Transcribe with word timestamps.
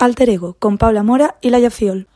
Alter 0.00 0.30
Ego 0.30 0.54
con 0.58 0.78
Paula 0.78 1.02
Mora 1.02 1.36
y 1.42 1.50
Laia 1.50 1.70
Fiol. 1.70 2.06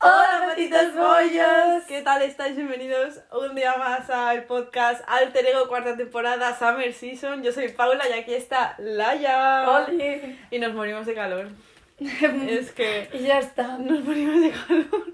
Hola, 0.00 0.44
patitas 0.48 0.94
bollos. 0.94 1.82
¿Qué 1.88 2.02
tal 2.02 2.22
estáis? 2.22 2.54
Bienvenidos 2.54 3.20
un 3.32 3.56
día 3.56 3.76
más 3.76 4.08
al 4.10 4.44
podcast 4.44 5.02
Alter 5.08 5.44
Ego, 5.46 5.66
cuarta 5.66 5.96
temporada, 5.96 6.56
Summer 6.56 6.92
Season. 6.92 7.42
Yo 7.42 7.50
soy 7.52 7.68
Paula 7.70 8.08
y 8.08 8.12
aquí 8.12 8.32
está 8.32 8.76
Laia. 8.78 9.68
Oli. 9.68 10.38
Y 10.52 10.58
nos 10.60 10.72
morimos 10.72 11.04
de 11.04 11.14
calor. 11.14 11.48
es 11.98 12.70
que 12.70 13.08
Y 13.12 13.24
ya 13.26 13.40
está. 13.40 13.76
nos 13.78 14.04
morimos 14.04 14.40
de 14.40 14.50
calor. 14.52 15.12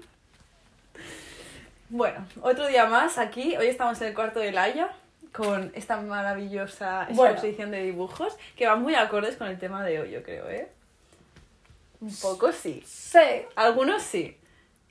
Bueno, 1.89 2.27
otro 2.43 2.67
día 2.67 2.85
más 2.85 3.17
aquí. 3.17 3.57
Hoy 3.57 3.67
estamos 3.67 3.99
en 4.01 4.09
el 4.09 4.13
cuarto 4.13 4.39
de 4.39 4.51
Laia 4.51 4.89
con 5.33 5.71
esta 5.73 5.97
maravillosa 5.97 7.07
Bueno. 7.11 7.31
exposición 7.33 7.71
de 7.71 7.81
dibujos 7.81 8.37
que 8.55 8.67
van 8.67 8.83
muy 8.83 8.93
acordes 8.93 9.35
con 9.37 9.47
el 9.47 9.57
tema 9.57 9.83
de 9.83 9.99
hoy, 10.01 10.11
yo 10.11 10.21
creo, 10.21 10.47
¿eh? 10.49 10.69
Un 12.01 12.13
poco 12.15 12.51
sí. 12.51 12.83
Sí. 12.85 13.19
Algunos 13.55 14.01
sí. 14.01 14.37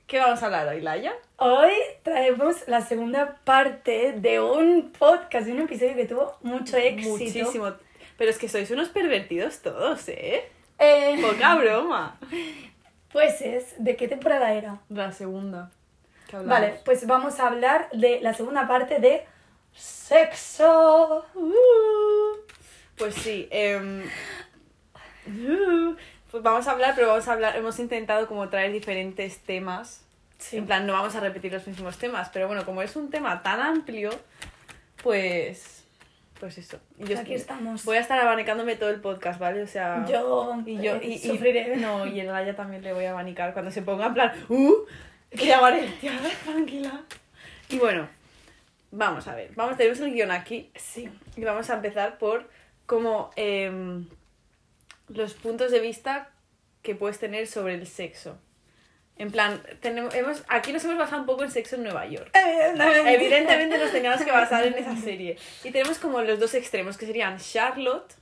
¿Qué 0.07 0.19
vamos 0.19 0.41
a 0.41 0.45
hablar 0.45 0.67
hoy, 0.67 0.81
Laia? 0.81 1.13
Hoy 1.37 1.71
traemos 2.03 2.67
la 2.67 2.81
segunda 2.81 3.35
parte 3.43 4.13
de 4.13 4.39
un 4.41 4.91
podcast, 4.91 5.45
de 5.45 5.53
un 5.53 5.61
episodio 5.61 5.95
que 5.95 6.05
tuvo 6.05 6.37
mucho 6.41 6.77
éxito. 6.77 7.09
Muchísimo. 7.11 7.73
Pero 8.17 8.29
es 8.31 8.37
que 8.37 8.49
sois 8.49 8.69
unos 8.71 8.89
pervertidos 8.89 9.59
todos, 9.61 10.07
¿eh? 10.09 10.49
Eh, 10.79 11.17
Poca 11.21 11.55
broma. 11.59 12.17
pues 13.11 13.41
es, 13.41 13.75
¿de 13.77 13.95
qué 13.95 14.07
temporada 14.07 14.53
era? 14.53 14.79
La 14.89 15.11
segunda. 15.11 15.71
Vale, 16.45 16.79
pues 16.85 17.05
vamos 17.07 17.39
a 17.41 17.47
hablar 17.47 17.89
de 17.91 18.21
la 18.21 18.33
segunda 18.33 18.67
parte 18.67 18.99
de 18.99 19.25
sexo. 19.73 21.25
Uh, 21.35 22.37
pues 22.97 23.15
sí. 23.15 23.47
em, 23.51 24.03
uh, 25.27 25.95
pues 26.31 26.41
vamos 26.43 26.67
a 26.67 26.71
hablar, 26.71 26.93
pero 26.95 27.07
vamos 27.09 27.27
a 27.27 27.33
hablar. 27.33 27.55
Hemos 27.55 27.77
intentado 27.79 28.27
como 28.27 28.49
traer 28.49 28.71
diferentes 28.71 29.39
temas. 29.39 30.03
Sí. 30.37 30.57
En 30.57 30.65
plan, 30.65 30.87
no 30.87 30.93
vamos 30.93 31.13
a 31.15 31.19
repetir 31.19 31.51
los 31.53 31.67
mismos 31.67 31.97
temas, 31.97 32.29
pero 32.33 32.47
bueno, 32.47 32.65
como 32.65 32.81
es 32.81 32.95
un 32.95 33.09
tema 33.11 33.43
tan 33.43 33.59
amplio, 33.59 34.09
pues. 35.03 35.77
Pues 36.39 36.57
eso. 36.57 36.79
Y 36.97 37.05
yo 37.05 37.19
Aquí 37.19 37.35
estamos. 37.35 37.85
Voy 37.85 37.97
a 37.97 37.99
estar 37.99 38.19
abanicándome 38.19 38.75
todo 38.75 38.89
el 38.89 38.99
podcast, 38.99 39.39
¿vale? 39.39 39.61
O 39.61 39.67
sea. 39.67 40.03
Yo, 40.09 40.57
Y 40.65 40.81
yo 40.81 40.95
eh, 40.95 41.01
y, 41.03 41.13
y- 41.13 41.19
sufriré. 41.19 41.75
No, 41.77 42.07
y 42.07 42.19
el 42.19 42.27
Laia 42.27 42.55
también 42.55 42.81
le 42.81 42.93
voy 42.93 43.05
a 43.05 43.11
abanicar 43.11 43.53
cuando 43.53 43.69
se 43.69 43.83
ponga 43.83 44.07
en 44.07 44.13
plan, 44.15 44.31
¡uh! 44.49 44.73
Que 45.29 45.45
llamaré, 45.45 45.87
tía, 46.01 46.13
tranquila. 46.43 47.01
Y 47.69 47.77
bueno, 47.77 48.07
vamos 48.89 49.27
a 49.27 49.35
ver. 49.35 49.51
Vamos, 49.55 49.77
tenemos 49.77 49.99
el 49.99 50.11
guion 50.13 50.31
aquí. 50.31 50.71
Sí. 50.75 51.09
Y 51.37 51.43
vamos 51.43 51.69
a 51.69 51.75
empezar 51.75 52.17
por 52.17 52.49
como 52.87 53.29
em, 53.35 54.07
los 55.13 55.33
puntos 55.33 55.71
de 55.71 55.79
vista 55.79 56.29
que 56.81 56.95
puedes 56.95 57.19
tener 57.19 57.47
sobre 57.47 57.75
el 57.75 57.87
sexo. 57.87 58.37
En 59.17 59.29
plan, 59.29 59.61
tenemos, 59.81 60.15
hemos, 60.15 60.43
aquí 60.47 60.73
nos 60.73 60.83
hemos 60.83 60.97
basado 60.97 61.21
un 61.21 61.27
poco 61.27 61.43
en 61.43 61.51
sexo 61.51 61.75
en 61.75 61.83
Nueva 61.83 62.07
York. 62.07 62.31
Evidentemente 62.33 63.77
nos 63.77 63.91
teníamos 63.91 64.21
que 64.23 64.31
basar 64.31 64.65
en 64.65 64.73
esa 64.73 64.95
serie. 64.95 65.37
Y 65.63 65.71
tenemos 65.71 65.99
como 65.99 66.21
los 66.21 66.39
dos 66.39 66.55
extremos, 66.55 66.97
que 66.97 67.05
serían 67.05 67.37
Charlotte 67.37 68.15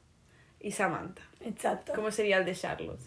y 0.59 0.71
Samantha. 0.71 1.21
Exacto. 1.41 1.93
¿Cómo 1.95 2.11
sería 2.11 2.37
el 2.37 2.45
de 2.45 2.53
Charlotte? 2.53 2.99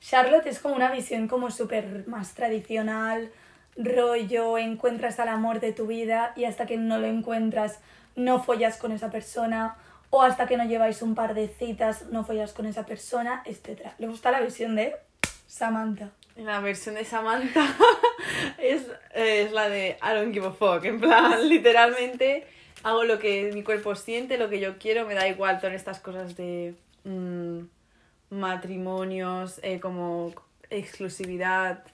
Charlotte 0.00 0.46
es 0.46 0.60
como 0.60 0.76
una 0.76 0.92
visión 0.92 1.28
como 1.28 1.50
súper 1.50 2.06
más 2.06 2.34
tradicional, 2.34 3.32
rollo, 3.76 4.56
encuentras 4.56 5.18
al 5.18 5.28
amor 5.28 5.60
de 5.60 5.72
tu 5.72 5.86
vida 5.86 6.32
y 6.36 6.44
hasta 6.44 6.66
que 6.66 6.76
no 6.76 6.98
lo 6.98 7.06
encuentras 7.06 7.80
no 8.16 8.42
follas 8.42 8.76
con 8.76 8.92
esa 8.92 9.10
persona 9.10 9.76
o 10.10 10.22
hasta 10.22 10.46
que 10.46 10.56
no 10.56 10.64
lleváis 10.64 11.02
un 11.02 11.14
par 11.14 11.34
de 11.34 11.48
citas 11.48 12.06
no 12.10 12.24
follas 12.24 12.52
con 12.52 12.66
esa 12.66 12.84
persona, 12.84 13.42
etc. 13.46 13.92
Le 13.98 14.08
gusta 14.08 14.30
la 14.30 14.40
visión 14.40 14.76
de 14.76 14.94
Samantha. 15.46 16.10
La 16.36 16.60
versión 16.60 16.96
de 16.96 17.04
Samantha 17.04 17.64
es, 18.58 18.86
es 19.14 19.52
la 19.52 19.68
de 19.68 19.96
I 20.02 20.14
don't 20.14 20.32
give 20.32 20.46
a 20.46 20.52
fuck. 20.52 20.84
En 20.84 21.00
plan, 21.00 21.48
literalmente 21.48 22.46
hago 22.82 23.04
lo 23.04 23.18
que 23.18 23.50
mi 23.52 23.62
cuerpo 23.62 23.94
siente, 23.94 24.38
lo 24.38 24.48
que 24.48 24.60
yo 24.60 24.78
quiero, 24.78 25.06
me 25.06 25.14
da 25.14 25.28
igual 25.28 25.60
todas 25.60 25.74
estas 25.74 26.00
cosas 26.00 26.36
de 26.36 26.74
mm, 27.04 27.60
matrimonios, 28.30 29.60
eh, 29.62 29.80
como 29.80 30.32
exclusividad, 30.70 31.84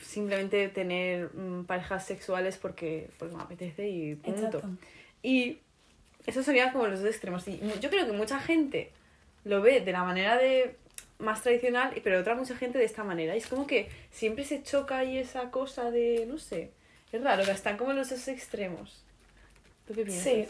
simplemente 0.00 0.68
tener 0.68 1.30
mm, 1.34 1.64
parejas 1.64 2.06
sexuales 2.06 2.58
porque, 2.58 3.10
porque 3.18 3.34
me 3.34 3.42
apetece 3.42 3.88
y 3.88 4.14
punto. 4.14 4.46
Exacto. 4.46 4.70
Y 5.22 5.58
eso 6.26 6.42
sería 6.42 6.72
como 6.72 6.86
los 6.86 7.00
dos 7.00 7.10
extremos. 7.10 7.46
Y 7.48 7.60
yo 7.80 7.90
creo 7.90 8.06
que 8.06 8.12
mucha 8.12 8.38
gente 8.40 8.90
lo 9.44 9.60
ve 9.60 9.80
de 9.80 9.92
la 9.92 10.04
manera 10.04 10.36
de 10.36 10.76
más 11.18 11.42
tradicional, 11.42 11.92
pero 12.02 12.20
otra 12.20 12.34
mucha 12.34 12.56
gente 12.56 12.78
de 12.78 12.84
esta 12.84 13.04
manera. 13.04 13.34
Y 13.34 13.38
es 13.38 13.46
como 13.46 13.66
que 13.66 13.88
siempre 14.10 14.44
se 14.44 14.62
choca 14.62 14.98
ahí 14.98 15.18
esa 15.18 15.50
cosa 15.50 15.90
de, 15.90 16.26
no 16.26 16.38
sé, 16.38 16.70
es 17.12 17.22
raro, 17.22 17.44
que 17.44 17.50
están 17.50 17.76
como 17.76 17.92
los 17.92 18.10
dos 18.10 18.28
extremos. 18.28 19.04
¿Tú 19.86 19.94
qué 19.94 20.04
piensas? 20.04 20.24
Sí. 20.24 20.48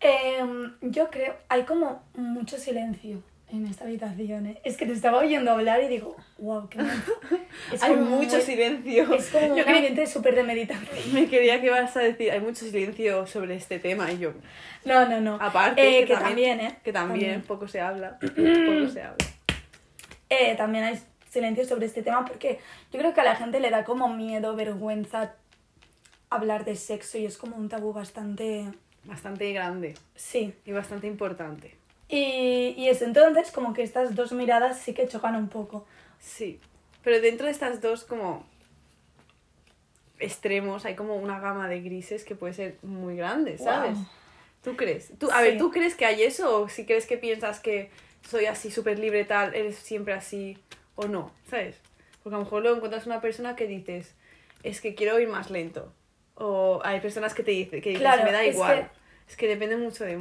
Em, 0.00 0.74
yo 0.80 1.10
creo, 1.10 1.36
hay 1.48 1.64
como 1.64 2.04
mucho 2.14 2.58
silencio 2.58 3.22
en 3.50 3.66
esta 3.66 3.84
habitación. 3.84 4.46
¿eh? 4.46 4.60
Es 4.64 4.76
que 4.76 4.86
te 4.86 4.92
estaba 4.92 5.18
oyendo 5.18 5.50
hablar 5.52 5.82
y 5.82 5.88
digo, 5.88 6.16
wow, 6.38 6.68
qué 6.68 6.78
mal". 6.78 7.02
Es 7.72 7.82
Hay 7.82 7.94
como 7.94 8.06
mucho 8.16 8.36
muy- 8.36 8.42
silencio. 8.42 9.14
Es 9.14 9.28
como 9.30 9.56
Yo 9.56 9.64
un 9.64 9.68
ambiente 9.74 10.06
súper 10.06 10.34
de 10.34 10.42
meditación. 10.44 10.88
me 11.14 11.26
quería 11.28 11.60
que 11.60 11.70
vas 11.70 11.96
a 11.96 12.00
decir, 12.00 12.30
hay 12.30 12.40
mucho 12.40 12.64
silencio 12.64 13.26
sobre 13.26 13.56
este 13.56 13.78
tema 13.78 14.10
y 14.12 14.18
yo, 14.18 14.32
No, 14.84 15.08
no, 15.08 15.20
no. 15.20 15.34
aparte, 15.40 15.80
Eh, 15.80 16.00
que, 16.00 16.06
que 16.08 16.14
también, 16.14 16.58
también, 16.58 16.60
¿eh? 16.72 16.78
que 16.84 16.92
también, 16.92 17.20
También. 17.20 17.42
poco 17.42 17.68
se 17.68 17.80
habla, 17.80 18.18
poco 18.20 18.88
se 18.92 19.02
habla. 19.02 19.16
Eh, 20.30 20.54
también 20.56 20.84
hay 20.84 20.98
silencio 21.30 21.64
sobre 21.64 21.86
este 21.86 22.02
tema 22.02 22.24
porque 22.24 22.58
yo 22.92 22.98
creo 22.98 23.12
que 23.14 23.20
a 23.20 23.24
la 23.24 23.36
gente 23.36 23.60
le 23.60 23.70
da 23.70 23.84
como 23.84 24.08
miedo, 24.08 24.54
vergüenza 24.56 25.34
hablar 26.30 26.64
de 26.64 26.76
sexo 26.76 27.16
y 27.18 27.24
es 27.26 27.36
como 27.38 27.56
un 27.56 27.68
tabú 27.68 27.92
bastante... 27.92 28.66
Bastante 29.04 29.50
grande 29.52 29.94
Sí. 30.16 30.52
y 30.66 30.72
bastante 30.72 31.06
importante. 31.06 31.74
Y, 32.08 32.74
y 32.76 32.88
eso, 32.88 33.04
entonces 33.04 33.50
como 33.50 33.74
que 33.74 33.82
estas 33.82 34.14
dos 34.14 34.32
miradas 34.32 34.78
sí 34.78 34.94
que 34.94 35.06
chocan 35.06 35.36
un 35.36 35.48
poco. 35.48 35.86
Sí, 36.18 36.60
pero 37.02 37.20
dentro 37.20 37.46
de 37.46 37.52
estas 37.52 37.80
dos 37.80 38.04
como 38.04 38.44
extremos 40.18 40.84
hay 40.84 40.94
como 40.94 41.16
una 41.16 41.38
gama 41.40 41.68
de 41.68 41.80
grises 41.80 42.24
que 42.24 42.34
puede 42.34 42.54
ser 42.54 42.78
muy 42.82 43.16
grande, 43.16 43.58
¿sabes? 43.58 43.96
Wow. 43.96 44.06
¿Tú 44.62 44.76
crees? 44.76 45.12
¿Tú, 45.18 45.30
a 45.30 45.40
ver. 45.40 45.58
¿tú 45.58 45.70
crees 45.70 45.94
que 45.94 46.04
hay 46.04 46.22
eso 46.22 46.62
o 46.62 46.68
si 46.68 46.84
crees 46.84 47.06
que 47.06 47.16
piensas 47.16 47.60
que 47.60 47.90
soy 48.28 48.46
así 48.46 48.70
súper 48.70 48.98
libre 48.98 49.24
tal, 49.24 49.54
eres 49.54 49.76
siempre 49.76 50.14
así 50.14 50.58
o 50.96 51.06
no, 51.06 51.32
¿sabes? 51.48 51.76
Porque 52.22 52.34
a 52.34 52.38
lo 52.38 52.44
mejor 52.44 52.62
luego 52.62 52.76
encuentras 52.76 53.06
una 53.06 53.20
persona 53.20 53.54
que 53.54 53.66
dices, 53.66 54.14
es 54.62 54.80
que 54.80 54.94
quiero 54.94 55.18
ir 55.20 55.28
más 55.28 55.50
lento. 55.50 55.92
O 56.34 56.80
hay 56.84 57.00
personas 57.00 57.34
que 57.34 57.42
te 57.42 57.52
dicen, 57.52 57.80
que 57.80 57.90
dices, 57.90 58.02
Claro, 58.02 58.24
me 58.24 58.32
da 58.32 58.44
es 58.44 58.54
igual. 58.54 58.90
Es 59.28 59.36
que 59.36 59.46
depende 59.46 59.76
mucho 59.76 60.04
de 60.04 60.16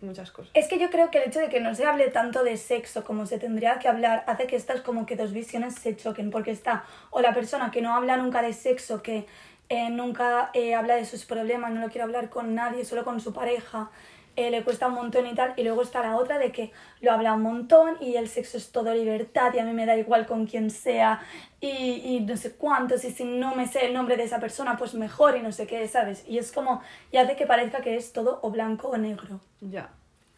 muchas 0.00 0.30
cosas. 0.30 0.50
Es 0.54 0.68
que 0.68 0.78
yo 0.78 0.90
creo 0.90 1.10
que 1.10 1.18
el 1.18 1.28
hecho 1.28 1.40
de 1.40 1.48
que 1.48 1.60
no 1.60 1.74
se 1.74 1.84
hable 1.84 2.08
tanto 2.08 2.44
de 2.44 2.56
sexo 2.56 3.04
como 3.04 3.26
se 3.26 3.38
tendría 3.38 3.78
que 3.78 3.88
hablar 3.88 4.24
hace 4.26 4.46
que 4.46 4.56
estas 4.56 4.80
como 4.80 5.06
que 5.06 5.16
dos 5.16 5.32
visiones 5.32 5.74
se 5.74 5.96
choquen, 5.96 6.30
porque 6.30 6.50
está 6.50 6.84
o 7.10 7.20
la 7.20 7.34
persona 7.34 7.70
que 7.70 7.82
no 7.82 7.94
habla 7.94 8.16
nunca 8.16 8.42
de 8.42 8.52
sexo, 8.52 9.02
que 9.02 9.26
eh, 9.68 9.90
nunca 9.90 10.50
eh, 10.54 10.74
habla 10.74 10.96
de 10.96 11.04
sus 11.04 11.24
problemas, 11.24 11.72
no 11.72 11.80
lo 11.80 11.88
quiere 11.88 12.02
hablar 12.02 12.30
con 12.30 12.54
nadie, 12.54 12.84
solo 12.84 13.04
con 13.04 13.20
su 13.20 13.32
pareja, 13.32 13.90
eh, 14.38 14.52
le 14.52 14.62
cuesta 14.62 14.86
un 14.86 14.94
montón 14.94 15.26
y 15.26 15.34
tal, 15.34 15.52
y 15.56 15.64
luego 15.64 15.82
está 15.82 16.00
la 16.00 16.16
otra 16.16 16.38
de 16.38 16.52
que 16.52 16.70
lo 17.00 17.10
habla 17.10 17.34
un 17.34 17.42
montón 17.42 17.96
y 18.00 18.14
el 18.14 18.28
sexo 18.28 18.56
es 18.56 18.70
todo 18.70 18.94
libertad 18.94 19.52
y 19.52 19.58
a 19.58 19.64
mí 19.64 19.72
me 19.72 19.84
da 19.84 19.96
igual 19.96 20.26
con 20.26 20.46
quién 20.46 20.70
sea 20.70 21.20
y, 21.60 22.02
y 22.04 22.20
no 22.20 22.36
sé 22.36 22.52
cuántos 22.52 23.04
y 23.04 23.10
si 23.10 23.24
no 23.24 23.56
me 23.56 23.66
sé 23.66 23.86
el 23.86 23.94
nombre 23.94 24.16
de 24.16 24.22
esa 24.22 24.38
persona 24.38 24.76
pues 24.76 24.94
mejor 24.94 25.36
y 25.36 25.42
no 25.42 25.50
sé 25.50 25.66
qué, 25.66 25.88
¿sabes? 25.88 26.24
Y 26.28 26.38
es 26.38 26.52
como, 26.52 26.82
y 27.10 27.16
hace 27.16 27.34
que 27.34 27.46
parezca 27.46 27.80
que 27.80 27.96
es 27.96 28.12
todo 28.12 28.38
o 28.42 28.50
blanco 28.52 28.90
o 28.90 28.96
negro. 28.96 29.40
Ya. 29.60 29.90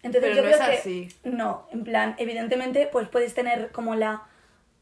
Entonces 0.02 0.30
Pero 0.30 0.34
yo 0.34 0.50
no 0.50 0.56
creo 0.56 0.72
es 0.72 0.80
que 0.80 1.08
no, 1.24 1.66
en 1.70 1.84
plan, 1.84 2.14
evidentemente 2.16 2.88
pues 2.90 3.06
puedes 3.08 3.34
tener 3.34 3.70
como 3.70 3.96
la 3.96 4.22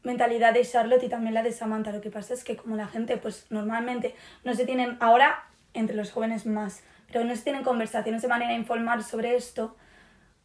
mentalidad 0.03 0.53
de 0.53 0.63
Charlotte 0.63 1.03
y 1.03 1.09
también 1.09 1.33
la 1.33 1.43
de 1.43 1.51
Samantha. 1.51 1.91
Lo 1.91 1.99
que 1.99 2.09
pasa 2.09 2.33
es 2.33 2.45
que 2.45 2.55
como 2.55 2.77
la 2.77 2.87
gente 2.87 3.17
pues 3.17 3.47
normalmente 3.49 4.15
no 4.45 4.53
se 4.53 4.65
tienen 4.65 4.95
ahora 5.01 5.43
entre 5.73 5.97
los 5.97 6.11
jóvenes 6.11 6.45
más, 6.45 6.83
pero 7.11 7.25
no 7.25 7.35
se 7.35 7.43
tienen 7.43 7.63
conversaciones 7.63 8.21
de 8.21 8.27
manera 8.27 8.53
informal 8.53 9.03
sobre 9.03 9.35
esto, 9.35 9.75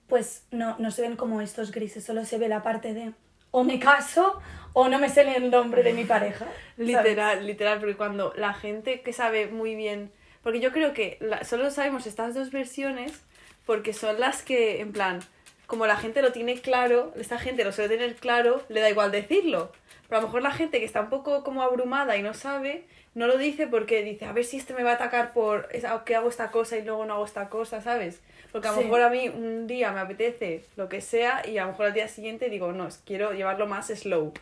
pues 0.09 0.47
no, 0.51 0.77
no 0.79 0.91
se 0.91 1.03
ven 1.03 1.17
como 1.17 1.41
estos 1.41 1.73
grises, 1.73 2.05
solo 2.05 2.25
se 2.25 2.39
ve 2.39 2.49
la 2.49 2.63
parte 2.63 2.95
de 2.95 3.13
o 3.55 3.63
me 3.63 3.79
caso 3.79 4.41
o 4.73 4.89
no 4.89 4.99
me 4.99 5.09
sé 5.09 5.23
el 5.37 5.49
nombre 5.49 5.85
de 5.85 5.93
mi 5.93 6.05
pareja. 6.05 6.47
Literal, 6.77 7.47
literal, 7.47 7.79
porque 7.79 7.97
cuando 7.97 8.33
la 8.37 8.53
gente 8.53 9.01
que 9.03 9.13
sabe 9.13 9.47
muy 9.47 9.77
bien, 9.77 10.11
porque 10.43 10.59
yo 10.59 10.73
creo 10.73 10.93
que 10.93 11.21
solo 11.45 11.71
sabemos 11.71 12.09
estas 12.09 12.35
dos 12.35 12.51
versiones 12.51 13.23
porque 13.65 13.93
son 13.93 14.19
las 14.19 14.43
que, 14.43 14.81
en 14.81 14.93
plan, 14.93 15.21
como 15.67 15.87
la 15.87 15.97
gente 15.97 16.21
lo 16.21 16.33
tiene 16.33 16.61
claro, 16.61 17.13
esta 17.17 17.39
gente 17.39 17.63
lo 17.63 17.71
suele 17.71 17.97
tener 17.97 18.17
claro, 18.17 18.61
le 18.69 18.81
da 18.81 18.91
igual 18.91 19.13
decirlo. 19.13 19.71
Pero 20.09 20.19
a 20.19 20.21
lo 20.23 20.27
mejor 20.27 20.43
la 20.43 20.51
gente 20.51 20.81
que 20.81 20.85
está 20.85 21.01
un 21.01 21.09
poco 21.09 21.45
como 21.45 21.63
abrumada 21.63 22.17
y 22.17 22.23
no 22.23 22.35
sabe, 22.35 22.89
no 23.15 23.27
lo 23.27 23.39
dice 23.39 23.67
porque 23.67 24.03
dice, 24.03 24.25
a 24.25 24.33
ver 24.33 24.45
si 24.45 24.57
este 24.57 24.75
me 24.75 24.83
va 24.83 24.93
a 24.93 24.95
atacar 24.95 25.33
por 25.33 25.69
que 26.05 26.17
hago 26.17 26.29
esta 26.29 26.51
cosa 26.51 26.77
y 26.77 26.83
luego 26.83 27.07
no 27.07 27.15
hago 27.15 27.25
esta 27.25 27.49
cosa, 27.49 27.81
¿sabes? 27.81 28.21
Porque 28.51 28.69
a 28.69 28.73
lo 28.73 28.79
Sí. 28.79 28.85
mejor 28.85 29.03
a 29.03 29.11
mí 29.11 29.29
un 29.29 29.67
día 29.67 29.93
me 29.93 30.01
apetece 30.01 30.65
lo 30.77 30.89
que 30.89 31.01
sea 31.01 31.47
y 31.47 31.59
a 31.59 31.63
lo 31.65 31.71
mejor 31.73 31.87
al 31.87 31.93
día 31.95 32.09
siguiente 32.09 32.51
digo, 32.51 32.73
no, 32.73 32.89
quiero 33.05 33.33
llevarlo 33.33 33.67
más 33.67 33.89
slow, 33.89 34.33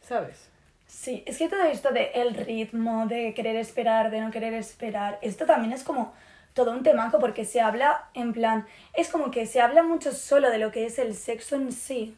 ¿sabes? 0.00 0.48
Sí, 0.86 1.22
es 1.26 1.38
que 1.38 1.48
todo 1.48 1.64
esto 1.64 1.90
de 1.90 2.10
el 2.14 2.34
ritmo, 2.34 3.06
de 3.06 3.32
querer 3.34 3.56
esperar, 3.56 4.10
de 4.10 4.20
no 4.20 4.30
querer 4.30 4.52
esperar, 4.54 5.18
esto 5.22 5.46
también 5.46 5.72
es 5.72 5.82
como 5.84 6.12
todo 6.52 6.70
un 6.70 6.82
temaco 6.82 7.18
porque 7.18 7.46
se 7.46 7.62
habla 7.62 8.08
en 8.12 8.34
plan, 8.34 8.66
es 8.92 9.08
como 9.08 9.30
que 9.30 9.46
se 9.46 9.60
habla 9.60 9.82
mucho 9.82 10.12
solo 10.12 10.50
de 10.50 10.58
lo 10.58 10.70
que 10.70 10.84
es 10.84 10.98
el 10.98 11.14
sexo 11.14 11.56
en 11.56 11.72
sí, 11.72 12.14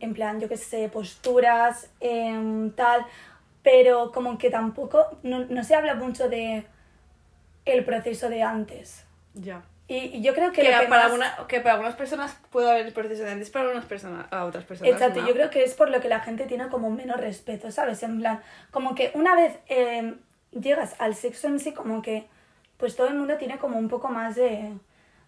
en 0.00 0.12
plan, 0.14 0.40
yo 0.40 0.48
qué 0.48 0.56
sé, 0.56 0.88
posturas, 0.88 1.88
em, 2.00 2.70
tal, 2.72 3.06
pero 3.62 4.12
como 4.12 4.38
que 4.38 4.50
tampoco, 4.50 5.06
no, 5.22 5.40
no 5.46 5.64
se 5.64 5.74
habla 5.74 5.94
mucho 5.94 6.28
de 6.28 6.64
el 7.64 7.84
proceso 7.84 8.28
de 8.28 8.42
antes. 8.42 9.04
Ya. 9.34 9.62
Y, 9.88 9.96
y 10.16 10.22
yo 10.22 10.32
creo 10.34 10.52
que, 10.52 10.62
Que, 10.62 10.72
lo 10.72 10.80
que 10.80 10.86
para 10.86 11.02
más- 11.02 11.04
alguna- 11.12 11.46
que 11.48 11.60
para 11.60 11.74
algunas 11.74 11.94
personas 11.96 12.36
puede 12.50 12.70
haber 12.70 12.86
el 12.86 12.92
proceso 12.92 13.24
de 13.24 13.30
antes, 13.32 13.50
para 13.50 13.64
algunas 13.66 13.84
personas, 13.84 14.26
a 14.30 14.44
otras 14.46 14.64
personas. 14.64 14.92
Exacto, 14.92 15.20
no. 15.20 15.28
yo 15.28 15.34
creo 15.34 15.50
que 15.50 15.62
es 15.64 15.74
por 15.74 15.90
lo 15.90 16.00
que 16.00 16.08
la 16.08 16.20
gente 16.20 16.46
tiene 16.46 16.68
como 16.68 16.90
menos 16.90 17.20
respeto, 17.20 17.70
¿sabes? 17.70 18.02
En 18.02 18.18
plan, 18.20 18.40
como 18.70 18.94
que 18.94 19.10
una 19.14 19.34
vez 19.34 19.58
eh, 19.68 20.14
llegas 20.52 20.94
al 20.98 21.14
sexo 21.14 21.48
en 21.48 21.60
sí, 21.60 21.72
como 21.72 22.00
que 22.02 22.26
pues 22.78 22.96
todo 22.96 23.08
el 23.08 23.14
mundo 23.14 23.36
tiene 23.36 23.58
como 23.58 23.78
un 23.78 23.88
poco 23.88 24.08
más 24.08 24.34
de, 24.34 24.72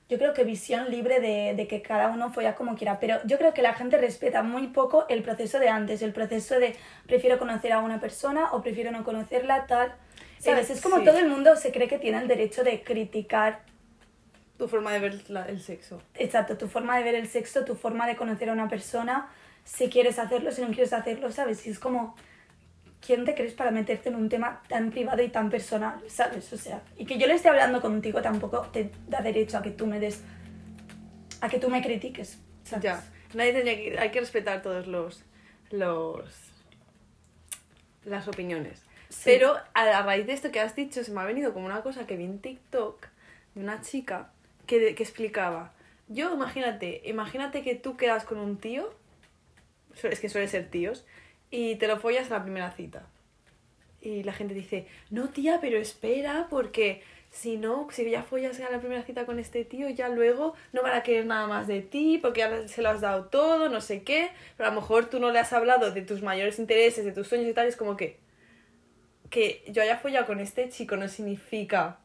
yo 0.08 0.18
creo 0.18 0.34
que 0.34 0.44
visión 0.44 0.90
libre 0.90 1.20
de, 1.20 1.54
de 1.54 1.66
que 1.66 1.80
cada 1.82 2.08
uno 2.08 2.30
folla 2.32 2.54
como 2.54 2.76
quiera, 2.76 3.00
pero 3.00 3.18
yo 3.24 3.38
creo 3.38 3.54
que 3.54 3.62
la 3.62 3.72
gente 3.74 3.96
respeta 3.98 4.42
muy 4.42 4.66
poco 4.68 5.06
el 5.08 5.22
proceso 5.22 5.58
de 5.58 5.68
antes, 5.68 6.02
el 6.02 6.12
proceso 6.12 6.58
de 6.60 6.76
prefiero 7.06 7.38
conocer 7.38 7.72
a 7.72 7.78
una 7.78 8.00
persona 8.00 8.52
o 8.52 8.62
prefiero 8.62 8.90
no 8.90 9.02
conocerla, 9.04 9.66
tal, 9.66 9.94
¿sabes? 10.38 10.68
Es 10.70 10.80
como 10.82 10.98
sí. 10.98 11.04
todo 11.04 11.18
el 11.18 11.28
mundo 11.28 11.56
se 11.56 11.72
cree 11.72 11.88
que 11.88 11.98
tiene 11.98 12.18
el 12.18 12.28
derecho 12.28 12.64
de 12.64 12.82
criticar 12.82 13.60
Tu 14.56 14.68
forma 14.68 14.92
de 14.92 15.00
ver 15.00 15.30
la- 15.30 15.48
el 15.48 15.60
sexo. 15.60 16.00
Exacto, 16.14 16.56
tu 16.56 16.68
forma 16.68 16.96
de 16.96 17.02
ver 17.02 17.16
el 17.16 17.26
sexo, 17.26 17.64
tu 17.64 17.74
forma 17.74 18.06
de 18.06 18.14
conocer 18.14 18.48
a 18.50 18.52
una 18.52 18.68
persona, 18.68 19.28
si 19.64 19.88
quieres 19.88 20.18
hacerlo, 20.20 20.52
si 20.52 20.60
no 20.62 20.68
quieres 20.68 20.92
hacerlo, 20.92 21.32
¿sabes? 21.32 21.66
Y 21.66 21.70
es 21.70 21.78
como, 21.80 22.14
¿quién 23.04 23.24
te 23.24 23.34
crees 23.34 23.52
para 23.52 23.70
meterte 23.70 24.08
en 24.08 24.14
un 24.14 24.28
tema 24.28 24.62
tan 24.68 24.90
privado 24.90 25.22
y 25.22 25.28
tan 25.28 25.50
personal, 25.50 26.02
¿sabes? 26.08 26.52
O 26.52 26.56
sea, 26.56 26.82
y 26.96 27.04
que 27.04 27.18
yo 27.18 27.26
le 27.26 27.34
esté 27.34 27.48
hablando 27.48 27.80
contigo 27.80 28.22
tampoco 28.22 28.62
te 28.72 28.90
da 29.08 29.20
derecho 29.20 29.58
a 29.58 29.62
que 29.62 29.70
tú 29.70 29.86
me 29.86 30.00
des, 30.00 30.22
a 31.40 31.48
que 31.48 31.58
tú 31.58 31.68
me 31.68 31.82
critiques, 31.82 32.38
¿sabes? 32.64 32.84
Ya. 32.84 33.04
Nadie 33.34 33.52
tendría 33.52 33.76
que, 33.76 33.98
hay 33.98 34.10
que 34.10 34.20
respetar 34.20 34.62
todos 34.62 34.86
los, 34.86 35.22
los, 35.70 36.34
las 38.04 38.28
opiniones. 38.28 38.82
Sí. 39.08 39.22
Pero 39.24 39.56
a, 39.74 39.82
a 39.82 40.02
raíz 40.02 40.26
de 40.26 40.32
esto 40.32 40.50
que 40.50 40.60
has 40.60 40.74
dicho, 40.74 41.04
se 41.04 41.12
me 41.12 41.20
ha 41.20 41.24
venido 41.24 41.52
como 41.52 41.66
una 41.66 41.82
cosa 41.82 42.06
que 42.06 42.16
vi 42.16 42.24
en 42.24 42.38
TikTok 42.38 43.06
de 43.54 43.60
una 43.60 43.82
chica 43.82 44.30
que, 44.66 44.94
que 44.94 45.02
explicaba. 45.02 45.72
Yo, 46.08 46.32
imagínate, 46.32 47.02
imagínate 47.04 47.62
que 47.62 47.74
tú 47.74 47.96
quedas 47.96 48.24
con 48.24 48.38
un 48.38 48.56
tío, 48.56 48.94
es 50.02 50.20
que 50.20 50.28
suele 50.28 50.48
ser 50.48 50.70
tíos, 50.70 51.04
y 51.54 51.76
te 51.76 51.86
lo 51.86 51.98
follas 51.98 52.30
a 52.30 52.38
la 52.38 52.42
primera 52.42 52.72
cita. 52.72 53.06
Y 54.00 54.24
la 54.24 54.32
gente 54.32 54.54
dice, 54.54 54.86
no 55.10 55.28
tía, 55.28 55.58
pero 55.60 55.78
espera, 55.78 56.48
porque 56.50 57.02
si 57.30 57.56
no, 57.56 57.86
si 57.92 58.10
ya 58.10 58.24
follas 58.24 58.58
a 58.60 58.70
la 58.70 58.80
primera 58.80 59.02
cita 59.02 59.24
con 59.24 59.38
este 59.38 59.64
tío, 59.64 59.88
ya 59.88 60.08
luego 60.08 60.54
no 60.72 60.82
van 60.82 60.94
a 60.94 61.02
querer 61.04 61.26
nada 61.26 61.46
más 61.46 61.68
de 61.68 61.80
ti, 61.80 62.18
porque 62.20 62.40
ya 62.40 62.66
se 62.66 62.82
lo 62.82 62.90
has 62.90 63.00
dado 63.00 63.26
todo, 63.26 63.68
no 63.68 63.80
sé 63.80 64.02
qué. 64.02 64.30
Pero 64.56 64.68
a 64.68 64.74
lo 64.74 64.80
mejor 64.80 65.08
tú 65.08 65.20
no 65.20 65.30
le 65.30 65.38
has 65.38 65.52
hablado 65.52 65.92
de 65.92 66.02
tus 66.02 66.22
mayores 66.22 66.58
intereses, 66.58 67.04
de 67.04 67.12
tus 67.12 67.28
sueños 67.28 67.48
y 67.48 67.54
tal, 67.54 67.66
es 67.66 67.76
como 67.76 67.96
que 67.96 68.18
que 69.30 69.64
yo 69.68 69.82
haya 69.82 69.96
follado 69.98 70.26
con 70.26 70.38
este 70.38 70.68
chico 70.68 70.96
no 70.96 71.08
significa 71.08 71.98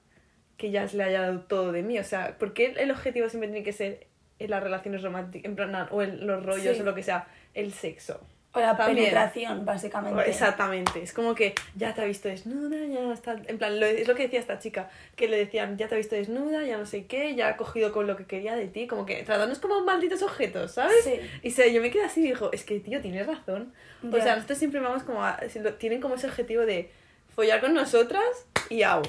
que 0.57 0.72
ya 0.72 0.86
le 0.86 1.04
haya 1.04 1.22
dado 1.22 1.42
todo 1.42 1.72
de 1.72 1.84
mí. 1.84 2.00
O 2.00 2.04
sea, 2.04 2.38
¿por 2.38 2.54
qué 2.54 2.74
el 2.78 2.92
objetivo 2.92 3.30
siempre 3.30 3.50
tiene 3.50 3.63
que 3.63 3.74
ser 3.74 4.07
en 4.40 4.50
las 4.50 4.63
relaciones 4.63 5.02
románticas, 5.04 5.45
en 5.50 5.56
plan, 5.56 5.88
o 5.92 6.02
en 6.02 6.25
los 6.25 6.44
rollos 6.44 6.75
Sí. 6.75 6.81
o 6.81 6.86
lo 6.86 6.95
que 6.95 7.04
sea, 7.04 7.28
el 7.54 7.74
sexo? 7.74 8.19
O 8.51 8.60
la 8.60 8.75
También. 8.75 8.98
penetración, 9.10 9.63
básicamente. 9.63 10.28
Exactamente, 10.28 11.04
es 11.04 11.13
como 11.13 11.36
que 11.36 11.54
ya 11.75 11.94
te 11.94 12.01
ha 12.01 12.06
visto 12.06 12.30
desnuda, 12.30 12.78
ya 12.88 13.13
está. 13.13 13.36
En 13.46 13.60
plan, 13.60 13.80
lo- 13.80 13.86
es 13.86 14.07
lo 14.07 14.16
que 14.16 14.24
decía 14.24 14.40
esta 14.40 14.57
chica, 14.57 14.90
que 15.16 15.28
le 15.28 15.38
decían, 15.38 15.78
ya 15.78 15.88
te 15.88 15.94
ha 15.94 15.98
visto 16.00 16.16
desnuda, 16.16 16.63
ya 16.63 16.78
no 16.78 16.88
sé 16.88 17.06
qué, 17.06 17.36
ya 17.36 17.50
ha 17.50 17.57
cogido 17.57 17.92
con 17.92 18.07
lo 18.07 18.18
que 18.18 18.25
quería 18.25 18.56
de 18.56 18.68
ti, 18.68 18.88
como 18.88 19.06
que 19.06 19.18
tratándonos 19.22 19.60
como 19.60 19.81
malditos 19.86 20.24
objetos, 20.24 20.72
¿sabes? 20.72 21.04
Sí. 21.04 21.19
Y 21.44 21.51
se, 21.51 21.72
yo 21.72 21.80
me 21.80 21.92
quedé 21.92 22.06
así 22.06 22.22
y 22.22 22.30
dijo, 22.30 22.50
es 22.51 22.63
que 22.63 22.80
tío, 22.80 23.00
tienes 23.01 23.28
razón. 23.28 23.72
O 24.12 24.16
sea, 24.19 24.36
nosotros 24.36 24.57
siempre 24.57 24.80
vamos 24.80 25.04
como 25.04 25.24
a, 25.24 25.38
tienen 25.78 26.02
como 26.02 26.16
ese 26.16 26.25
objetivo 26.25 26.66
de 26.66 26.90
follar 27.36 27.62
con 27.62 27.75
nosotras 27.75 28.24
y 28.69 28.81
au. 28.81 29.04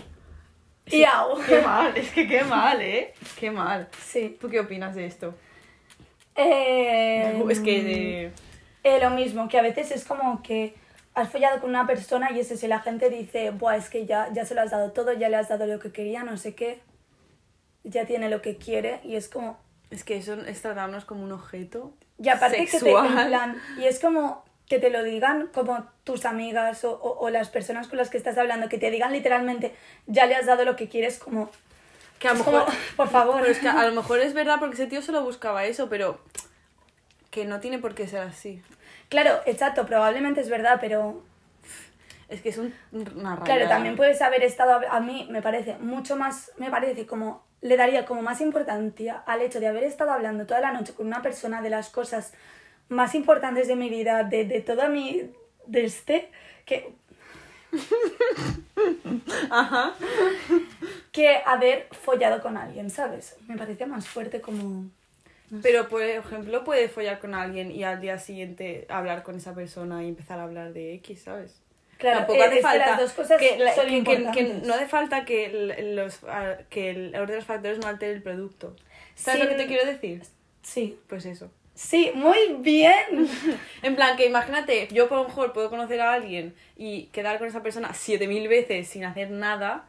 Y 0.84 1.02
au. 1.04 1.40
Qué 1.48 1.62
mal, 1.62 1.96
es 1.96 2.10
que 2.10 2.28
qué 2.28 2.44
mal, 2.44 2.82
¿eh? 2.82 3.14
Qué 3.38 3.50
mal. 3.50 3.88
Sí. 4.04 4.36
¿Tú 4.38 4.50
qué 4.50 4.60
opinas 4.60 4.94
de 4.94 5.06
esto? 5.06 5.34
Eh, 6.36 7.42
Es 7.48 7.60
que 7.60 7.82
de... 7.82 8.32
Eh, 8.82 8.98
lo 9.00 9.10
mismo, 9.10 9.48
que 9.48 9.58
a 9.58 9.62
veces 9.62 9.90
es 9.90 10.04
como 10.04 10.42
que 10.42 10.74
has 11.14 11.28
follado 11.30 11.60
con 11.60 11.70
una 11.70 11.86
persona 11.86 12.30
y 12.32 12.40
es 12.40 12.50
eso, 12.50 12.66
y 12.66 12.68
la 12.68 12.80
gente 12.80 13.10
dice, 13.10 13.50
Buah, 13.50 13.76
es 13.76 13.90
que 13.90 14.06
ya, 14.06 14.28
ya 14.32 14.44
se 14.44 14.54
lo 14.54 14.62
has 14.62 14.70
dado 14.70 14.92
todo, 14.92 15.12
ya 15.12 15.28
le 15.28 15.36
has 15.36 15.48
dado 15.48 15.66
lo 15.66 15.78
que 15.80 15.92
quería, 15.92 16.22
no 16.22 16.36
sé 16.36 16.54
qué, 16.54 16.80
ya 17.84 18.06
tiene 18.06 18.28
lo 18.30 18.42
que 18.42 18.56
quiere, 18.56 19.00
y 19.04 19.16
es 19.16 19.28
como... 19.28 19.58
Es 19.90 20.04
que 20.04 20.16
eso 20.16 20.34
es 20.34 20.62
tratarnos 20.62 21.04
como 21.04 21.24
un 21.24 21.32
objeto 21.32 21.92
Y 22.18 22.28
aparte 22.28 22.64
que 22.66 22.78
te, 22.78 22.90
en 22.92 23.26
plan, 23.26 23.60
y 23.76 23.84
es 23.86 23.98
como 23.98 24.44
que 24.68 24.78
te 24.78 24.88
lo 24.90 25.02
digan 25.02 25.48
como 25.52 25.84
tus 26.04 26.24
amigas 26.26 26.84
o, 26.84 26.92
o- 26.92 27.18
o 27.18 27.28
las 27.30 27.48
personas 27.48 27.88
con 27.88 27.98
las 27.98 28.08
que 28.08 28.16
estás 28.16 28.38
hablando, 28.38 28.68
que 28.68 28.78
te 28.78 28.90
digan 28.92 29.12
literalmente, 29.12 29.74
ya 30.06 30.26
le 30.26 30.36
has 30.36 30.46
dado 30.46 30.64
lo 30.64 30.76
que 30.76 30.88
quieres, 30.88 31.18
como... 31.18 31.50
Que 32.20 32.28
a 32.28 32.34
lo 32.34 32.44
como, 32.44 32.58
mejor... 32.58 32.74
por 32.96 33.08
favor. 33.08 33.40
Pero 33.40 33.50
es 33.50 33.58
que 33.58 33.68
a 33.68 33.84
lo 33.86 33.92
mejor 33.94 34.20
es 34.20 34.32
verdad 34.32 34.56
porque 34.60 34.74
ese 34.74 34.86
tío 34.86 35.02
solo 35.02 35.22
buscaba 35.24 35.64
eso, 35.64 35.88
pero 35.88 36.20
que 37.30 37.44
no 37.44 37.60
tiene 37.60 37.78
por 37.78 37.94
qué 37.94 38.06
ser 38.06 38.22
así. 38.22 38.62
Claro, 39.08 39.40
exacto, 39.46 39.86
probablemente 39.86 40.40
es 40.40 40.48
verdad, 40.48 40.78
pero 40.80 41.22
Es 42.28 42.40
que 42.42 42.50
es 42.50 42.58
un, 42.58 42.72
una 42.92 43.34
rayada. 43.34 43.44
Claro, 43.44 43.68
también 43.68 43.96
puedes 43.96 44.22
haber 44.22 44.44
estado, 44.44 44.80
a 44.88 45.00
mí 45.00 45.26
me 45.30 45.42
parece 45.42 45.76
mucho 45.78 46.16
más, 46.16 46.52
me 46.58 46.70
parece 46.70 47.04
como, 47.04 47.42
le 47.60 47.76
daría 47.76 48.04
como 48.06 48.22
más 48.22 48.40
importancia 48.40 49.22
al 49.26 49.42
hecho 49.42 49.58
de 49.58 49.66
haber 49.66 49.82
estado 49.82 50.12
hablando 50.12 50.46
toda 50.46 50.60
la 50.60 50.72
noche 50.72 50.94
con 50.94 51.06
una 51.08 51.22
persona 51.22 51.60
de 51.60 51.70
las 51.70 51.88
cosas 51.90 52.32
más 52.88 53.14
importantes 53.16 53.66
de 53.66 53.74
mi 53.74 53.90
vida, 53.90 54.22
de, 54.22 54.44
de 54.44 54.60
toda 54.60 54.88
mi, 54.88 55.30
de 55.66 55.84
este, 55.84 56.30
que, 56.66 56.92
Ajá. 59.50 59.94
que 61.12 61.36
haber 61.44 61.88
follado 61.92 62.40
con 62.42 62.56
alguien, 62.56 62.90
¿sabes? 62.90 63.36
Me 63.48 63.56
parece 63.56 63.86
más 63.86 64.06
fuerte 64.08 64.40
como... 64.40 64.84
Pero, 65.62 65.88
por 65.88 66.02
ejemplo, 66.02 66.62
puedes 66.64 66.92
follar 66.92 67.18
con 67.18 67.34
alguien 67.34 67.70
y 67.72 67.82
al 67.84 68.00
día 68.00 68.18
siguiente 68.18 68.86
hablar 68.88 69.22
con 69.22 69.36
esa 69.36 69.54
persona 69.54 70.04
y 70.04 70.08
empezar 70.08 70.38
a 70.38 70.44
hablar 70.44 70.72
de 70.72 70.94
X, 70.94 71.22
¿sabes? 71.22 71.60
Claro, 71.98 72.18
Tampoco 72.18 72.38
eh, 72.38 72.42
hace 72.44 72.50
es 72.54 72.56
que 72.56 72.62
falta 72.62 72.86
las 72.86 73.00
dos 73.00 73.12
cosas 73.12 73.38
que, 73.38 73.58
la- 73.58 73.74
son 73.74 73.86
que- 73.86 73.90
que- 73.90 74.04
que 74.04 74.12
importantes. 74.14 74.62
no 74.66 74.74
hace 74.74 74.86
falta 74.86 75.24
que, 75.24 75.92
los, 75.94 76.20
que 76.70 76.90
el 76.90 77.14
orden 77.14 77.26
de 77.26 77.36
los 77.36 77.44
factores 77.44 77.78
no 77.78 77.88
altere 77.88 78.12
el 78.12 78.22
producto. 78.22 78.74
¿Sabes 79.14 79.40
Sí. 79.40 79.44
lo 79.46 79.50
que 79.50 79.56
te 79.62 79.66
quiero 79.66 79.84
decir? 79.84 80.22
Sí, 80.62 80.98
Pues 81.08 81.26
eso. 81.26 81.50
sí, 81.74 82.10
muy 82.14 82.38
bien. 82.60 83.28
En 83.82 83.96
plan, 83.96 84.16
que 84.16 84.26
imagínate, 84.26 84.88
yo 84.92 85.08
por 85.08 85.18
lo 85.18 85.24
mejor 85.24 85.52
puedo 85.52 85.68
conocer 85.68 86.00
a 86.00 86.12
alguien 86.14 86.54
y 86.76 87.06
quedar 87.06 87.38
con 87.38 87.48
esa 87.48 87.62
persona 87.62 87.92
7000 87.92 88.46
veces 88.48 88.88
sin 88.88 89.04
hacer 89.04 89.30
nada. 89.30 89.86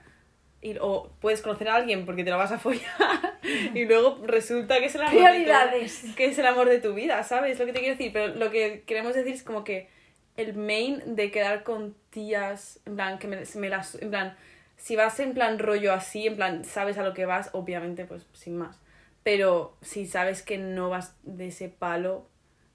Y, 0.61 0.77
o 0.79 1.11
puedes 1.19 1.41
conocer 1.41 1.69
a 1.69 1.75
alguien 1.75 2.05
porque 2.05 2.23
te 2.23 2.29
lo 2.29 2.37
vas 2.37 2.51
a 2.51 2.59
follar 2.59 3.39
y 3.73 3.85
luego 3.85 4.19
resulta 4.23 4.77
que 4.79 4.85
es 4.85 4.95
el 4.95 5.01
amor 5.01 5.13
de 5.13 5.19
Prioridades. 5.19 6.01
tu, 6.01 6.15
que 6.15 6.25
es 6.25 6.37
el 6.37 6.45
amor 6.45 6.69
de 6.69 6.79
tu 6.79 6.93
vida, 6.93 7.23
¿sabes? 7.23 7.57
Lo 7.59 7.65
que 7.65 7.73
te 7.73 7.79
quiero 7.79 7.95
decir, 7.95 8.13
pero 8.13 8.27
lo 8.35 8.51
que 8.51 8.83
queremos 8.85 9.15
decir 9.15 9.33
es 9.33 9.41
como 9.41 9.63
que 9.63 9.89
el 10.37 10.53
main 10.55 11.15
de 11.15 11.31
quedar 11.31 11.63
con 11.63 11.95
tías, 12.11 12.79
en 12.85 12.95
plan, 12.95 13.17
que 13.17 13.27
me, 13.27 13.41
me 13.55 13.69
las, 13.69 13.95
en 13.95 14.11
plan, 14.11 14.37
si 14.77 14.95
vas 14.95 15.19
en 15.19 15.33
plan 15.33 15.57
rollo 15.59 15.93
así, 15.93 16.27
en 16.27 16.35
plan, 16.35 16.63
sabes 16.63 16.97
a 16.97 17.03
lo 17.03 17.13
que 17.13 17.25
vas, 17.25 17.49
obviamente, 17.53 18.05
pues 18.05 18.27
sin 18.33 18.57
más. 18.57 18.79
Pero 19.23 19.75
si 19.81 20.05
sabes 20.05 20.41
que 20.41 20.57
no 20.57 20.89
vas 20.89 21.15
de 21.23 21.47
ese 21.47 21.69
palo, 21.69 22.27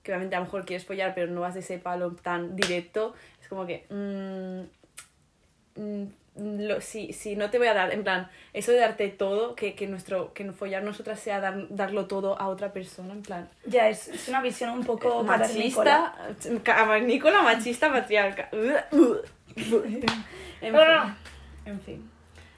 que 0.03 0.13
obviamente 0.13 0.37
a 0.37 0.41
lo 0.41 0.45
mejor 0.47 0.65
quieres 0.65 0.87
follar, 0.87 1.15
pero 1.15 1.31
no 1.33 1.41
vas 1.41 1.55
de 1.55 1.61
ese 1.61 1.79
palo 1.79 2.15
tan 2.15 2.57
directo, 2.57 3.15
es 3.41 3.49
como 3.49 3.67
que... 3.67 3.87
mm, 3.91 5.81
mm, 5.81 6.07
lo, 6.37 6.81
si, 6.81 7.13
si 7.13 7.37
no 7.37 7.51
te 7.51 7.59
voy 7.59 7.69
a 7.69 7.75
dar, 7.75 7.93
en 7.93 8.05
plan, 8.05 8.31
eso 8.53 8.73
de 8.73 8.79
darte 8.79 9.09
todo, 9.09 9.55
que, 9.55 9.75
que 9.75 9.87
nuestro, 9.87 10.35
que 10.35 10.51
follar 10.53 10.83
nosotras 10.83 11.19
sea 11.19 11.41
dar, 11.41 11.67
darlo 11.71 12.07
todo 12.07 12.39
a 12.41 12.49
otra 12.49 12.73
persona, 12.73 13.13
en 13.13 13.23
plan, 13.23 13.49
Ya, 13.65 13.89
es, 13.89 14.09
es 14.09 14.29
una 14.29 14.43
visión 14.43 14.71
un 14.71 14.85
poco 14.85 15.23
machista, 15.23 16.15
cavernícola, 16.63 17.43
machista, 17.43 17.93
patriarca. 17.93 18.49
En 18.53 18.77
fin, 20.75 21.17
en 21.65 21.81
fin, 21.81 22.11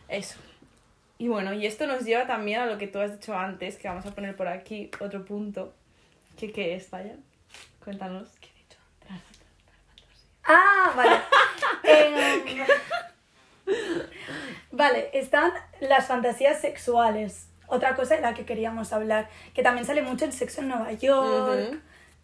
eso. 0.08 0.38
Y 1.18 1.28
bueno, 1.28 1.52
y 1.52 1.66
esto 1.66 1.87
nos 1.87 2.04
lleva 2.04 2.26
también 2.26 2.61
a 2.61 2.66
lo 2.66 2.78
que 2.78 2.87
tú 2.87 3.00
has 3.00 3.18
dicho 3.18 3.37
antes, 3.37 3.76
que 3.76 3.88
vamos 3.88 4.06
a 4.06 4.14
poner 4.14 4.37
por 4.37 4.49
aquí 4.49 4.90
otro 5.00 5.25
punto. 5.25 5.75
¿Qué, 6.37 6.52
qué 6.52 6.76
es, 6.76 6.88
Vaya? 6.90 7.16
Cuéntanos. 7.85 8.28
¿Qué 8.40 8.49
he 8.49 8.62
dicho 8.62 8.78
antes? 9.08 9.42
Ah, 10.44 10.92
vale. 10.94 11.16
vale, 14.73 15.11
están 15.13 15.53
las 15.81 16.07
fantasías 16.07 16.61
sexuales. 16.61 17.49
Otra 17.67 17.95
cosa 17.95 18.17
de 18.17 18.23
la 18.23 18.35
que 18.35 18.45
queríamos 18.45 18.93
hablar, 18.93 19.29
que 19.55 19.63
también 19.63 19.87
sale 19.87 20.03
mucho 20.03 20.25
el 20.25 20.33
sexo 20.33 20.63
en 20.63 20.69
Nueva 20.69 20.93
York, 20.93 21.81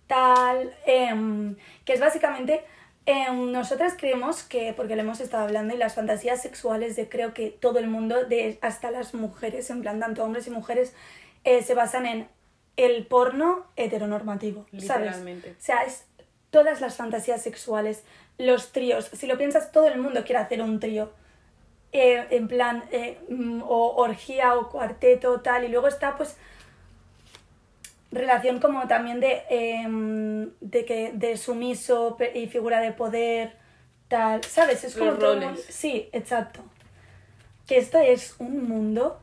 tal, 0.07 0.75
em, 0.87 1.57
que 1.85 1.93
es 1.93 2.01
básicamente, 2.01 2.65
em, 3.05 3.53
nosotras 3.53 3.95
creemos 3.99 4.43
que, 4.43 4.73
porque 4.73 4.97
lo 4.97 5.03
hemos 5.03 5.21
estado 5.21 5.45
hablando, 5.45 5.75
y 5.75 5.77
las 5.77 5.95
fantasías 5.95 6.41
sexuales 6.41 6.97
de 6.97 7.09
creo 7.09 7.35
que 7.35 7.51
todo 7.51 7.79
el 7.79 7.89
mundo, 7.89 8.25
de 8.25 8.59
hasta 8.63 8.91
las 8.91 9.13
mujeres, 9.13 9.69
en 9.69 9.83
plan 9.83 10.01
tanto 10.01 10.25
hombres 10.25 10.47
y 10.47 10.51
mujeres, 10.51 10.95
eh, 11.45 11.63
se 11.63 11.75
basan 11.75 12.07
en 12.07 12.29
el 12.77 13.07
porno 13.07 13.67
heteronormativo, 13.77 14.67
¿sabes? 14.73 15.09
Literalmente. 15.09 15.51
O 15.51 15.63
sea, 15.63 15.83
es 15.83 16.07
todas 16.51 16.81
las 16.81 16.97
fantasías 16.97 17.43
sexuales, 17.43 18.03
los 18.39 18.73
tríos. 18.73 19.11
Si 19.13 19.27
lo 19.27 19.37
piensas, 19.37 19.73
todo 19.73 19.87
el 19.89 19.99
mundo 19.99 20.25
quiere 20.25 20.41
hacer 20.41 20.63
un 20.63 20.81
trío. 20.81 21.13
Eh, 21.97 22.27
en 22.31 22.49
plan, 22.49 22.83
eh, 22.91 23.21
mm, 23.29 23.63
o 23.63 23.95
orgía 23.95 24.57
o 24.57 24.69
cuarteto, 24.69 25.41
tal. 25.43 25.63
Y 25.63 25.69
luego 25.69 25.87
está, 25.87 26.17
pues, 26.17 26.37
relación 28.11 28.59
como 28.59 28.89
también 28.89 29.21
de, 29.21 29.45
em, 29.49 30.51
de, 30.61 30.85
que, 30.85 31.13
de 31.15 31.37
sumiso 31.37 32.17
y 32.35 32.49
figura 32.49 32.81
de 32.81 32.91
poder, 32.91 33.53
tal. 34.09 34.43
¿Sabes? 34.43 34.83
Es 34.83 34.97
como 34.97 35.13
Los 35.13 35.21
todo 35.21 35.35
roles. 35.35 35.65
Sí, 35.69 36.09
exacto. 36.11 36.63
Que 37.69 37.79
esto 37.79 37.99
es 37.99 38.35
un 38.41 38.69
mundo. 38.69 39.21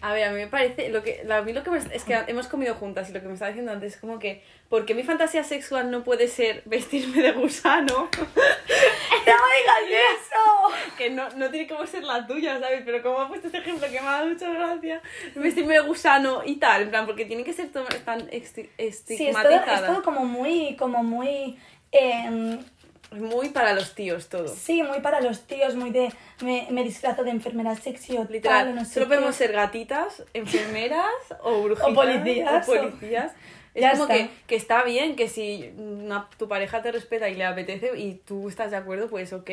A 0.00 0.12
ver, 0.12 0.24
a 0.24 0.30
mí 0.30 0.36
me 0.36 0.46
parece, 0.46 0.90
lo 0.90 1.02
que, 1.02 1.26
a 1.28 1.42
mí 1.42 1.52
lo 1.52 1.64
que 1.64 1.70
me, 1.70 1.78
es 1.78 2.04
que 2.04 2.16
hemos 2.28 2.46
comido 2.46 2.74
juntas 2.76 3.10
y 3.10 3.12
lo 3.12 3.20
que 3.20 3.26
me 3.26 3.32
estaba 3.34 3.48
diciendo 3.50 3.72
antes 3.72 3.94
es 3.94 4.00
como 4.00 4.20
que, 4.20 4.42
porque 4.68 4.94
mi 4.94 5.02
fantasía 5.02 5.42
sexual 5.42 5.90
no 5.90 6.04
puede 6.04 6.28
ser 6.28 6.62
vestirme 6.66 7.20
de 7.20 7.32
gusano, 7.32 8.08
¡No 9.26 9.34
digas 9.34 10.00
eso! 10.20 10.94
que 10.96 11.10
no, 11.10 11.28
no 11.30 11.50
tiene 11.50 11.66
como 11.68 11.86
ser 11.86 12.04
la 12.04 12.26
tuya, 12.26 12.58
¿sabes? 12.60 12.82
Pero 12.84 13.02
como 13.02 13.18
ha 13.20 13.28
puesto 13.28 13.48
este 13.48 13.58
ejemplo 13.58 13.86
que 13.90 14.00
me 14.00 14.06
ha 14.08 14.12
dado 14.12 14.26
mucha 14.28 14.50
gracia, 14.52 15.02
vestirme 15.34 15.74
de 15.74 15.80
gusano 15.80 16.42
y 16.44 16.56
tal, 16.56 16.82
en 16.82 16.90
plan, 16.90 17.04
porque 17.06 17.24
tiene 17.24 17.44
que 17.44 17.52
ser 17.52 17.68
todo 17.70 17.84
tan 18.04 18.28
esti- 18.30 18.68
Sí, 18.68 18.70
es 18.78 19.04
todo, 19.04 19.14
estigmatizada. 19.16 19.74
es 19.74 19.86
todo 19.86 20.02
como 20.02 20.24
muy, 20.24 20.76
como 20.76 21.02
muy... 21.02 21.58
em, 21.92 22.58
Muy 23.10 23.48
para 23.50 23.72
los 23.72 23.94
tíos 23.94 24.28
todo. 24.28 24.48
Sí, 24.48 24.82
muy 24.82 25.00
para 25.00 25.20
los 25.20 25.46
tíos, 25.46 25.74
muy 25.74 25.90
de 25.90 26.12
me, 26.42 26.66
me 26.70 26.82
disfrazo 26.84 27.24
de 27.24 27.30
enfermera 27.30 27.74
sexy 27.74 28.16
o 28.18 28.24
Literal, 28.24 28.64
tal, 28.66 28.72
o 28.72 28.74
no 28.76 28.84
sé 28.84 28.94
solo 28.94 29.08
podemos 29.08 29.34
ser 29.34 29.52
gatitas, 29.52 30.22
enfermeras 30.34 31.04
o 31.42 31.62
brujitas. 31.62 31.90
O 31.90 31.94
policías, 31.94 32.68
o 32.68 32.72
o- 32.72 32.76
policías. 32.76 33.32
Es 33.74 33.82
Ya 33.82 33.92
como 33.92 34.02
está. 34.04 34.14
que, 34.14 34.30
que 34.46 34.56
está 34.56 34.82
bien 34.82 35.16
que 35.16 35.28
si 35.28 35.72
una- 35.78 36.28
tu 36.36 36.48
pareja 36.48 36.82
te 36.82 36.92
respeta 36.92 37.28
y 37.28 37.34
le 37.34 37.44
apetece 37.44 37.96
y 37.98 38.14
tú 38.14 38.48
estás 38.48 38.70
de 38.72 38.76
acuerdo, 38.76 39.08
pues 39.08 39.32
ok. 39.32 39.50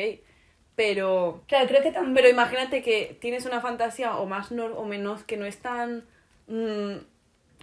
Pero, 0.74 1.42
Claro, 1.48 1.66
creo 1.68 1.82
que 1.82 1.90
también... 1.92 2.14
pero 2.14 2.28
imagínate 2.28 2.82
que 2.82 3.16
tienes 3.20 3.46
una 3.46 3.60
fantasía 3.62 4.16
o 4.18 4.26
más 4.26 4.50
nor- 4.52 4.74
o 4.76 4.84
menos 4.84 5.22
que 5.24 5.38
no 5.38 5.46
es 5.46 5.58
tan, 5.58 6.04
mm, 6.48 6.96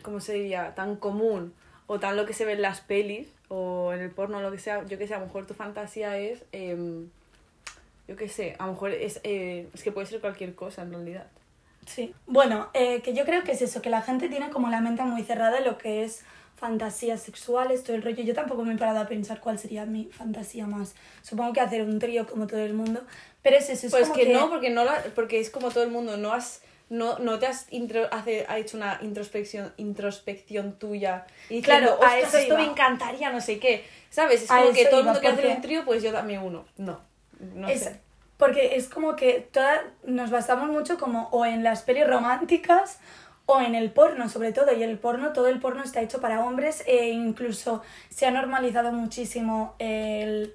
¿cómo 0.01 0.19
se 0.19 0.33
diría? 0.33 0.73
Tan 0.73 0.95
común 0.95 1.53
o 1.85 1.99
tan 1.99 2.15
lo 2.17 2.25
que 2.25 2.33
se 2.33 2.45
ve 2.45 2.53
en 2.53 2.61
las 2.63 2.81
pelis 2.81 3.27
o 3.55 3.93
en 3.93 4.01
el 4.01 4.09
porno 4.09 4.41
lo 4.41 4.51
que 4.51 4.57
sea. 4.57 4.83
Yo 4.85 4.97
que 4.97 5.07
sé, 5.07 5.13
a 5.13 5.19
lo 5.19 5.27
mejor 5.27 5.45
tu 5.45 5.53
fantasía 5.53 6.17
es, 6.17 6.39
em, 6.51 7.07
yo 8.07 8.15
que 8.15 8.27
sé, 8.27 8.55
a 8.57 8.65
lo 8.65 8.73
mejor 8.73 8.91
es, 8.91 9.19
eh, 9.23 9.67
es 9.73 9.83
que 9.83 9.91
puede 9.91 10.07
ser 10.07 10.19
cualquier 10.21 10.55
cosa 10.55 10.81
en 10.81 10.91
realidad. 10.91 11.27
Sí. 11.85 12.15
Bueno, 12.25 12.69
eh, 12.73 13.01
que 13.01 13.13
yo 13.13 13.25
creo 13.25 13.43
que 13.43 13.51
es 13.51 13.61
eso, 13.61 13.81
que 13.81 13.89
la 13.91 14.01
gente 14.01 14.27
tiene 14.27 14.49
como 14.49 14.69
la 14.69 14.81
mente 14.81 15.03
muy 15.03 15.21
cerrada 15.23 15.59
en 15.59 15.65
lo 15.65 15.77
que 15.77 16.03
es 16.03 16.23
fantasías 16.55 17.21
sexuales, 17.21 17.83
todo 17.83 17.95
el 17.95 18.01
rollo. 18.01 18.23
Yo 18.23 18.33
tampoco 18.33 18.63
me 18.63 18.73
he 18.73 18.77
parado 18.77 18.99
a 19.01 19.07
pensar 19.07 19.39
cuál 19.39 19.59
sería 19.59 19.85
mi 19.85 20.05
fantasía 20.05 20.65
más. 20.65 20.95
Supongo 21.21 21.53
que 21.53 21.59
hacer 21.59 21.81
un 21.83 21.99
trío 21.99 22.25
como 22.25 22.47
todo 22.47 22.61
el 22.61 22.73
mundo. 22.73 23.01
Pero 23.43 23.57
es 23.57 23.69
eso, 23.69 23.85
es 23.87 23.91
Pues 23.91 24.03
como 24.09 24.15
que, 24.15 24.33
no, 24.33 24.49
porque 24.49 24.69
no 24.69 24.85
la- 24.85 25.03
porque 25.13 25.39
es 25.41 25.49
como 25.49 25.69
todo 25.69 25.83
el 25.83 25.91
mundo, 25.91 26.15
no 26.17 26.31
has 26.33 26.61
no, 26.93 27.17
no 27.19 27.39
te 27.39 27.47
has 27.47 27.67
intro- 27.71 28.07
hace, 28.11 28.45
ha 28.47 28.57
hecho 28.57 28.77
una 28.77 28.99
introspección 29.01 29.73
introspección 29.77 30.73
tuya 30.77 31.25
y 31.49 31.61
Claro, 31.61 31.91
diciendo, 31.93 32.03
a 32.05 32.07
"Ostras, 32.15 32.27
eso 32.29 32.37
esto 32.37 32.57
me 32.57 32.65
encantaría, 32.65 33.31
no 33.31 33.41
sé 33.41 33.59
qué. 33.59 33.83
¿Sabes? 34.09 34.43
Es 34.43 34.51
A 34.51 34.59
como 34.61 34.73
que 34.73 34.85
todo 34.85 34.99
el 34.99 35.05
mundo 35.05 35.19
hacer 35.19 35.33
porque- 35.33 35.47
un 35.49 35.61
trío, 35.61 35.85
pues 35.85 36.03
yo 36.03 36.11
también 36.11 36.41
uno. 36.41 36.65
No. 36.77 36.99
No 37.55 37.67
es, 37.67 37.83
sé. 37.83 37.99
Porque 38.37 38.75
es 38.75 38.89
como 38.89 39.15
que 39.15 39.47
toda, 39.51 39.83
nos 40.05 40.29
basamos 40.29 40.69
mucho 40.69 40.97
como 40.97 41.29
o 41.31 41.45
en 41.45 41.63
las 41.63 41.81
pelis 41.81 42.05
románticas 42.07 42.99
o 43.45 43.59
en 43.61 43.75
el 43.75 43.91
porno 43.91 44.29
sobre 44.29 44.51
todo. 44.53 44.71
Y 44.73 44.83
el 44.83 44.97
porno, 44.99 45.33
todo 45.33 45.47
el 45.47 45.59
porno 45.59 45.83
está 45.83 46.01
hecho 46.01 46.21
para 46.21 46.43
hombres 46.45 46.83
e 46.87 47.09
incluso 47.09 47.81
se 48.09 48.25
ha 48.25 48.31
normalizado 48.31 48.91
muchísimo 48.91 49.75
el... 49.79 50.53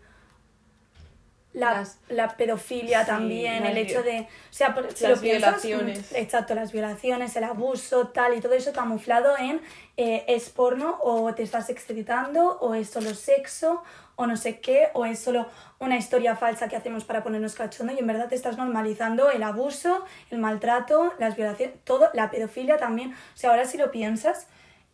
La, 1.54 1.72
Las- 1.72 1.98
la 2.08 2.36
pedofilia 2.36 3.00
Sí, 3.00 3.06
también, 3.06 3.64
el 3.64 3.78
hecho 3.78 4.02
de... 4.02 4.20
O 4.20 4.26
sea, 4.52 4.74
por- 4.74 4.92
si 4.92 5.04
las 5.04 5.16
lo 5.16 5.20
piensas, 5.22 5.62
violaciones. 5.62 6.12
mm, 6.12 6.16
Exacto, 6.16 6.54
las 6.54 6.72
violaciones, 6.72 7.34
el 7.36 7.44
abuso, 7.44 8.08
tal, 8.08 8.34
y 8.36 8.40
todo 8.40 8.52
eso 8.52 8.72
camuflado 8.72 9.36
en 9.38 9.60
eh, 9.96 10.24
es 10.28 10.50
porno 10.50 10.98
o 11.02 11.34
te 11.34 11.42
estás 11.42 11.70
excitando 11.70 12.58
o 12.60 12.74
es 12.74 12.90
solo 12.90 13.14
sexo 13.14 13.82
o 14.14 14.26
no 14.26 14.36
sé 14.36 14.60
qué 14.60 14.88
o 14.92 15.06
es 15.06 15.18
solo 15.20 15.46
una 15.78 15.96
historia 15.96 16.36
falsa 16.36 16.68
que 16.68 16.76
hacemos 16.76 17.04
para 17.04 17.22
ponernos 17.22 17.54
cachondo 17.54 17.92
y 17.94 17.98
en 17.98 18.06
verdad 18.06 18.28
te 18.28 18.34
estás 18.34 18.58
normalizando 18.58 19.30
el 19.30 19.42
abuso, 19.42 20.04
el 20.30 20.38
maltrato, 20.38 21.14
las 21.18 21.34
violaciones, 21.34 21.76
todo, 21.84 22.10
la 22.12 22.30
pedofilia 22.30 22.76
también. 22.76 23.12
O 23.12 23.36
sea, 23.36 23.50
ahora 23.50 23.64
si 23.64 23.78
lo 23.78 23.90
piensas, 23.90 24.46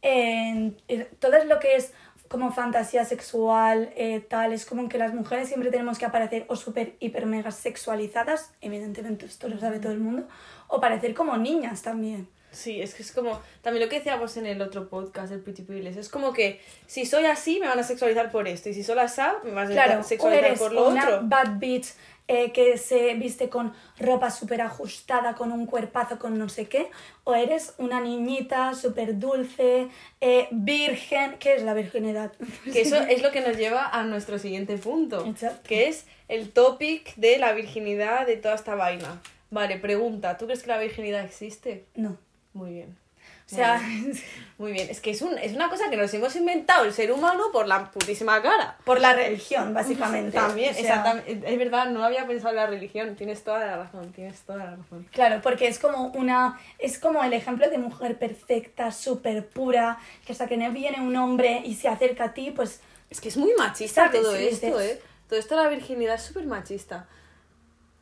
en- 0.03 0.77
en 0.89 1.09
todo 1.19 1.43
lo 1.45 1.59
que 1.59 1.77
es 1.77 1.93
como 2.29 2.53
fantasía 2.53 3.05
sexual, 3.05 3.93
eh, 3.97 4.21
tal, 4.21 4.53
es 4.53 4.67
como 4.67 4.89
que 4.89 4.99
las 4.99 5.15
mujeres 5.15 5.49
siempre 5.49 5.71
tenemos 5.71 5.99
que 5.99 6.07
aparecer 6.07 6.47
o 6.49 6.57
súper, 6.57 6.97
hiper, 7.01 7.27
mega 7.27 7.51
sexualizadas, 7.51 8.53
evidentemente 8.61 9.27
esto 9.27 9.49
lo 9.49 9.59
sabe 9.59 9.79
todo 9.79 9.93
el 9.93 10.01
mundo, 10.01 10.27
o 10.69 10.81
parecer 10.81 11.15
como 11.15 11.37
niñas 11.37 11.83
también. 11.83 12.29
Sí, 12.55 12.81
es 12.81 12.95
que 12.95 13.03
es 13.03 13.11
como. 13.11 13.41
También 13.63 13.85
lo 13.85 13.91
que 13.91 13.97
decíamos 13.97 14.37
en 14.37 14.47
el 14.47 14.63
otro 14.63 14.89
podcast, 14.89 15.33
el 15.33 15.41
Pretty 15.41 15.63
Privilege. 15.63 15.99
Es 15.99 16.09
como 16.09 16.33
que 16.33 16.61
si 16.87 17.05
soy 17.05 17.25
así, 17.25 17.59
me 17.59 17.67
van 17.67 17.79
a 17.79 17.83
sexualizar 17.83 18.31
por 18.31 18.47
esto. 18.47 18.69
Y 18.69 18.75
si 18.75 18.85
soy 18.85 18.99
así, 18.99 19.23
me 19.43 19.51
van 19.51 19.67
a 19.67 19.71
Claro, 19.71 20.01
o 20.01 20.03
sexualizar 20.05 20.45
eres 20.45 20.59
por 20.61 20.73
lo 20.73 20.89
una 20.89 21.05
otro. 21.05 21.21
bad 21.25 21.59
bitch 21.59 21.93
eh, 22.27 22.53
que 22.53 22.79
se 22.79 23.15
viste 23.15 23.49
con 23.49 23.75
ropa 23.99 24.31
súper 24.31 24.63
ajustada, 24.63 25.35
con 25.35 25.53
un 25.53 25.67
cuerpazo, 25.67 26.19
con 26.19 26.39
no 26.39 26.49
sé 26.49 26.67
qué, 26.69 26.91
o 27.25 27.35
eres 27.35 27.75
una 27.79 28.01
niñita 28.01 28.75
súper 28.75 29.19
dulce, 29.19 29.89
eh, 30.21 30.49
virgen, 30.51 31.37
¿qué 31.39 31.55
es 31.57 31.63
la 31.63 31.75
virginidad? 31.75 32.33
Que 32.73 32.81
eso 32.81 32.97
es 32.97 33.23
lo 33.23 33.31
que 33.31 33.41
nos 33.41 33.57
lleva 33.57 33.89
a 33.89 34.05
nuestro 34.05 34.39
siguiente 34.39 34.79
punto, 34.79 35.27
Exacto. 35.27 35.69
que 35.69 35.89
es 35.89 36.07
el 36.29 36.51
topic 36.51 37.15
de 37.17 37.39
la 37.39 37.53
virginidad 37.53 38.27
de 38.27 38.37
toda 38.37 38.55
esta 38.55 38.75
vaina. 38.75 39.21
Vale, 39.51 39.77
pregunta, 39.79 40.39
¿tú 40.39 40.47
crees 40.47 40.63
que 40.63 40.69
la 40.69 40.79
virginidad 40.79 41.25
existe? 41.25 41.85
No. 41.95 42.17
Muy 42.55 42.73
bien. 42.73 43.04
O 43.51 43.55
sea, 43.55 43.79
Muy 44.59 44.73
bien, 44.73 44.89
es 44.89 45.01
que 45.01 45.11
es, 45.11 45.21
un, 45.21 45.37
es 45.37 45.53
una 45.55 45.69
cosa 45.69 45.91
que 45.91 45.97
nos 45.97 46.13
hemos 46.15 46.35
inventado 46.37 46.85
el 46.85 46.93
ser 46.93 47.13
humano 47.13 47.45
por 47.53 47.67
la 47.69 47.91
putísima 47.91 48.41
cara. 48.41 48.79
por 48.85 49.01
la 49.01 49.13
religión, 49.13 49.75
básicamente. 49.75 50.31
También, 50.39 50.71
O 50.71 50.75
sea, 50.75 50.81
exactamente. 50.83 51.53
Es 51.53 51.59
verdad, 51.59 51.91
no 51.91 52.05
había 52.05 52.27
pensado 52.27 52.51
en 52.51 52.57
la 52.57 52.67
religión. 52.67 53.17
Tienes 53.17 53.43
toda 53.45 53.59
la 53.59 53.77
razón, 53.77 54.13
tienes 54.13 54.41
toda 54.43 54.59
la 54.65 54.77
razón. 54.77 55.07
Claro, 55.13 55.41
porque 55.43 55.67
es 55.69 55.79
como 55.79 56.07
una. 56.15 56.59
Es 56.79 56.99
como 56.99 57.23
el 57.23 57.33
ejemplo 57.35 57.69
de 57.69 57.77
mujer 57.79 58.17
perfecta, 58.19 58.93
súper 58.93 59.47
pura, 59.47 59.99
que 60.25 60.33
hasta 60.33 60.47
que 60.47 60.57
no 60.57 60.71
viene 60.73 61.01
un 61.03 61.15
hombre 61.17 61.61
y 61.65 61.75
se 61.75 61.89
acerca 61.89 62.25
a 62.25 62.33
ti, 62.35 62.51
pues. 62.51 62.81
Es 63.11 63.21
que 63.21 63.29
es 63.29 63.37
muy 63.37 63.53
machista 63.59 64.07
¿Sabes? 64.07 64.23
todo 64.23 64.37
Sí, 64.37 64.47
esto, 64.51 64.81
¿eh? 64.81 65.01
Todo 65.29 65.39
esto 65.39 65.57
de 65.57 65.65
la 65.65 65.69
virginidad 65.69 66.15
es 66.15 66.23
súper 66.23 66.47
machista. 66.47 67.07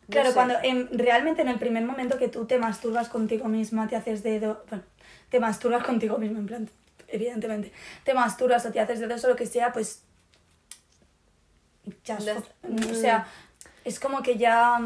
No 0.09 0.13
Claro, 0.13 0.29
sé. 0.29 0.35
cuando 0.35 0.55
en- 0.63 0.89
realmente 0.99 1.43
en 1.43 1.49
el 1.49 1.59
primer 1.59 1.85
momento 1.85 2.19
que 2.19 2.29
tú 2.29 2.45
te 2.47 2.59
masturbas 2.59 3.09
contigo 3.09 3.49
misma, 3.49 3.89
te 3.89 3.97
haces 3.97 4.23
dedo. 4.23 4.65
Bueno, 4.69 4.85
te 5.33 5.41
masturbas 5.41 5.83
contigo 5.85 6.19
misma, 6.19 6.39
en 6.39 6.47
plan, 6.47 6.71
evidentemente. 7.09 7.73
Te 8.05 8.15
masturbas 8.15 8.65
o 8.67 8.71
te 8.71 8.79
haces 8.79 9.01
dedos 9.01 9.25
o 9.25 9.29
lo 9.31 9.35
que 9.37 9.47
sea, 9.47 9.73
pues. 9.73 10.03
Ya. 12.05 12.17
es- 12.19 12.91
O 12.91 12.95
sea, 12.95 13.27
es 13.85 13.99
como 13.99 14.23
que 14.23 14.37
ya. 14.37 14.79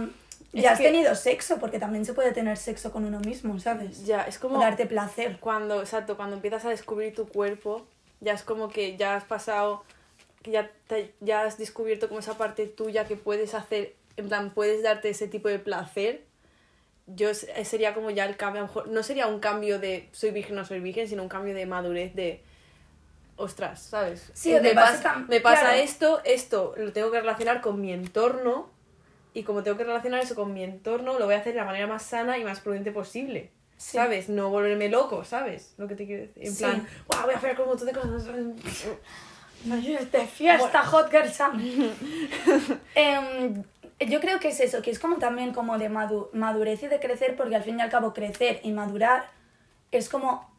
Es 0.53 0.63
Ya 0.63 0.73
has 0.73 0.79
que- 0.79 0.85
tenido 0.85 1.15
sexo, 1.15 1.59
porque 1.59 1.79
también 1.79 2.07
se 2.07 2.15
puede 2.15 2.33
tener 2.33 2.57
sexo 2.57 2.91
con 2.91 3.05
uno 3.05 3.21
mismo, 3.21 3.59
¿sabes? 3.59 4.07
Ya, 4.07 4.23
es 4.23 4.39
como... 4.39 4.57
O 4.57 4.61
darte 4.61 4.87
placer. 4.87 5.39
Cuando, 5.39 5.81
exacto, 5.83 6.17
cuando 6.17 6.37
empiezas 6.37 6.65
a 6.65 6.71
descubrir 6.71 7.15
tu 7.15 7.29
cuerpo, 7.29 7.87
ya 8.21 8.33
es 8.33 8.43
como 8.43 8.71
que 8.71 8.97
ya 8.97 9.17
has 9.17 9.25
pasado, 9.25 9.85
que 10.43 10.53
ya, 10.53 10.71
te- 10.87 11.13
ya 11.21 11.43
has 11.43 11.59
descubierto 11.59 12.09
como 12.09 12.21
esa 12.21 12.39
parte 12.39 12.67
tuya 12.69 13.05
que 13.07 13.17
puedes 13.17 13.53
hacer, 13.53 13.95
en 14.17 14.29
plan, 14.29 14.51
puedes 14.55 14.83
darte 14.83 15.11
ese 15.11 15.29
tipo 15.29 15.49
de 15.49 15.59
placer. 15.59 16.25
Yo 17.07 17.31
eh, 17.31 17.65
sería 17.65 17.95
como 17.95 18.11
ya 18.11 18.25
el 18.25 18.37
cambio, 18.37 18.61
a 18.61 18.63
lo 18.63 18.69
mejor, 18.69 18.89
no 18.89 19.03
sería 19.03 19.27
un 19.29 19.39
cambio 19.39 19.79
de 19.79 20.09
soy 20.13 20.31
virgen 20.33 20.57
o 20.57 20.61
no 20.63 20.65
soy 20.67 20.81
virgen, 20.81 21.07
sino 21.09 21.23
un 21.23 21.29
cambio 21.29 21.55
de 21.55 21.65
madurez 21.67 22.15
de, 22.17 22.43
ostras, 23.37 23.81
¿sabes? 23.81 24.31
Sí, 24.35 24.53
Eh, 24.55 24.61
me, 24.61 24.75
pasa, 24.75 24.93
básica- 24.93 25.25
me 25.29 25.41
pasa 25.41 25.61
claro. 25.61 25.77
esto, 25.77 26.21
esto 26.25 26.75
lo 26.77 26.93
tengo 26.93 27.11
que 27.13 27.21
relacionar 27.21 27.61
con 27.61 27.81
mi 27.81 27.93
entorno 27.93 28.69
y 29.35 29.43
como 29.45 29.63
tengo 29.63 29.77
que 29.77 29.85
relacionar 29.85 30.21
eso 30.21 30.35
con 30.35 30.53
mi 30.53 30.65
entorno, 30.65 31.19
lo 31.19 31.27
voy 31.27 31.35
a 31.35 31.39
hacer 31.39 31.53
de 31.53 31.61
la 31.61 31.65
manera 31.67 31.87
más 31.87 32.03
sana 32.03 32.39
y 32.39 32.45
más 32.45 32.61
prudente 32.61 32.91
posible. 32.91 33.51
Sí. 33.77 33.99
¿Sabes? 33.99 34.29
No 34.31 34.49
volverme 34.49 34.89
loco, 34.89 35.23
¿sabes? 35.25 35.75
Lo 35.77 35.87
que 35.87 35.95
te 35.95 36.07
quiero 36.07 36.23
decir. 36.23 36.45
En 36.47 36.53
Sí. 36.55 36.65
plan, 36.65 36.89
"Guau, 37.07 37.25
voy 37.27 37.35
a 37.35 37.37
hacer 37.37 37.61
un 37.61 37.67
montón 37.69 37.87
de 37.87 37.93
cosas. 37.93 38.25
De 40.13 40.27
fiesta, 40.27 40.83
hot 40.85 41.11
girl 41.11 41.29
summer. 41.31 41.61
Em, 42.95 43.63
yo 44.01 44.21
creo 44.21 44.39
que 44.41 44.49
es 44.49 44.61
eso, 44.61 44.83
que 44.83 44.91
es 44.91 44.99
como 44.99 45.17
también 45.17 45.53
como 45.55 45.79
de 45.79 45.89
madu- 45.91 46.29
madurez 46.33 46.83
y 46.83 46.89
de 46.89 47.01
crecer, 47.01 47.37
porque 47.37 47.57
al 47.57 47.63
fin 47.63 47.79
y 47.79 47.83
al 47.83 47.91
cabo 47.91 48.13
crecer 48.13 48.61
y 48.63 48.73
madurar 48.73 49.25
es 49.91 50.09
como 50.09 50.51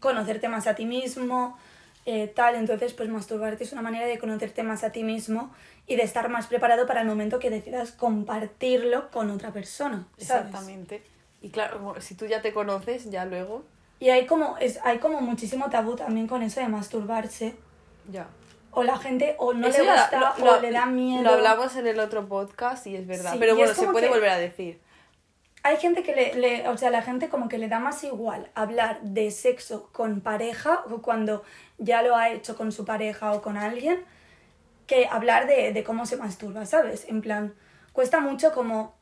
conocerte 0.00 0.48
más 0.48 0.66
a 0.66 0.74
ti 0.74 0.86
mismo, 0.86 1.58
eh, 2.06 2.28
tal, 2.28 2.54
entonces 2.54 2.94
pues 2.94 3.08
masturbarte 3.10 3.64
es 3.64 3.72
una 3.72 3.82
manera 3.82 4.06
de 4.06 4.18
conocerte 4.18 4.62
más 4.62 4.82
a 4.84 4.92
ti 4.92 5.02
mismo 5.02 5.52
y 5.86 5.96
de 5.96 6.02
estar 6.04 6.28
más 6.30 6.46
preparado 6.46 6.86
para 6.86 7.00
el 7.02 7.06
momento 7.06 7.38
que 7.38 7.50
decidas 7.50 7.92
compartirlo 7.92 9.10
con 9.10 9.30
otra 9.30 9.52
persona. 9.52 10.06
¿sabes? 10.18 10.46
Exactamente. 10.46 11.02
Y 11.42 11.50
claro, 11.50 11.94
si 12.00 12.14
tú 12.14 12.26
ya 12.26 12.40
te 12.42 12.52
conoces, 12.52 13.10
ya 13.10 13.24
luego. 13.24 13.64
Y 14.00 14.10
hay 14.10 14.26
como, 14.26 14.56
es, 14.58 14.78
hay 14.84 14.98
como 14.98 15.20
muchísimo 15.20 15.68
tabú 15.70 15.96
también 15.96 16.26
con 16.28 16.42
eso 16.42 16.60
de 16.60 16.68
masturbarse. 16.68 17.54
Ya. 18.10 18.28
O 18.78 18.82
la 18.84 18.96
gente 18.96 19.34
o 19.38 19.52
no 19.54 19.66
Eso 19.66 19.82
le 19.82 19.90
gusta 19.92 20.34
lo- 20.38 20.50
o 20.56 20.60
le 20.60 20.70
da 20.70 20.86
miedo. 20.86 21.22
Lo 21.24 21.30
hablamos 21.30 21.74
en 21.76 21.86
el 21.86 21.98
otro 22.00 22.28
podcast 22.28 22.86
y 22.86 22.94
es 22.96 23.06
verdad. 23.06 23.32
Sí, 23.32 23.38
Pero 23.40 23.56
bueno, 23.56 23.74
se 23.74 23.86
puede 23.88 24.08
volver 24.08 24.30
a 24.30 24.38
decir. 24.38 24.80
Hay 25.64 25.76
gente 25.78 26.02
que 26.04 26.14
le, 26.14 26.34
le- 26.34 26.68
o 26.68 26.78
sea, 26.78 26.90
la 26.90 27.02
gente 27.02 27.28
como 27.28 27.48
que 27.48 27.58
le 27.58 27.68
da 27.68 27.80
más 27.80 28.04
igual 28.04 28.48
hablar 28.54 29.00
de 29.02 29.30
sexo 29.32 29.88
con 29.92 30.20
pareja 30.20 30.84
o 30.90 31.02
cuando 31.02 31.42
ya 31.78 32.02
lo 32.02 32.14
ha 32.16 32.30
hecho 32.30 32.56
con 32.56 32.70
su 32.70 32.84
pareja 32.84 33.32
o 33.32 33.42
con 33.42 33.56
alguien 33.56 34.04
que 34.86 35.06
hablar 35.10 35.46
de, 35.48 35.72
de 35.72 35.84
cómo 35.84 36.06
se 36.06 36.16
masturba, 36.16 36.64
¿sabes? 36.64 37.04
En 37.08 37.20
plan, 37.20 37.54
cuesta 37.92 38.20
mucho 38.20 38.52
como... 38.52 38.96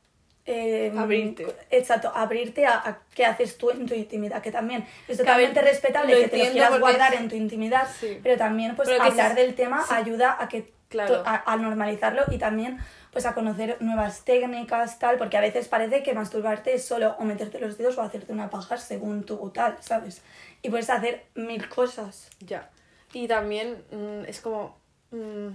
eh, 0.47 0.93
Abrirte. 0.97 1.47
Exacto, 1.71 2.12
abrirte 2.15 2.67
a, 2.67 2.76
a 2.79 2.99
qué 3.15 3.25
haces 3.26 3.59
tú 3.59 3.71
en 3.71 3.87
tu 3.87 3.95
intimidad, 3.95 4.41
que 4.43 4.53
también 4.53 4.87
es 5.09 5.19
ver, 5.19 5.26
totalmente 5.26 5.61
respetable 5.61 6.21
que 6.23 6.29
te 6.29 6.38
lo 6.45 6.50
quieras 6.53 6.79
guardar 6.81 7.15
es- 7.15 7.21
en 7.21 7.29
tu 7.29 7.35
intimidad, 7.37 7.88
Sí. 8.00 8.21
pero 8.23 8.37
también 8.37 8.76
pues 8.76 8.88
Pero 8.88 9.03
hablar 9.03 9.35
del 9.35 9.55
tema 9.55 9.83
sí. 9.85 9.95
ayuda 9.95 10.37
a 10.41 10.49
que 10.49 10.73
Claro. 10.88 11.17
to- 11.17 11.23
a, 11.26 11.43
a 11.53 11.57
normalizarlo 11.57 12.23
y 12.31 12.38
también 12.38 12.79
pues 13.11 13.26
a 13.26 13.35
conocer 13.35 13.76
nuevas 13.81 14.25
técnicas 14.25 15.00
tal 15.00 15.17
porque 15.19 15.37
a 15.37 15.41
veces 15.41 15.67
parece 15.67 16.05
que 16.05 16.15
masturbarte 16.15 16.75
es 16.75 16.85
solo 16.85 17.17
o 17.19 17.25
meterte 17.25 17.59
los 17.59 17.76
dedos 17.76 17.99
o 17.99 18.03
hacerte 18.03 18.31
una 18.33 18.50
paja 18.50 18.76
según 18.76 19.25
tu 19.25 19.50
tal 19.50 19.76
sabes 19.81 20.23
y 20.62 20.71
puedes 20.71 20.88
hacer 20.91 21.25
mil 21.35 21.69
cosas 21.69 22.29
Ya. 22.38 22.71
Y 23.12 23.26
también 23.26 23.83
mm, 23.91 24.26
es 24.29 24.41
como. 24.41 24.79
mm, 25.11 25.49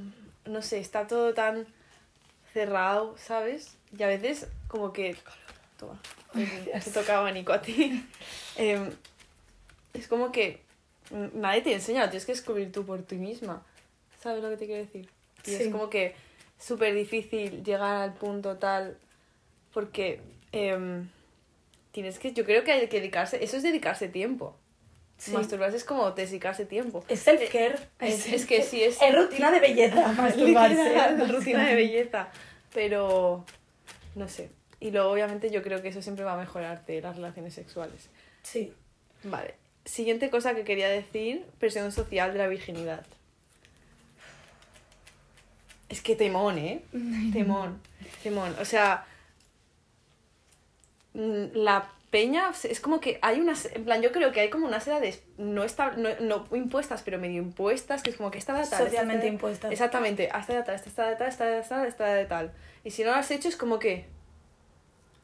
no 0.52 0.62
sé, 0.62 0.80
está 0.80 1.08
todo 1.08 1.34
tan 1.34 1.66
cerrado, 2.54 3.16
¿sabes? 3.18 3.78
Y 3.98 4.04
a 4.04 4.08
veces, 4.08 4.48
como 4.68 4.94
que. 4.94 5.16
Toma. 5.78 6.00
Te 6.84 6.92
toca 6.92 7.18
abanico 7.18 7.52
a 7.54 7.62
ti. 7.62 8.06
Em, 8.56 8.90
es 9.94 10.08
como 10.08 10.32
que 10.32 10.62
nadie 11.34 11.62
te 11.62 11.74
enseña, 11.74 12.04
lo 12.06 12.10
tienes 12.10 12.26
que 12.26 12.32
descubrir 12.32 12.72
tú 12.72 12.86
por 12.86 13.02
ti 13.04 13.16
misma. 13.16 13.64
¿Sabes 14.22 14.42
lo 14.44 14.50
que 14.50 14.58
te 14.58 14.66
quiero 14.66 14.82
decir? 14.86 15.10
Y 15.46 15.50
Sí. 15.52 15.64
es 15.64 15.70
como 15.70 15.90
que 15.90 16.16
súper 16.60 16.94
difícil 16.94 17.64
llegar 17.64 17.98
al 17.98 18.14
punto 18.14 18.58
tal. 18.58 18.98
Porque. 19.74 20.22
em, 20.52 21.10
tienes 21.92 22.20
que. 22.20 22.32
Yo 22.34 22.46
creo 22.46 22.64
que 22.64 22.72
hay 22.72 22.88
que 22.88 22.98
dedicarse. 23.00 23.44
Eso 23.44 23.58
es 23.58 23.64
dedicarse 23.64 24.08
tiempo. 24.08 24.56
Sí. 25.22 25.32
Masturbarse 25.34 25.78
es 25.78 25.84
como 25.84 26.10
dedicarse 26.12 26.66
tiempo. 26.66 27.06
es 27.08 27.20
self-care 27.28 27.78
Es, 28.00 28.26
es 28.26 28.48
que 28.48 28.64
sí, 28.64 28.82
es. 28.82 29.00
es 29.00 29.16
rutina 29.16 29.52
de 29.52 29.60
belleza 29.60 30.12
masturbarse 30.18 30.76
literal, 30.84 31.30
rutina 31.36 31.68
de 31.68 31.76
belleza. 31.76 32.30
Pero. 32.74 33.46
No 34.16 34.28
sé. 34.28 34.50
Y 34.80 34.90
luego, 34.90 35.12
obviamente, 35.12 35.52
yo 35.52 35.62
creo 35.62 35.84
que 35.84 35.90
eso 35.90 36.02
siempre 36.02 36.26
va 36.26 36.34
a 36.34 36.38
mejorarte 36.38 37.00
las 37.02 37.16
relaciones 37.18 37.54
sexuales. 37.54 38.10
sí 38.42 38.74
Vale. 39.24 39.54
Siguiente 39.86 40.32
cosa 40.32 40.56
que 40.56 40.64
quería 40.64 40.90
decir: 40.90 41.46
presión 41.60 41.92
social 41.92 42.34
de 42.34 42.40
la 42.40 42.48
virginidad. 42.48 43.06
Es 45.88 46.02
que 46.02 46.16
temón, 46.16 46.58
¿eh? 46.58 46.82
Temón. 47.34 47.80
Temón. 48.24 48.56
O 48.60 48.66
sea. 48.66 49.06
mm, 51.14 51.46
La 51.54 51.92
peña 52.12 52.52
es 52.64 52.80
como 52.80 53.00
que 53.00 53.18
hay 53.22 53.40
unas. 53.40 53.66
En 53.66 53.86
plan, 53.86 54.02
yo 54.02 54.12
creo 54.12 54.32
que 54.32 54.42
hay 54.42 54.50
como 54.50 54.68
unas 54.68 54.86
edades 54.86 55.24
no, 55.38 55.64
esta, 55.64 55.92
no, 55.92 56.10
no 56.20 56.46
impuestas, 56.52 57.02
pero 57.02 57.18
medio 57.18 57.42
impuestas, 57.42 58.04
que 58.04 58.12
es 58.12 58.18
como 58.18 58.30
que 58.30 58.38
esta 58.38 58.54
edad 58.54 58.70
tal, 58.70 58.84
Socialmente 58.84 59.28
impuestas. 59.28 59.72
Exactamente. 59.72 60.30
A 60.32 60.40
esta 60.40 60.54
edad 60.54 60.66
tal, 60.66 60.76
esta 60.76 61.08
edad 61.08 61.18
tal, 61.18 61.28
esta 61.30 61.48
edad 61.48 61.66
tal, 61.68 61.88
esta 61.88 62.28
tal. 62.28 62.52
Y 62.84 62.92
si 62.92 63.04
no 63.04 63.12
lo 63.12 63.18
has 63.18 63.32
hecho, 63.32 63.48
es 63.48 63.56
como 63.56 63.80
que. 63.80 64.06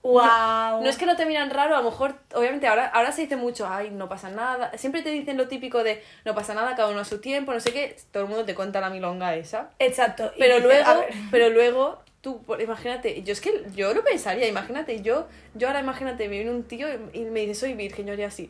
wow 0.02 0.82
No 0.82 0.86
es 0.88 0.98
que 0.98 1.06
no 1.06 1.18
te 1.18 1.26
miran 1.26 1.50
raro, 1.50 1.76
a 1.76 1.80
lo 1.82 1.92
mejor, 1.92 2.16
obviamente 2.34 2.68
ahora, 2.68 2.88
ahora 2.88 3.12
se 3.12 3.24
dice 3.24 3.36
mucho, 3.36 3.68
ay, 3.68 3.92
no 3.92 4.08
pasa 4.08 4.30
nada. 4.30 4.72
Siempre 4.78 5.02
te 5.02 5.12
dicen 5.12 5.36
lo 5.36 5.50
típico 5.50 5.84
de 5.84 6.02
no 6.24 6.34
pasa 6.34 6.54
nada, 6.54 6.76
cada 6.76 6.90
uno 6.90 7.02
a 7.02 7.06
su 7.06 7.20
tiempo, 7.20 7.54
no 7.54 7.60
sé 7.60 7.74
qué. 7.74 7.98
Todo 8.12 8.24
el 8.24 8.30
mundo 8.30 8.46
te 8.46 8.56
cuenta 8.56 8.80
la 8.80 8.90
milonga 8.90 9.36
esa. 9.36 9.72
exacto 9.78 10.32
Pero 10.40 10.60
luego, 10.60 11.04
pero 11.32 11.50
luego, 11.50 12.00
tú, 12.22 12.42
imagínate, 12.60 13.24
yo 13.24 13.34
es 13.34 13.42
que 13.42 13.64
yo 13.76 13.94
lo 13.94 14.04
pensaría, 14.04 14.48
imagínate, 14.48 15.02
yo, 15.02 15.28
yo 15.54 15.68
ahora 15.68 15.82
imagínate, 15.82 16.28
me 16.28 16.38
viene 16.38 16.52
un 16.52 16.64
tío 16.64 16.88
y, 16.90 17.20
y 17.20 17.22
me 17.26 17.42
dice, 17.42 17.56
soy 17.56 17.74
virgen, 17.74 18.08
yo 18.08 18.14
haría 18.14 18.28
así. 18.28 18.50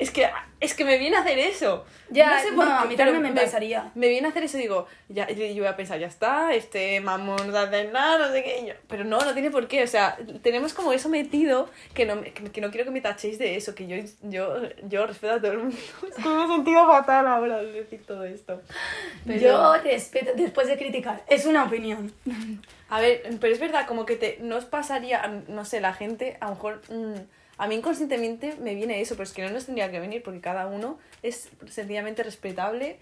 Es 0.00 0.10
que, 0.10 0.28
es 0.60 0.74
que 0.74 0.84
me 0.84 0.96
viene 0.98 1.16
a 1.16 1.20
hacer 1.20 1.38
eso. 1.38 1.84
Ya, 2.08 2.34
no 2.34 2.40
sé 2.40 2.52
por 2.52 2.64
no, 2.66 2.78
a 2.78 2.82
qué, 2.82 2.88
mí 2.88 2.94
pero 2.96 3.12
también 3.12 3.34
me 3.34 3.40
pasaría. 3.40 3.92
Me 3.94 4.08
viene 4.08 4.26
a 4.26 4.30
hacer 4.30 4.42
eso 4.44 4.56
y 4.58 4.62
digo, 4.62 4.86
ya, 5.08 5.28
yo 5.30 5.44
voy 5.58 5.66
a 5.66 5.76
pensar, 5.76 5.98
ya 6.00 6.06
está, 6.06 6.54
este 6.54 7.00
mamón 7.00 7.52
no 7.52 7.56
hace 7.58 7.84
nada, 7.84 8.26
no 8.26 8.32
sé 8.32 8.42
qué. 8.42 8.64
yo, 8.66 8.74
pero 8.88 9.04
no, 9.04 9.18
no 9.20 9.32
tiene 9.34 9.50
por 9.50 9.68
qué, 9.68 9.82
o 9.82 9.86
sea, 9.86 10.16
tenemos 10.42 10.72
como 10.74 10.92
eso 10.92 11.08
metido 11.10 11.68
que 11.94 12.06
no, 12.06 12.16
me- 12.16 12.32
que, 12.32 12.44
que 12.50 12.60
no 12.62 12.70
quiero 12.70 12.84
que 12.86 12.90
me 12.90 13.00
tachéis 13.02 13.38
de 13.38 13.56
eso, 13.56 13.74
que 13.74 13.86
yo, 13.86 13.96
yo, 14.22 14.54
yo 14.88 15.06
respeto 15.06 15.34
a 15.34 15.40
todo 15.40 15.52
el 15.52 15.58
mundo. 15.58 15.76
Es 16.08 16.14
que 16.22 16.28
me 16.28 16.44
he 16.44 16.48
sentido 16.48 16.86
fatal 16.86 17.26
ahora 17.26 17.58
al 17.58 17.72
decir 17.72 18.02
todo 18.06 18.24
esto. 18.24 18.60
Pero- 19.26 19.40
yo 19.40 19.74
respeto 19.82 20.30
después 20.34 20.66
de 20.66 20.78
criticar 20.78 21.22
es 21.28 21.44
una 21.46 21.64
opinión 21.64 22.12
A 22.88 23.00
ver, 23.00 23.22
pero 23.40 23.52
es 23.52 23.60
verdad, 23.60 23.86
como 23.86 24.04
que 24.06 24.16
te, 24.16 24.38
no 24.40 24.56
os 24.56 24.64
pasaría, 24.64 25.42
no 25.48 25.64
sé, 25.64 25.80
la 25.80 25.92
gente, 25.92 26.38
a 26.40 26.46
lo 26.48 26.54
mejor, 26.54 26.80
mm, 26.88 27.14
a 27.60 27.66
mí 27.66 27.74
inconscientemente 27.74 28.56
me 28.58 28.74
viene 28.74 29.02
eso, 29.02 29.16
pero 29.16 29.24
es 29.24 29.34
que 29.34 29.42
no 29.42 29.50
nos 29.50 29.66
tendría 29.66 29.90
que 29.90 30.00
venir 30.00 30.22
porque 30.22 30.40
cada 30.40 30.66
uno 30.66 30.98
es 31.22 31.50
sencillamente 31.68 32.22
respetable 32.22 32.98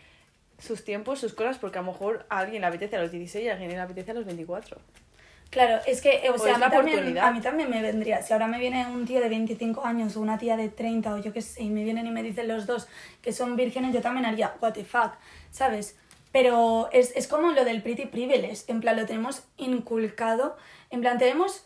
sus 0.58 0.84
tiempos, 0.84 1.20
sus 1.20 1.32
cosas, 1.32 1.58
porque 1.58 1.78
a 1.78 1.82
lo 1.82 1.92
mejor 1.92 2.26
a 2.28 2.40
alguien 2.40 2.62
le 2.62 2.66
apetece 2.66 2.96
a 2.96 3.02
los 3.02 3.12
16 3.12 3.44
y 3.44 3.48
a 3.48 3.52
alguien 3.52 3.70
le 3.70 3.78
apetece 3.78 4.10
a 4.10 4.14
los 4.14 4.24
24. 4.24 4.76
Claro, 5.50 5.80
es 5.86 6.00
que, 6.00 6.26
eh, 6.26 6.30
o 6.30 6.38
sea, 6.38 6.56
es 6.56 6.62
a, 6.62 6.66
mí 6.66 6.72
también, 6.72 7.18
a 7.18 7.30
mí 7.30 7.40
también 7.40 7.70
me 7.70 7.80
vendría. 7.80 8.20
Si 8.20 8.32
ahora 8.32 8.48
me 8.48 8.58
viene 8.58 8.84
un 8.88 9.06
tío 9.06 9.20
de 9.20 9.28
25 9.28 9.84
años 9.84 10.16
o 10.16 10.20
una 10.20 10.38
tía 10.38 10.56
de 10.56 10.68
30 10.70 11.14
o 11.14 11.18
yo 11.18 11.32
qué 11.32 11.40
sé, 11.40 11.62
y 11.62 11.70
me 11.70 11.84
vienen 11.84 12.08
y 12.08 12.10
me 12.10 12.24
dicen 12.24 12.48
los 12.48 12.66
dos 12.66 12.88
que 13.22 13.32
son 13.32 13.54
vírgenes, 13.54 13.94
yo 13.94 14.02
también 14.02 14.26
haría, 14.26 14.56
what 14.60 14.72
the 14.72 14.84
fuck, 14.84 15.12
¿sabes? 15.52 15.96
Pero 16.32 16.88
es, 16.92 17.12
es 17.14 17.28
como 17.28 17.52
lo 17.52 17.64
del 17.64 17.80
pretty 17.80 18.06
privilege, 18.06 18.64
en 18.66 18.80
plan, 18.80 18.96
lo 18.96 19.06
tenemos 19.06 19.44
inculcado, 19.56 20.56
en 20.90 21.00
plan, 21.00 21.16
tenemos 21.16 21.64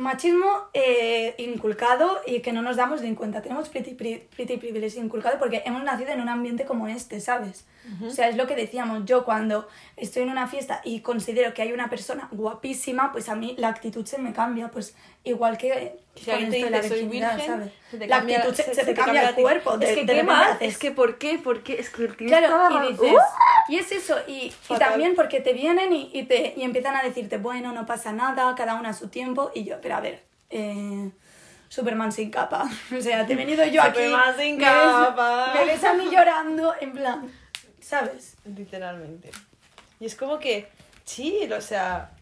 machismo 0.00 0.46
eh, 0.74 1.34
inculcado 1.38 2.20
y 2.26 2.40
que 2.40 2.52
no 2.52 2.62
nos 2.62 2.76
damos 2.76 3.02
ni 3.02 3.14
cuenta. 3.14 3.42
Tenemos 3.42 3.68
pretty, 3.68 3.94
pri- 3.94 4.26
pretty 4.34 4.56
privilege 4.56 4.98
inculcado 4.98 5.38
porque 5.38 5.62
hemos 5.66 5.82
nacido 5.84 6.10
en 6.10 6.20
un 6.20 6.28
ambiente 6.28 6.64
como 6.64 6.88
este, 6.88 7.20
¿sabes? 7.20 7.66
O 8.06 8.10
sea, 8.10 8.28
es 8.28 8.36
lo 8.36 8.46
que 8.46 8.54
decíamos, 8.54 9.04
yo 9.06 9.24
cuando 9.24 9.66
estoy 9.96 10.22
en 10.22 10.30
una 10.30 10.46
fiesta 10.46 10.80
y 10.84 11.00
considero 11.00 11.54
que 11.54 11.62
hay 11.62 11.72
una 11.72 11.88
persona 11.90 12.28
guapísima, 12.30 13.10
pues 13.10 13.28
a 13.28 13.34
mí 13.34 13.54
la 13.58 13.68
actitud 13.68 14.04
se 14.06 14.18
me 14.18 14.32
cambia, 14.32 14.68
pues 14.70 14.94
igual 15.24 15.56
que 15.58 15.98
Si 16.14 16.30
con 16.30 16.50
de 16.50 16.70
la 16.70 16.80
virginidad, 16.82 17.36
virgen, 17.36 17.46
¿sabes? 17.54 17.72
se 17.90 17.98
te 17.98 18.06
la 18.06 18.18
cambia, 18.18 18.36
actitud 18.38 18.54
se, 18.54 18.74
se 18.74 18.84
te 18.84 18.94
cambia 18.94 19.28
el 19.30 19.34
cuerpo. 19.34 19.74
Es 19.74 19.80
de- 19.80 19.94
que 19.94 20.04
de 20.04 20.14
qué 20.14 20.20
haces- 20.30 20.56
es 20.60 20.78
que 20.78 20.90
¿por 20.92 21.18
qué? 21.18 21.38
¿Por 21.38 21.62
qué? 21.62 21.80
Es 21.80 21.90
que 21.90 22.02
el 22.04 22.16
tío 22.16 22.28
Claro, 22.28 22.46
estaba- 22.46 22.86
y 22.86 22.92
dices, 22.92 23.12
¡Uh! 23.12 23.72
y 23.72 23.76
es 23.78 23.92
eso, 23.92 24.16
y, 24.28 24.52
y 24.68 24.74
también 24.78 25.14
porque 25.16 25.40
te 25.40 25.52
vienen 25.52 25.92
y, 25.92 26.10
y 26.12 26.24
te, 26.24 26.54
y 26.56 26.62
empiezan 26.62 26.94
a 26.96 27.02
decirte, 27.02 27.38
bueno, 27.38 27.72
no 27.72 27.86
pasa 27.86 28.12
nada, 28.12 28.54
cada 28.54 28.74
uno 28.74 28.88
a 28.88 28.92
su 28.92 29.08
tiempo, 29.08 29.50
y 29.54 29.64
yo, 29.64 29.76
pero 29.80 29.96
a 29.96 30.00
ver, 30.00 30.22
eh, 30.50 31.10
Superman 31.68 32.12
sin 32.12 32.30
capa, 32.30 32.68
o 32.96 33.00
sea, 33.00 33.26
te 33.26 33.32
he 33.32 33.36
venido 33.36 33.64
yo 33.66 33.82
aquí, 33.82 33.98
Superman 34.04 34.36
sin 34.38 34.56
me 34.58 34.64
ves- 34.64 34.72
capa. 34.74 35.52
me 35.54 35.64
ves 35.64 35.84
a 35.84 35.94
mí 35.94 36.08
llorando, 36.10 36.74
en 36.80 36.92
plan, 36.92 37.32
¿sabes? 37.90 38.36
Literalmente. 38.44 39.30
Y 39.98 40.06
es 40.06 40.14
como 40.14 40.38
que, 40.38 40.68
chill, 41.04 41.52
o 41.52 41.60
sea, 41.60 42.12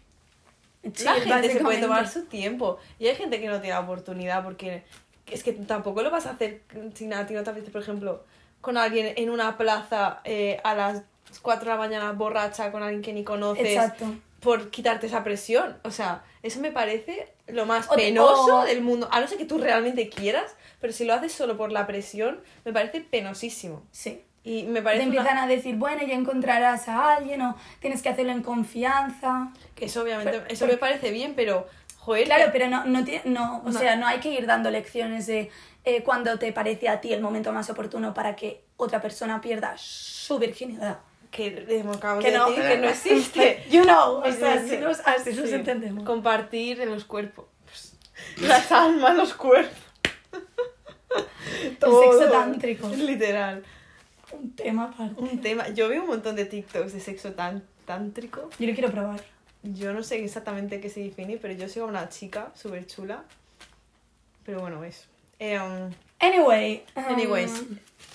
Sí, 0.95 1.05
la 1.05 1.15
gente 1.15 1.53
se 1.53 1.61
puede 1.61 1.81
tomar 1.81 2.09
su 2.09 2.25
tiempo. 2.25 2.79
Y 2.99 3.09
hay 3.09 3.17
gente 3.17 3.41
que 3.41 3.49
no 3.49 3.61
tiene 3.61 3.75
la 3.75 3.81
oportunidad 3.81 4.45
porque 4.45 4.85
es 5.27 5.43
que 5.43 5.53
tampoco 5.53 6.03
lo 6.03 6.11
vas 6.11 6.27
a 6.27 6.31
hacer 6.31 6.63
si 6.95 7.07
nada, 7.07 7.25
a 7.25 7.27
ti 7.27 7.35
no 7.35 7.43
te 7.43 7.51
apetece, 7.51 7.71
por 7.71 7.83
ejemplo, 7.83 8.25
con 8.61 8.79
alguien 8.79 9.13
en 9.17 9.29
una 9.29 9.59
plaza 9.59 10.21
eh, 10.25 10.61
a 10.65 10.75
las 10.75 11.03
4 11.43 11.65
de 11.65 11.71
la 11.71 11.79
mañana 11.79 12.13
borracha 12.13 12.73
con 12.73 12.83
alguien 12.83 13.03
que 13.03 13.13
ni 13.13 13.25
conoces 13.25 13.67
Exacto. 13.67 14.15
por 14.41 14.71
quitarte 14.71 15.09
esa 15.09 15.23
presión. 15.25 15.77
O 15.85 15.91
sea, 15.91 16.25
eso 16.43 16.61
me 16.61 16.73
parece 16.73 17.29
lo 17.49 17.67
más 17.67 17.89
O 17.91 17.95
penoso 17.95 18.65
del 18.65 18.81
mundo. 18.81 19.09
A 19.11 19.21
no 19.21 19.27
ser 19.27 19.37
que 19.37 19.45
tú 19.45 19.59
realmente 19.59 20.09
quieras, 20.09 20.55
pero 20.81 20.93
si 20.93 21.05
lo 21.05 21.13
haces 21.13 21.33
solo 21.33 21.57
por 21.57 21.73
la 21.73 21.87
presión, 21.87 22.41
me 22.65 22.73
parece 22.73 23.01
penosísimo. 23.03 23.83
Sí. 23.91 24.23
Y 24.45 24.63
me 24.65 24.81
Te 24.81 24.83
parece 24.83 25.07
una- 25.07 25.17
empiezan 25.17 25.39
a 25.39 25.47
decir, 25.47 25.77
bueno, 25.77 26.03
ya 26.07 26.15
encontrarás 26.15 26.89
a 26.89 27.17
alguien 27.17 27.43
o 27.43 27.57
tienes 27.81 28.03
que 28.03 28.09
hacerlo 28.09 28.33
en 28.33 28.43
confianza. 28.43 29.53
que 29.75 29.85
eso 29.87 30.03
obviamente, 30.03 30.33
Pero- 30.33 30.45
eso 30.49 30.65
pero- 30.65 30.73
me 30.73 30.79
parece 30.79 31.11
bien, 31.11 31.35
pero, 31.37 31.67
joder, 31.99 32.25
Claro, 32.25 32.47
que- 32.47 32.51
pero 32.53 32.69
no, 32.69 32.85
no, 32.85 33.01
tie- 33.05 33.23
no, 33.25 33.59
o 33.59 33.71
No. 33.71 33.79
sea, 33.79 33.97
no 33.97 34.07
hay 34.07 34.19
que 34.21 34.31
ir 34.31 34.47
dando 34.47 34.71
lecciones 34.71 35.27
de 35.27 35.51
eh, 35.85 36.03
cuando 36.03 36.39
te 36.39 36.53
parece 36.53 36.89
a 36.89 37.01
ti 37.01 37.13
el 37.15 37.21
momento 37.23 37.51
más 37.53 37.71
oportuno 37.71 38.13
para 38.13 38.37
que 38.37 38.63
otra 38.77 39.01
persona 39.01 39.41
pierda 39.41 39.75
su 39.77 40.39
virginidad. 40.39 40.99
que 41.31 41.55
Que 41.55 41.61
de 41.67 41.83
no. 41.85 41.93
decir 41.93 42.65
que 42.65 42.79
no 42.79 42.89
existe. 42.89 43.63
You 43.71 43.83
know, 43.83 44.23
o 44.25 44.33
sea, 44.33 44.59
sí, 44.63 44.69
si 44.69 44.77
sí. 44.77 44.77
nos, 44.79 45.01
así 45.07 45.35
nos 45.35 45.49
Sí. 45.51 45.55
entendemos. 45.55 46.05
Compartir 46.05 46.81
en 46.81 46.91
los 46.91 47.05
cuerpos. 47.05 47.45
Las 48.41 48.73
almas, 48.73 49.15
los 49.15 49.35
cuerpos. 49.35 49.77
sexo 51.81 52.31
tántrico. 52.31 52.89
Literal. 52.89 53.63
Un 54.33 54.51
tema 54.53 54.85
aparte. 54.85 55.21
Un 55.21 55.41
tema. 55.41 55.69
Yo 55.69 55.89
veo 55.89 56.03
un 56.03 56.09
montón 56.09 56.37
de 56.37 56.45
TikToks 56.45 56.93
de 56.93 57.01
sexo 57.01 57.33
tan 57.33 57.65
tántrico. 57.87 58.51
Yo 58.59 58.67
lo 58.67 58.75
quiero 58.75 58.91
probar. 58.91 59.23
Yo 59.63 59.93
no 59.93 60.03
sé 60.03 60.23
exactamente 60.25 60.81
qué 60.81 60.89
se 60.89 61.01
define, 61.01 61.39
pero 61.39 61.55
yo 61.55 61.69
sigo 61.69 61.87
a 61.87 61.89
una 61.89 62.09
chica 62.09 62.53
súper 62.55 62.87
chula. 62.87 63.25
Pero 64.45 64.61
bueno, 64.61 64.85
eso. 64.85 65.07
Eh, 65.39 65.59
um, 65.59 65.93
Anyway. 66.21 66.85
um, 66.97 67.05
anyways, 67.05 67.65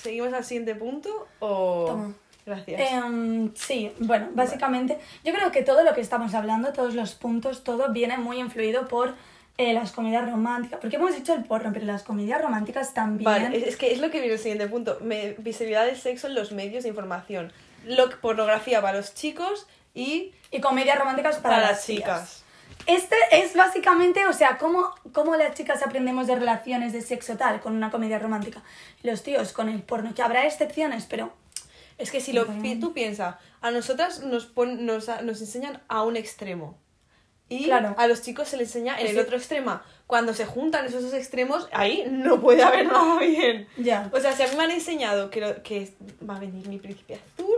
¿seguimos 0.01 0.33
al 0.33 0.43
siguiente 0.43 0.75
punto 0.75 1.27
o...? 1.39 1.85
Toma. 1.87 2.13
Gracias. 2.45 2.91
Em, 2.91 3.53
sí, 3.55 3.93
bueno, 3.99 4.27
básicamente 4.33 4.99
yo 5.23 5.33
creo 5.33 5.49
que 5.51 5.63
todo 5.63 5.83
lo 5.83 5.93
que 5.93 6.01
estamos 6.01 6.33
hablando, 6.33 6.73
todos 6.73 6.93
los 6.93 7.13
puntos, 7.13 7.63
todo 7.63 7.93
viene 7.93 8.17
muy 8.17 8.39
influido 8.39 8.85
por 8.89 9.15
eh, 9.57 9.73
las 9.73 9.91
comedias 9.91 10.29
románticas. 10.29 10.79
Porque 10.79 10.95
hemos 10.95 11.15
dicho 11.15 11.33
el 11.33 11.43
porno, 11.43 11.71
pero 11.73 11.85
las 11.85 12.03
comedias 12.03 12.41
románticas 12.41 12.93
también. 12.93 13.25
Vale, 13.25 13.55
es, 13.57 13.67
es 13.67 13.77
que 13.77 13.91
es 13.93 13.99
lo 13.99 14.09
que 14.09 14.19
viene 14.19 14.33
el 14.33 14.39
siguiente 14.39 14.67
punto. 14.67 14.97
Me- 15.01 15.35
visibilidad 15.39 15.85
del 15.85 15.97
sexo 15.97 16.27
en 16.27 16.35
los 16.35 16.51
medios 16.51 16.83
de 16.83 16.89
información. 16.89 17.51
Lo, 17.85 18.09
pornografía 18.21 18.81
para 18.81 18.97
los 18.97 19.13
chicos 19.13 19.67
y 19.93 20.33
Y 20.51 20.59
comedias 20.61 20.97
románticas 20.97 21.37
para, 21.37 21.57
para, 21.57 21.71
las 21.71 21.85
chicas. 21.85 22.43
Este 22.87 23.15
es 23.31 23.55
básicamente, 23.55 24.25
o 24.25 24.33
sea, 24.33 24.57
cómo, 24.57 24.89
cómo 25.13 25.35
las 25.35 25.53
chicas 25.55 25.83
aprendemos 25.83 26.27
de 26.27 26.35
relaciones 26.35 26.91
de 26.91 27.01
sexo 27.01 27.37
tal 27.37 27.59
con 27.61 27.75
una 27.75 27.91
comedia 27.91 28.19
romántica. 28.19 28.61
Los 29.03 29.23
tíos 29.23 29.53
con 29.53 29.69
el 29.69 29.81
porno, 29.83 30.13
que 30.15 30.21
habrá 30.21 30.45
excepciones, 30.45 31.05
pero 31.05 31.31
Es 31.97 32.09
que 32.11 32.19
si 32.19 32.33
lo 32.33 32.45
tú 32.45 32.91
piensas, 32.93 33.35
a 33.61 33.71
nosotras 33.71 34.21
nos, 34.23 34.47
pon- 34.47 34.85
nos, 34.85 35.07
nos 35.21 35.39
enseñan 35.41 35.81
a 35.87 36.03
un 36.03 36.17
extremo. 36.17 36.77
Y 37.53 37.65
Claro. 37.65 37.95
a 37.97 38.07
los 38.07 38.21
chicos 38.21 38.47
se 38.47 38.57
les 38.57 38.67
enseña 38.69 38.99
en 38.99 39.07
el 39.07 39.19
otro 39.19 39.37
extremo. 39.37 39.79
Cuando 40.07 40.33
se 40.33 40.45
juntan 40.45 40.85
esos 40.85 41.01
dos 41.03 41.13
extremos, 41.13 41.67
ahí 41.71 42.05
no 42.09 42.39
puede 42.41 42.63
haber 42.63 42.85
nada 42.87 43.19
bien. 43.19 43.67
ya. 43.77 44.09
O 44.13 44.19
sea, 44.19 44.33
si 44.33 44.43
a 44.43 44.47
mí 44.47 44.55
me 44.55 44.63
han 44.63 44.71
enseñado 44.71 45.29
que, 45.29 45.41
lo- 45.41 45.61
que 45.63 45.93
va 46.29 46.35
a 46.37 46.39
venir 46.39 46.67
mi 46.67 46.77
príncipe 46.79 47.15
azul 47.15 47.55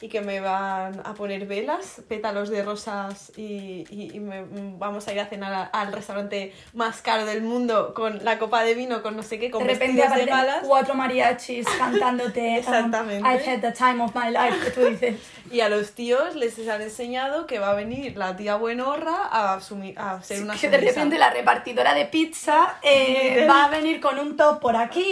y 0.00 0.08
que 0.08 0.20
me 0.20 0.38
van 0.40 1.00
a 1.04 1.14
poner 1.14 1.44
velas, 1.46 2.02
pétalos 2.08 2.50
de 2.50 2.62
rosas 2.62 3.32
y, 3.36 3.84
y- 3.90 4.10
y 4.14 4.20
me- 4.20 4.44
vamos 4.78 5.08
a 5.08 5.12
ir 5.12 5.18
a 5.18 5.26
cenar 5.26 5.52
a- 5.52 5.64
al 5.64 5.92
restaurante 5.92 6.54
más 6.72 7.02
caro 7.02 7.26
del 7.26 7.42
mundo 7.42 7.94
con 7.94 8.24
la 8.24 8.38
copa 8.38 8.62
de 8.62 8.74
vino, 8.74 9.02
con 9.02 9.16
no 9.16 9.24
sé 9.24 9.40
qué, 9.40 9.50
con 9.50 9.66
de 9.66 9.72
repente 9.72 10.08
de 10.08 10.24
galas. 10.26 10.58
cuatro 10.64 10.94
mariachis 10.94 11.66
cantándote 11.78 12.40
um, 12.48 12.56
Exactamente. 12.58 13.28
I've 13.28 13.44
had 13.44 13.60
the 13.60 13.72
time 13.72 14.00
of 14.00 14.14
my 14.14 14.30
life, 14.30 14.56
que 14.64 14.70
tú 14.70 14.84
dices. 14.86 15.16
Y 15.50 15.62
a 15.62 15.70
los 15.70 15.92
tíos 15.92 16.34
les 16.36 16.58
han 16.68 16.82
enseñado 16.82 17.46
que 17.46 17.58
va 17.58 17.70
a 17.70 17.74
venir 17.74 18.16
la 18.18 18.36
tía 18.36 18.56
buenorra 18.56 19.16
a, 19.30 19.54
a 19.54 20.22
ser 20.22 20.42
una 20.42 20.54
que 20.54 20.68
de 20.68 20.76
repente 20.76 21.16
la 21.18 21.30
repartidora 21.30 21.94
de 21.94 22.04
pizza 22.04 22.76
eh, 22.82 23.46
va 23.50 23.64
a 23.64 23.68
venir 23.70 23.98
con 23.98 24.18
un 24.18 24.36
top 24.36 24.60
por 24.60 24.76
aquí, 24.76 25.10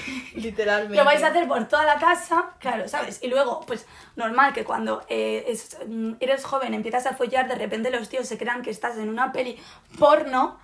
Literalmente. 0.34 0.96
lo 0.96 1.04
vais 1.04 1.22
a 1.22 1.28
hacer 1.28 1.46
por 1.48 1.66
toda 1.68 1.84
la 1.84 1.96
casa, 1.98 2.50
claro, 2.58 2.88
¿sabes? 2.88 3.20
Y 3.22 3.28
luego, 3.28 3.60
pues 3.66 3.86
normal 4.16 4.52
que 4.52 4.64
cuando 4.64 5.04
eh, 5.08 5.44
es- 5.48 5.76
mm, 5.86 6.14
eres 6.20 6.44
joven, 6.44 6.74
empiezas 6.74 7.06
a 7.06 7.14
follar, 7.14 7.48
de 7.48 7.54
repente 7.54 7.90
los 7.90 8.08
tíos 8.08 8.26
se 8.28 8.38
crean 8.38 8.62
que 8.62 8.70
estás 8.70 8.96
en 8.98 9.08
una 9.08 9.32
peli 9.32 9.56
porno, 9.98 10.58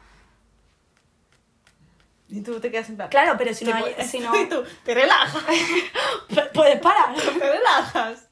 Y 2.30 2.42
tú 2.42 2.60
te 2.60 2.70
quedas 2.70 2.88
en 2.90 2.96
plan... 2.96 3.08
claro, 3.08 3.36
pero 3.38 3.54
si 3.54 3.64
no 3.64 3.74
hay, 3.74 3.94
si 4.06 4.20
no, 4.20 4.34
y 4.40 4.46
tú, 4.48 4.62
te 4.84 4.94
relajas, 4.94 5.42
puedes 6.54 6.78
parar, 6.80 7.14
te 7.14 7.30
relajas. 7.30 8.28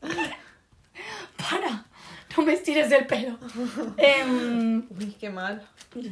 para, 1.38 1.84
no 2.36 2.42
me 2.44 2.52
estires 2.52 2.90
del 2.90 3.06
pelo. 3.06 3.38
Em, 3.96 4.86
Uy, 4.90 5.16
qué 5.18 5.30
mal. 5.30 5.66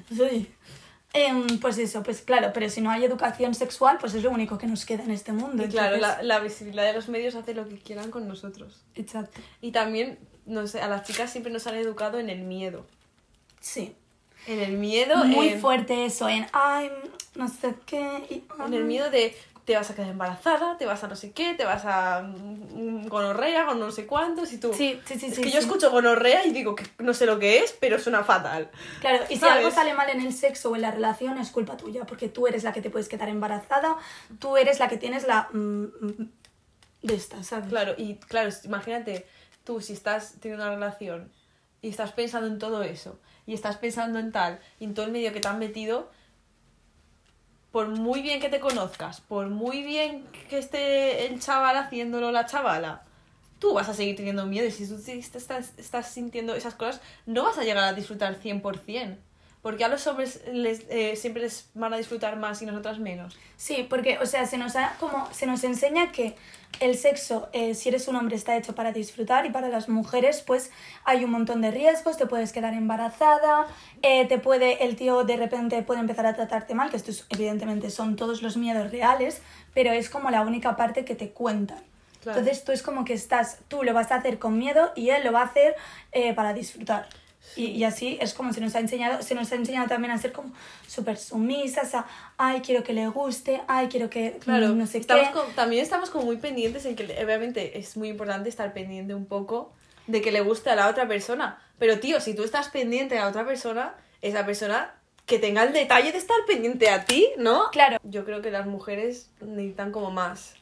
Sí. 0.08 0.50
Em, 1.16 1.46
pues 1.60 1.78
eso, 1.78 2.02
pues 2.02 2.22
claro, 2.22 2.50
pero 2.52 2.68
si 2.68 2.80
no 2.80 2.90
hay 2.90 3.04
educación 3.04 3.54
sexual, 3.54 3.98
pues 4.00 4.14
es 4.14 4.22
lo 4.24 4.30
único 4.32 4.58
que 4.58 4.66
nos 4.66 4.84
queda 4.84 5.04
en 5.04 5.12
este 5.12 5.30
mundo. 5.32 5.64
Y 5.64 5.68
claro, 5.68 5.96
la, 5.96 6.20
la 6.24 6.40
visibilidad 6.40 6.84
de 6.84 6.92
los 6.92 7.08
medios 7.08 7.36
hace 7.36 7.54
lo 7.54 7.68
que 7.68 7.78
quieran 7.78 8.10
con 8.10 8.26
nosotros. 8.26 8.82
Exacto. 8.96 9.40
Y 9.60 9.70
también, 9.70 10.18
no 10.44 10.66
sé, 10.66 10.80
a 10.80 10.88
las 10.88 11.04
chicas 11.04 11.30
siempre 11.30 11.52
nos 11.52 11.66
han 11.68 11.76
educado 11.76 12.18
en 12.18 12.30
el 12.30 12.40
miedo. 12.42 12.84
Sí. 13.60 13.94
En 14.48 14.58
el 14.58 14.72
miedo, 14.72 15.24
Muy 15.24 15.50
en, 15.50 15.60
fuerte 15.60 16.04
eso, 16.04 16.28
en, 16.28 16.46
ay, 16.52 16.90
no 17.36 17.48
sé 17.48 17.74
qué. 17.86 18.26
y- 18.28 18.44
en 18.66 18.74
el 18.74 18.84
miedo 18.84 19.08
de 19.08 19.34
te 19.64 19.74
vas 19.76 19.90
a 19.90 19.94
quedar 19.94 20.10
embarazada, 20.10 20.76
te 20.76 20.84
vas 20.84 21.02
a 21.04 21.08
no 21.08 21.16
sé 21.16 21.32
qué, 21.32 21.54
te 21.54 21.64
vas 21.64 21.84
a 21.84 22.22
mm, 22.22 23.06
gonorrea 23.08 23.66
con 23.66 23.80
no 23.80 23.90
sé 23.90 24.06
cuántos 24.06 24.52
y 24.52 24.58
tú... 24.58 24.72
Sí, 24.74 25.00
sí, 25.06 25.18
sí, 25.18 25.26
es 25.26 25.34
sí, 25.34 25.42
que 25.42 25.50
yo 25.50 25.58
escucho 25.58 25.90
gonorrea 25.90 26.44
y 26.44 26.50
digo 26.50 26.74
que 26.74 26.84
no 26.98 27.14
sé 27.14 27.24
lo 27.26 27.38
que 27.38 27.58
es, 27.58 27.72
pero 27.80 27.98
suena 27.98 28.24
fatal. 28.24 28.70
Claro, 29.00 29.24
y 29.28 29.36
si 29.38 29.44
algo 29.44 29.70
sale 29.70 29.94
mal 29.94 30.10
en 30.10 30.20
el 30.20 30.32
sexo 30.32 30.70
o 30.70 30.76
en 30.76 30.82
la 30.82 30.90
relación 30.90 31.38
es 31.38 31.50
culpa 31.50 31.76
tuya, 31.76 32.04
porque 32.04 32.28
tú 32.28 32.46
eres 32.46 32.62
la 32.62 32.72
que 32.72 32.82
te 32.82 32.90
puedes 32.90 33.08
quedar 33.08 33.28
embarazada, 33.28 33.96
tú 34.38 34.56
eres 34.56 34.78
la 34.78 34.88
que 34.88 34.98
tienes 34.98 35.26
la... 35.26 35.48
mm, 35.52 35.82
mm, 35.84 36.30
de 37.02 37.14
esta, 37.14 37.42
¿sabes? 37.42 37.68
Claro, 37.68 37.94
y 37.96 38.16
claro, 38.16 38.50
imagínate, 38.64 39.26
tú 39.62 39.80
si 39.80 39.92
estás 39.92 40.36
teniendo 40.40 40.64
una 40.64 40.74
relación 40.74 41.30
y 41.82 41.90
estás 41.90 42.12
pensando 42.12 42.46
en 42.46 42.58
todo 42.58 42.82
eso, 42.82 43.18
y 43.46 43.54
estás 43.54 43.76
pensando 43.76 44.18
en 44.18 44.32
tal, 44.32 44.58
y 44.80 44.84
en 44.84 44.94
todo 44.94 45.06
el 45.06 45.12
medio 45.12 45.32
que 45.32 45.40
te 45.40 45.48
han 45.48 45.58
metido, 45.58 46.10
por 47.74 47.88
muy 47.88 48.22
bien 48.22 48.38
que 48.40 48.48
te 48.48 48.60
conozcas, 48.60 49.20
por 49.20 49.48
muy 49.50 49.82
bien 49.82 50.24
que 50.48 50.58
esté 50.58 51.26
el 51.26 51.40
chaval 51.40 51.76
haciéndolo 51.76 52.30
la 52.30 52.46
chavala, 52.46 53.02
tú 53.58 53.74
vas 53.74 53.88
a 53.88 53.94
seguir 53.94 54.14
teniendo 54.14 54.46
miedo 54.46 54.68
y 54.68 54.70
si 54.70 54.86
tú 54.86 54.96
te- 55.04 55.18
estás, 55.18 55.72
estás 55.76 56.06
sintiendo 56.08 56.54
esas 56.54 56.76
cosas, 56.76 57.00
no 57.26 57.42
vas 57.42 57.58
a 57.58 57.64
llegar 57.64 57.82
a 57.82 57.92
disfrutar 57.92 58.36
100%. 58.36 59.16
Porque 59.64 59.82
a 59.82 59.88
los 59.88 60.06
hombres 60.06 60.42
les, 60.52 60.82
eh, 60.90 61.16
siempre 61.16 61.42
les 61.42 61.70
van 61.72 61.92
a 61.94 61.96
disfrutar 61.96 62.36
más 62.36 62.60
y 62.60 62.66
nosotras 62.66 62.98
menos. 62.98 63.34
Sí, 63.56 63.86
porque, 63.88 64.18
o 64.18 64.26
sea, 64.26 64.44
se 64.46 64.58
nos, 64.58 64.76
ha- 64.76 64.94
como, 65.00 65.26
se 65.32 65.46
nos 65.46 65.64
enseña 65.64 66.12
que 66.12 66.36
el 66.80 66.98
sexo, 66.98 67.48
eh, 67.54 67.74
si 67.74 67.88
eres 67.88 68.06
un 68.06 68.16
hombre, 68.16 68.36
está 68.36 68.56
hecho 68.58 68.74
para 68.74 68.92
disfrutar 68.92 69.46
y 69.46 69.50
para 69.50 69.68
las 69.70 69.88
mujeres, 69.88 70.42
pues 70.46 70.70
hay 71.04 71.24
un 71.24 71.30
montón 71.30 71.62
de 71.62 71.70
riesgos, 71.70 72.18
te 72.18 72.26
puedes 72.26 72.52
quedar 72.52 72.74
embarazada, 72.74 73.66
eh, 74.02 74.26
te 74.28 74.38
puede, 74.38 74.84
el 74.84 74.96
tío 74.96 75.24
de 75.24 75.38
repente 75.38 75.82
puede 75.82 76.00
empezar 76.00 76.26
a 76.26 76.34
tratarte 76.34 76.74
mal, 76.74 76.90
que 76.90 76.98
esto 76.98 77.10
es- 77.10 77.24
evidentemente 77.30 77.88
son 77.90 78.16
todos 78.16 78.42
los 78.42 78.58
miedos 78.58 78.90
reales, 78.90 79.40
pero 79.72 79.92
es 79.92 80.10
como 80.10 80.30
la 80.30 80.42
única 80.42 80.76
parte 80.76 81.06
que 81.06 81.14
te 81.14 81.30
cuentan. 81.30 81.82
Claro. 82.22 82.38
Entonces 82.40 82.64
tú 82.64 82.72
es 82.72 82.82
como 82.82 83.06
que 83.06 83.14
estás, 83.14 83.60
tú 83.68 83.82
lo 83.82 83.94
vas 83.94 84.10
a 84.12 84.16
hacer 84.16 84.38
con 84.38 84.58
miedo 84.58 84.92
y 84.94 85.08
él 85.08 85.24
lo 85.24 85.32
va 85.32 85.40
a 85.40 85.44
hacer 85.46 85.74
eh, 86.12 86.34
para 86.34 86.52
disfrutar. 86.52 87.06
Y, 87.56 87.66
y 87.66 87.84
así 87.84 88.18
es 88.20 88.34
como 88.34 88.52
se 88.52 88.60
nos 88.60 88.74
ha 88.74 88.80
enseñado, 88.80 89.22
se 89.22 89.34
nos 89.36 89.52
ha 89.52 89.54
enseñado 89.54 89.86
también 89.86 90.10
a 90.12 90.18
ser 90.18 90.32
como 90.32 90.52
súper 90.88 91.16
sumisas, 91.16 91.94
a, 91.94 92.06
ay, 92.36 92.60
quiero 92.62 92.82
que 92.82 92.92
le 92.92 93.06
guste, 93.08 93.62
ay, 93.68 93.86
quiero 93.88 94.10
que 94.10 94.38
Claro, 94.40 94.70
no 94.70 94.86
sé 94.88 94.98
estamos 94.98 95.28
qué. 95.28 95.34
co- 95.34 95.46
también 95.54 95.82
estamos 95.82 96.10
como 96.10 96.24
muy 96.24 96.38
pendientes 96.38 96.84
en 96.84 96.96
que 96.96 97.04
obviamente 97.24 97.78
es 97.78 97.96
muy 97.96 98.08
importante 98.08 98.48
estar 98.48 98.72
pendiente 98.72 99.14
un 99.14 99.26
poco 99.26 99.72
de 100.08 100.20
que 100.20 100.32
le 100.32 100.40
guste 100.40 100.70
a 100.70 100.74
la 100.74 100.88
otra 100.88 101.06
persona. 101.06 101.60
Pero 101.78 102.00
tío, 102.00 102.20
si 102.20 102.34
tú 102.34 102.42
estás 102.42 102.68
pendiente 102.70 103.16
a 103.18 103.22
la 103.22 103.28
otra 103.28 103.46
persona, 103.46 103.94
esa 104.20 104.44
persona 104.44 104.94
que 105.24 105.38
tenga 105.38 105.62
el 105.62 105.72
detalle 105.72 106.12
de 106.12 106.18
estar 106.18 106.36
pendiente 106.46 106.90
a 106.90 107.04
ti, 107.04 107.28
¿no? 107.38 107.70
Claro. 107.70 107.98
Yo 108.02 108.24
creo 108.24 108.42
que 108.42 108.50
las 108.50 108.66
mujeres 108.66 109.30
necesitan 109.40 109.92
como 109.92 110.10
más 110.10 110.54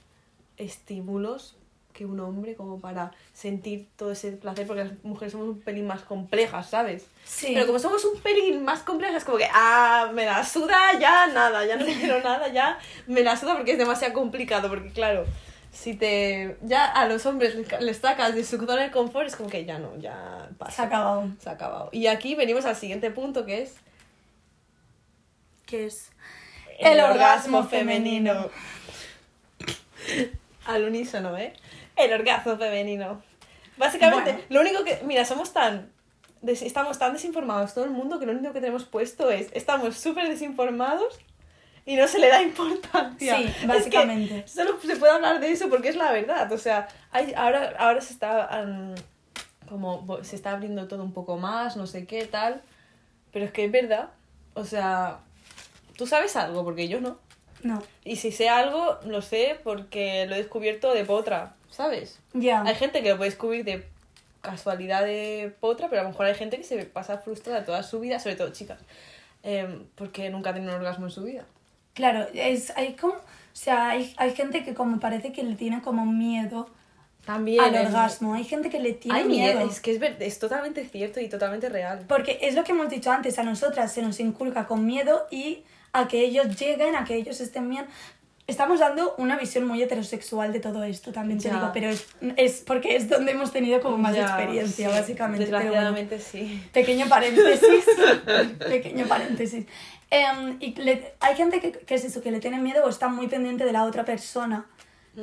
estímulos 0.58 1.56
que 1.92 2.06
un 2.06 2.18
hombre 2.20 2.54
como 2.54 2.80
para 2.80 3.12
sentir 3.32 3.88
todo 3.96 4.12
ese 4.12 4.32
placer, 4.32 4.66
porque 4.66 4.84
las 4.84 5.04
mujeres 5.04 5.32
somos 5.32 5.48
un 5.48 5.60
pelín 5.60 5.86
más 5.86 6.02
complejas, 6.02 6.70
¿sabes? 6.70 7.06
Sí. 7.24 7.52
Pero 7.54 7.66
como 7.66 7.78
somos 7.78 8.04
un 8.04 8.20
pelín 8.20 8.64
más 8.64 8.80
complejas, 8.80 9.24
como 9.24 9.38
que, 9.38 9.48
ah, 9.52 10.10
me 10.14 10.24
la 10.24 10.44
suda, 10.44 10.98
ya 10.98 11.26
nada, 11.28 11.64
ya 11.66 11.76
no 11.76 11.84
quiero 11.84 12.20
nada, 12.24 12.48
ya 12.48 12.78
me 13.06 13.22
la 13.22 13.36
suda 13.36 13.56
porque 13.56 13.72
es 13.72 13.78
demasiado 13.78 14.14
complicado, 14.14 14.68
porque 14.68 14.90
claro, 14.90 15.24
si 15.72 15.94
te, 15.94 16.56
ya 16.62 16.84
a 16.86 17.06
los 17.06 17.24
hombres 17.26 17.54
les, 17.54 17.80
les 17.80 17.96
sacas 17.98 18.34
de 18.34 18.44
su 18.44 18.58
zona 18.58 18.82
de 18.82 18.90
confort, 18.90 19.26
es 19.26 19.36
como 19.36 19.48
que 19.48 19.64
ya 19.64 19.78
no, 19.78 19.96
ya 19.98 20.48
pasa. 20.58 20.72
Se 20.72 20.82
ha 20.82 20.84
acabado. 20.86 21.28
Se 21.38 21.48
ha 21.48 21.52
acabado. 21.52 21.88
Y 21.92 22.06
aquí 22.06 22.34
venimos 22.34 22.64
al 22.64 22.76
siguiente 22.76 23.10
punto, 23.10 23.46
que 23.46 23.62
es 23.62 23.74
que 25.72 25.86
es 25.86 26.10
el, 26.78 27.00
orgasmo 27.00 27.64
femenino. 27.64 28.50
Al 30.66 30.84
unísono, 30.84 31.38
¿eh? 31.38 31.54
El 32.04 32.12
orgasmo 32.12 32.56
femenino. 32.56 33.22
Básicamente, 33.76 34.32
Bueno. 34.32 34.46
lo 34.50 34.60
único 34.60 34.84
que. 34.84 35.00
Mira, 35.04 35.24
somos 35.24 35.52
tan. 35.52 35.90
des- 36.42 36.62
estamos 36.62 36.98
tan 36.98 37.12
desinformados 37.12 37.72
todo 37.74 37.84
el 37.84 37.90
mundo 37.92 38.18
que 38.18 38.26
lo 38.26 38.32
único 38.32 38.52
que 38.52 38.60
tenemos 38.60 38.84
puesto 38.84 39.30
es. 39.30 39.48
Estamos 39.52 39.96
súper 39.96 40.28
desinformados 40.28 41.18
y 41.86 41.94
no 41.96 42.06
se 42.08 42.18
le 42.18 42.28
da 42.28 42.42
importancia. 42.42 43.36
Sí, 43.36 43.44
Es 43.44 43.56
que 43.56 43.66
básicamente. 43.66 44.48
solo 44.48 44.78
se 44.80 44.96
puede 44.96 45.12
hablar 45.12 45.40
de 45.40 45.50
eso 45.52 45.68
porque 45.70 45.88
es 45.88 45.96
la 45.96 46.10
verdad. 46.12 46.50
O 46.52 46.58
sea, 46.58 46.88
hay, 47.12 47.32
ahora, 47.36 47.74
ahora 47.78 48.00
se 48.00 48.12
está 48.12 48.46
am, 48.46 48.94
como 49.68 50.18
se 50.22 50.36
está 50.36 50.50
abriendo 50.52 50.86
todo 50.88 51.02
un 51.02 51.12
poco 51.12 51.36
más, 51.38 51.76
no 51.76 51.86
sé 51.86 52.06
qué, 52.06 52.24
tal. 52.26 52.60
Pero 53.32 53.44
es 53.46 53.52
que 53.52 53.64
es 53.64 53.72
verdad. 53.72 54.10
O 54.54 54.64
sea, 54.64 55.20
tú 55.96 56.06
sabes 56.06 56.36
algo, 56.36 56.64
porque 56.64 56.88
yo 56.88 57.00
no. 57.00 57.18
No. 57.62 57.80
Y 58.04 58.16
si 58.16 58.32
sé 58.32 58.48
algo, 58.48 58.98
lo 59.06 59.22
sé 59.22 59.58
porque 59.62 60.26
lo 60.26 60.34
he 60.34 60.38
descubierto 60.38 60.92
de 60.92 61.04
potra, 61.04 61.54
¿sabes? 61.72 62.20
Ya. 62.34 62.62
Hay 62.62 62.74
gente 62.76 63.02
que 63.02 63.08
lo 63.08 63.16
puede 63.16 63.30
descubrir 63.30 63.64
de 63.64 63.84
casualidad 64.40 65.04
de 65.04 65.54
potra, 65.60 65.88
pero 65.88 66.02
a 66.02 66.04
lo 66.04 66.10
mejor 66.10 66.26
hay 66.26 66.34
gente 66.34 66.58
que 66.58 66.64
se 66.64 66.84
pasa 66.84 67.18
frustrada 67.18 67.64
toda 67.64 67.82
su 67.82 68.00
vida, 68.00 68.18
sobre 68.18 68.36
todo 68.36 68.50
chicas, 68.50 68.78
em, 69.42 69.84
porque 69.94 70.30
nunca 70.30 70.50
ha 70.50 70.54
tenido 70.54 70.72
un 70.72 70.78
orgasmo 70.78 71.06
en 71.06 71.10
su 71.10 71.22
vida. 71.24 71.44
Claro, 71.94 72.26
es, 72.34 72.70
hay 72.76 72.94
como, 72.94 73.14
o 73.14 73.20
sea, 73.52 73.90
hay, 73.90 74.12
hay 74.16 74.34
gente 74.34 74.64
que 74.64 74.74
como 74.74 75.00
parece 75.00 75.32
que 75.32 75.42
le 75.42 75.54
tiene 75.54 75.82
como 75.82 76.06
miedo 76.06 76.68
También. 77.24 77.60
al 77.60 77.74
em, 77.74 77.86
orgasmo, 77.86 78.34
hay 78.34 78.44
gente 78.44 78.68
que 78.68 78.80
le 78.80 78.92
tiene 78.94 79.18
Hay 79.18 79.24
miedo. 79.24 79.58
miedo, 79.58 79.70
es 79.70 79.80
que 79.80 79.94
es, 79.94 80.02
es 80.20 80.38
totalmente 80.38 80.86
cierto 80.88 81.20
y 81.20 81.28
totalmente 81.28 81.68
real. 81.68 82.04
Porque 82.08 82.38
es 82.42 82.54
lo 82.54 82.64
que 82.64 82.72
hemos 82.72 82.90
dicho 82.90 83.10
antes, 83.10 83.38
a 83.38 83.44
nosotras 83.44 83.92
se 83.92 84.02
nos 84.02 84.18
inculca 84.20 84.66
con 84.66 84.84
miedo 84.84 85.26
y 85.30 85.62
a 85.92 86.08
que 86.08 86.20
ellos 86.24 86.58
lleguen, 86.58 86.96
a 86.96 87.04
que 87.04 87.14
ellos 87.14 87.40
estén 87.40 87.68
bien. 87.68 87.86
Estamos 88.48 88.80
dando 88.80 89.14
una 89.18 89.36
visión 89.38 89.66
muy 89.66 89.80
heterosexual 89.82 90.52
de 90.52 90.58
todo 90.60 90.82
esto, 90.82 91.12
también 91.12 91.38
te 91.38 91.48
Ya. 91.48 91.54
digo, 91.54 91.70
pero 91.72 91.88
es, 91.88 92.06
es 92.36 92.60
porque 92.60 92.96
es 92.96 93.08
donde 93.08 93.32
hemos 93.32 93.52
tenido 93.52 93.80
como 93.80 93.96
más 93.98 94.14
Ya, 94.16 94.24
experiencia, 94.24 94.88
sí, 94.88 94.94
básicamente. 94.94 95.46
pero 95.46 95.58
bueno. 95.58 95.70
Desgraciadamente 95.70 96.18
sí. 96.18 96.62
Pequeño 96.72 97.08
paréntesis. 97.08 97.84
pequeño 98.58 99.06
paréntesis. 99.06 99.66
Em, 100.10 100.56
y 100.60 100.74
le- 100.74 101.14
hay 101.20 101.36
gente 101.36 101.60
que, 101.60 101.70
que 101.72 101.94
es 101.94 102.04
eso, 102.04 102.20
que 102.20 102.30
le 102.32 102.40
tiene 102.40 102.58
miedo 102.58 102.84
o 102.84 102.88
está 102.88 103.08
muy 103.08 103.28
pendiente 103.28 103.64
de 103.64 103.72
la 103.72 103.84
otra 103.84 104.04
persona, 104.04 104.66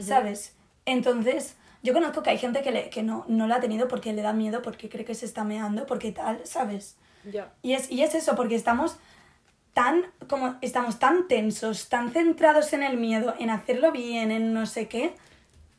¿sabes? 0.01 0.55
Entonces, 0.85 1.55
yo 1.83 1.93
conozco 1.93 2.23
que 2.23 2.29
hay 2.31 2.37
gente 2.37 2.61
que, 2.61 2.71
le, 2.71 2.89
que 2.89 3.03
no, 3.03 3.25
no 3.27 3.47
la 3.47 3.55
ha 3.55 3.59
tenido 3.59 3.87
porque 3.87 4.13
le 4.13 4.21
da 4.21 4.33
miedo, 4.33 4.61
porque 4.61 4.89
cree 4.89 5.05
que 5.05 5.13
se 5.13 5.25
está 5.25 5.43
meando, 5.43 5.85
porque 5.85 6.11
tal, 6.11 6.39
¿sabes? 6.45 6.95
Ya. 7.29 7.51
Y 7.61 7.73
es, 7.73 7.91
y 7.91 8.01
es 8.01 8.15
eso, 8.15 8.35
porque 8.35 8.55
estamos 8.55 8.97
tan, 9.73 10.05
como, 10.27 10.55
estamos 10.61 10.99
tan 10.99 11.27
tensos, 11.27 11.89
tan 11.89 12.11
centrados 12.11 12.73
en 12.73 12.83
el 12.83 12.97
miedo, 12.97 13.33
en 13.39 13.49
hacerlo 13.49 13.91
bien, 13.91 14.31
en 14.31 14.53
no 14.53 14.65
sé 14.65 14.87
qué, 14.87 15.13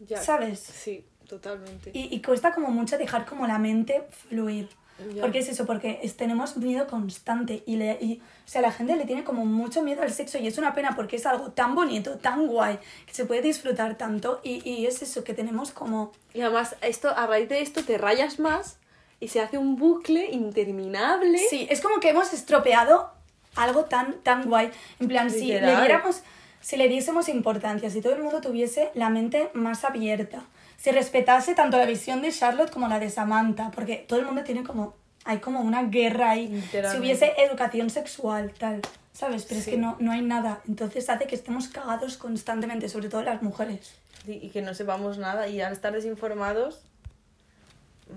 Ya. 0.07 0.23
¿sabes? 0.23 0.61
Sí, 0.61 1.05
totalmente. 1.29 1.91
Y, 1.93 2.15
y 2.15 2.23
cuesta 2.23 2.53
como 2.55 2.69
mucho 2.69 2.97
dejar 2.99 3.27
como 3.27 3.47
la 3.47 3.59
mente 3.59 4.07
fluir. 4.29 4.69
Ya. 5.15 5.23
Porque 5.23 5.39
es 5.39 5.49
eso, 5.49 5.65
porque 5.65 5.99
es- 6.03 6.17
tenemos 6.19 6.59
miedo 6.59 6.87
constante 6.87 7.63
y, 7.67 7.77
le, 7.77 7.97
y, 8.03 8.19
o 8.19 8.49
sea, 8.49 8.61
la 8.61 8.71
gente 8.71 8.97
le 8.97 9.07
tiene 9.07 9.25
como 9.25 9.47
mucho 9.47 9.83
miedo 9.83 10.03
al 10.03 10.13
sexo 10.13 10.37
y 10.39 10.47
es 10.47 10.59
una 10.59 10.75
pena 10.75 10.95
porque 10.95 11.17
es 11.17 11.25
algo 11.25 11.53
tan 11.53 11.75
bonito, 11.75 12.19
tan 12.19 12.47
guay, 12.47 12.79
que 13.07 13.15
se 13.15 13.25
puede 13.25 13.41
disfrutar 13.41 13.97
tanto 13.97 14.41
y, 14.45 14.67
y 14.69 14.85
es 14.87 15.01
eso, 15.01 15.25
que 15.25 15.33
tenemos 15.33 15.71
como... 15.73 16.13
Y 16.35 16.43
además, 16.43 16.77
esto, 16.83 17.09
a 17.09 17.27
raíz 17.27 17.49
de 17.49 17.63
esto 17.63 17.83
te 17.83 17.97
rayas 17.97 18.39
más 18.39 18.77
y 19.21 19.29
se 19.29 19.41
hace 19.41 19.57
un 19.57 19.77
bucle 19.77 20.31
interminable. 20.33 21.39
Sí, 21.49 21.67
es 21.71 21.81
como 21.81 21.99
que 22.01 22.11
hemos 22.11 22.33
estropeado 22.35 23.11
algo 23.57 23.85
tan, 23.85 24.15
tan 24.23 24.45
guay. 24.49 24.71
En 25.01 25.09
plan, 25.09 25.31
si 25.31 25.49
le 25.49 25.61
diéramos, 25.61 26.23
si 26.61 26.77
le 26.77 26.89
diésemos 26.89 27.29
importancia, 27.29 27.91
si 27.91 28.01
todo 28.01 28.15
el 28.15 28.23
mundo 28.23 28.41
tuviese 28.41 28.91
la 28.95 29.11
mente 29.11 29.51
más 29.55 29.85
abierta, 29.85 30.43
si 30.77 30.91
respetase 30.91 31.55
tanto 31.55 31.77
la 31.77 31.85
visión 31.87 32.23
de 32.23 32.33
Charlotte 32.33 32.71
como 32.71 32.89
la 32.89 32.99
de 32.99 33.11
Samantha, 33.11 33.71
porque 33.75 34.05
todo 34.09 34.19
el 34.21 34.27
mundo 34.27 34.43
tiene 34.45 34.63
como, 34.63 34.95
hay 35.25 35.39
como 35.39 35.61
una 35.61 35.83
guerra 35.85 36.31
ahí. 36.31 36.63
Si 36.71 36.99
hubiese 36.99 37.33
educación 37.39 37.91
sexual, 37.91 38.53
tal, 38.59 38.81
¿sabes? 39.13 39.45
Pero 39.45 39.59
es 39.59 39.65
Sí. 39.67 39.73
que 39.73 39.77
no, 39.77 39.97
no 40.01 40.13
hay 40.13 40.23
nada. 40.23 40.61
Entonces 40.69 41.09
hace 41.11 41.27
que 41.27 41.35
estemos 41.35 41.69
cagados 41.69 42.17
constantemente, 42.17 42.89
sobre 42.89 43.09
todo 43.09 43.23
las 43.23 43.43
mujeres. 43.43 43.95
y 44.27 44.51
que 44.51 44.61
no 44.61 44.75
sepamos 44.75 45.17
nada 45.19 45.49
y 45.49 45.61
al 45.63 45.73
estar 45.73 45.93
desinformados, 45.95 46.83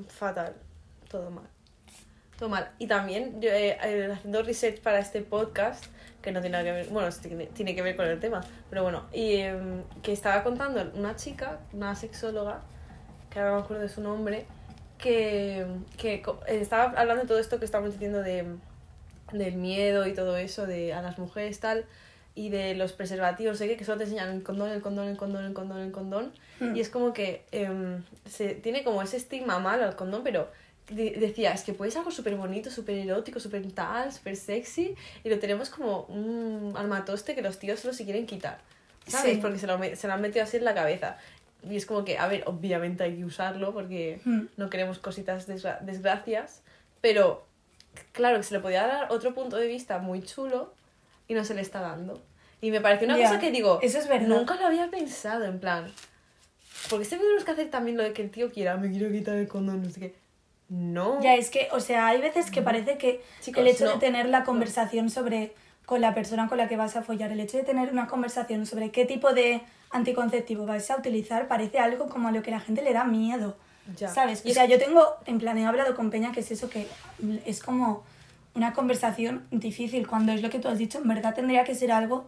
fatal, 0.09 0.53
todo 1.09 1.29
mal. 1.31 1.45
Todo 2.37 2.49
mal. 2.49 2.69
Y 2.79 2.87
también, 2.87 3.39
yo, 3.41 3.49
eh, 3.49 3.77
eh, 3.83 4.09
haciendo 4.11 4.43
research 4.43 4.81
para 4.81 4.99
este 4.99 5.21
podcast, 5.21 5.85
que 6.21 6.31
no 6.31 6.41
tiene 6.41 6.57
nada 6.57 6.63
que 6.63 6.71
ver, 6.71 6.87
bueno, 6.87 7.09
tiene, 7.21 7.47
tiene 7.47 7.75
que 7.75 7.81
ver 7.81 7.95
con 7.95 8.05
el 8.07 8.19
tema, 8.19 8.41
pero 8.69 8.83
bueno, 8.83 9.03
y 9.13 9.35
em, 9.35 9.83
que 10.01 10.13
estaba 10.13 10.43
contando 10.43 10.91
una 10.95 11.15
chica, 11.15 11.59
una 11.73 11.95
sexóloga, 11.95 12.61
que 13.29 13.39
ahora 13.39 13.51
no 13.51 13.57
me 13.57 13.63
acuerdo 13.63 13.83
de 13.83 13.89
su 13.89 14.01
nombre, 14.01 14.45
que, 14.97 15.65
que 15.97 16.15
eh, 16.15 16.59
estaba 16.61 16.93
hablando 16.99 17.23
de 17.23 17.27
todo 17.27 17.39
esto 17.39 17.59
que 17.59 17.65
estamos 17.65 17.91
diciendo 17.91 18.21
de, 18.21 18.45
del 19.33 19.55
miedo 19.55 20.07
y 20.07 20.13
todo 20.13 20.37
eso 20.37 20.65
de 20.65 20.93
a 20.93 21.01
las 21.01 21.17
mujeres 21.19 21.59
tal 21.59 21.85
y 22.35 22.49
de 22.49 22.73
los 22.73 22.93
preservativos, 22.93 23.57
sé 23.57 23.67
que, 23.67 23.77
que 23.77 23.85
solo 23.85 23.97
te 23.99 24.05
enseñan 24.05 24.29
el 24.29 24.43
condón, 24.43 24.69
el 24.69 24.81
condón, 24.81 25.07
el 25.07 25.17
condón, 25.17 25.45
el 25.45 25.53
condón, 25.53 25.79
el 25.79 25.91
condón 25.91 26.31
Mm. 26.59 26.75
y 26.75 26.79
es 26.79 26.89
como 26.89 27.13
que 27.13 27.45
em, 27.51 28.03
se 28.25 28.55
tiene 28.55 28.83
como 28.83 29.01
ese 29.01 29.17
estigma 29.17 29.59
malo 29.59 29.85
al 29.85 29.95
condón, 29.95 30.23
pero 30.23 30.49
de- 30.89 31.11
decía, 31.11 31.51
es 31.53 31.63
que 31.63 31.73
ser 31.73 31.97
algo 31.99 32.11
súper 32.11 32.35
bonito, 32.35 32.69
súper 32.69 32.97
erótico, 32.97 33.39
súper 33.39 33.69
tal, 33.71 34.11
súper 34.11 34.35
sexy 34.35 34.95
y 35.23 35.29
lo 35.29 35.39
tenemos 35.39 35.69
como 35.69 36.01
un 36.05 36.73
armatoste 36.75 37.35
que 37.35 37.41
los 37.41 37.57
tíos 37.59 37.79
solo 37.79 37.93
se 37.93 38.03
quieren 38.03 38.25
quitar, 38.25 38.59
¿sabes? 39.07 39.35
Sí. 39.35 39.39
Porque 39.41 39.59
se 39.59 39.67
lo, 39.67 39.79
se 39.95 40.07
lo 40.07 40.13
han 40.13 40.21
metido 40.21 40.43
así 40.43 40.57
en 40.57 40.65
la 40.65 40.73
cabeza. 40.73 41.17
Y 41.69 41.77
es 41.77 41.85
como 41.85 42.03
que, 42.03 42.17
a 42.17 42.27
ver, 42.27 42.43
obviamente 42.45 43.03
hay 43.05 43.15
que 43.17 43.23
usarlo 43.25 43.73
porque 43.73 44.19
Mm. 44.25 44.41
no 44.57 44.69
queremos 44.69 44.99
cositas 44.99 45.47
desgra- 45.47 45.79
desgracias, 45.79 46.61
pero 46.99 47.45
claro 48.11 48.37
que 48.37 48.43
se 48.43 48.53
le 48.53 48.59
podía 48.59 48.85
dar 48.85 49.11
otro 49.11 49.33
punto 49.33 49.55
de 49.55 49.67
vista 49.67 49.99
muy 49.99 50.21
chulo 50.23 50.73
y 51.27 51.33
no 51.35 51.45
se 51.45 51.53
le 51.53 51.61
está 51.61 51.79
dando. 51.79 52.21
Y 52.59 52.71
me 52.71 52.81
pareció 52.81 53.07
una 53.07 53.17
Ya, 53.17 53.27
cosa 53.27 53.39
que 53.39 53.51
digo, 53.51 53.79
eso 53.81 53.97
es 53.99 54.07
verdad. 54.09 54.27
nunca 54.27 54.55
lo 54.55 54.65
había 54.67 54.89
pensado, 54.89 55.45
en 55.45 55.59
plan, 55.59 55.91
porque 56.89 57.05
siempre 57.05 57.25
tenemos 57.27 57.45
que 57.45 57.51
hacer 57.51 57.69
también 57.69 57.95
lo 57.97 58.03
de 58.03 58.13
que 58.13 58.21
el 58.21 58.29
tío 58.29 58.51
quiera, 58.51 58.75
me 58.77 58.89
quiero 58.89 59.09
quitar 59.11 59.35
el 59.37 59.47
condón, 59.47 59.83
no 59.83 59.89
sé 59.89 59.99
qué. 59.99 60.15
No. 60.69 61.21
Ya, 61.21 61.35
es 61.35 61.49
que, 61.49 61.67
o 61.71 61.79
sea, 61.79 62.07
hay 62.07 62.21
veces 62.21 62.49
que 62.49 62.61
parece 62.61 62.97
que 62.97 63.21
Chicos, 63.41 63.61
el 63.61 63.67
hecho 63.67 63.85
no. 63.85 63.91
de 63.91 63.97
tener 63.97 64.27
la 64.27 64.43
conversación 64.43 65.09
sobre 65.09 65.53
con 65.85 66.01
la 66.01 66.13
persona 66.13 66.47
con 66.47 66.57
la 66.57 66.67
que 66.67 66.77
vas 66.77 66.95
a 66.95 67.03
follar, 67.03 67.31
el 67.31 67.39
hecho 67.39 67.57
de 67.57 67.63
tener 67.63 67.91
una 67.91 68.07
conversación 68.07 68.65
sobre 68.65 68.91
qué 68.91 69.05
tipo 69.05 69.33
de 69.33 69.61
anticonceptivo 69.91 70.65
vais 70.65 70.89
a 70.89 70.97
utilizar, 70.97 71.47
parece 71.47 71.79
algo 71.79 72.07
como 72.07 72.29
a 72.29 72.31
lo 72.31 72.41
que 72.41 72.51
la 72.51 72.59
gente 72.59 72.81
le 72.81 72.93
da 72.93 73.03
miedo. 73.03 73.57
Ya. 73.97 74.07
¿Sabes? 74.07 74.43
O 74.45 74.49
sea, 74.49 74.65
yo 74.65 74.79
tengo, 74.79 75.15
en 75.25 75.39
plan, 75.39 75.57
he 75.57 75.65
hablado 75.65 75.93
con 75.93 76.09
Peña 76.09 76.31
que 76.31 76.39
es 76.39 76.51
eso 76.51 76.69
que 76.69 76.87
es 77.45 77.61
como 77.61 78.03
una 78.55 78.73
conversación 78.73 79.45
difícil, 79.51 80.07
cuando 80.07 80.31
es 80.31 80.41
lo 80.41 80.49
que 80.49 80.59
tú 80.59 80.69
has 80.69 80.77
dicho, 80.77 80.99
en 80.99 81.07
verdad 81.07 81.33
tendría 81.35 81.63
que 81.63 81.75
ser 81.75 81.91
algo 81.91 82.25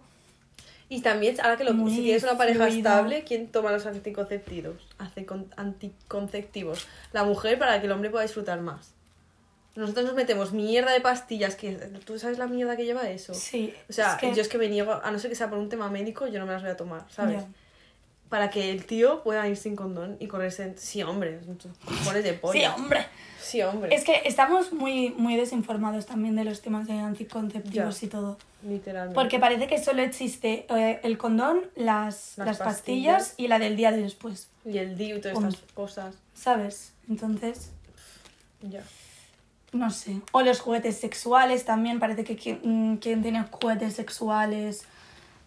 Y 0.87 1.01
también, 1.01 1.39
ahora 1.41 1.57
que 1.57 1.63
lo, 1.63 1.73
Muy 1.73 1.91
si 1.91 2.03
tienes 2.03 2.21
una 2.23 2.37
pareja 2.37 2.65
fluida. 2.67 2.77
estable, 2.77 3.23
¿quién 3.23 3.47
toma 3.47 3.71
los 3.71 3.85
anticonceptivos? 3.87 4.75
Hace 4.99 5.25
con- 5.25 5.51
anticonceptivos. 5.57 6.87
La 7.11 7.23
mujer 7.23 7.57
para 7.57 7.79
que 7.79 7.87
el 7.87 7.91
hombre 7.91 8.09
pueda 8.09 8.23
disfrutar 8.23 8.61
más. 8.61 8.93
Nosotros 9.75 10.05
nos 10.05 10.13
metemos 10.15 10.53
mierda 10.53 10.93
de 10.93 11.01
pastillas, 11.01 11.55
que 11.55 11.71
¿tú 12.05 12.17
sabes 12.19 12.37
la 12.37 12.47
mierda 12.47 12.77
que 12.77 12.85
lleva 12.85 13.09
eso? 13.09 13.33
Sí, 13.33 13.73
O 13.89 13.93
sea, 13.93 14.13
es 14.13 14.19
que- 14.21 14.33
yo 14.33 14.41
es 14.41 14.47
que 14.47 14.57
me 14.57 14.69
niego, 14.69 14.93
a 15.03 15.11
no 15.11 15.19
ser 15.19 15.29
que 15.29 15.35
sea 15.35 15.49
por 15.49 15.57
un 15.59 15.67
tema 15.69 15.89
médico, 15.89 16.27
yo 16.27 16.39
no 16.39 16.45
me 16.45 16.53
las 16.53 16.61
voy 16.61 16.71
a 16.71 16.77
tomar, 16.77 17.03
¿sabes? 17.09 17.41
Ya. 17.41 17.47
Para 18.35 18.49
que 18.49 18.69
el 18.69 18.85
tío 18.85 19.23
pueda 19.23 19.47
ir 19.47 19.55
sin 19.55 19.77
condón 19.77 20.17
y 20.19 20.27
correrse... 20.27 20.73
Sí, 20.77 21.01
hombre, 21.03 21.39
cojones 21.85 22.21
de 22.21 22.33
polla. 22.33 22.73
Sí, 22.75 22.81
hombre. 22.81 23.05
Sí, 23.41 23.61
hombre. 23.61 23.95
Es 23.95 24.03
que 24.03 24.23
estamos 24.25 24.73
muy, 24.73 25.11
muy 25.11 25.37
desinformados 25.37 26.05
también 26.05 26.35
de 26.35 26.43
los 26.43 26.61
temas 26.61 26.85
de 26.85 26.99
anticonceptivos 26.99 28.01
Ya. 28.01 28.05
y 28.07 28.09
todo. 28.09 28.37
Literalmente. 28.67 29.15
Porque 29.15 29.39
parece 29.39 29.67
que 29.67 29.81
solo 29.81 30.01
existe 30.01 30.65
eh, 30.67 30.99
el 31.03 31.17
condón, 31.17 31.61
las, 31.77 32.33
Las 32.35 32.47
las, 32.47 32.57
pastillas, 32.57 33.29
pastillas. 33.29 33.33
y 33.37 33.47
la 33.47 33.57
del 33.57 33.77
día 33.77 33.93
de 33.93 34.01
después, 34.01 34.49
Y 34.65 34.79
el 34.79 34.97
DIU 34.97 35.15
y 35.15 35.21
todas 35.21 35.37
estas 35.53 35.71
cosas. 35.73 36.15
¿sabes? 36.33 36.91
Entonces, 37.07 37.71
Ya. 38.63 38.83
no 39.71 39.91
sé. 39.91 40.19
O 40.33 40.41
los 40.41 40.59
juguetes 40.59 40.97
sexuales 40.97 41.63
también, 41.63 42.01
parece 42.01 42.25
que 42.25 42.35
quien, 42.35 42.59
mm, 42.63 42.97
quien 42.97 43.21
tiene 43.21 43.45
juguetes 43.49 43.93
sexuales... 43.93 44.83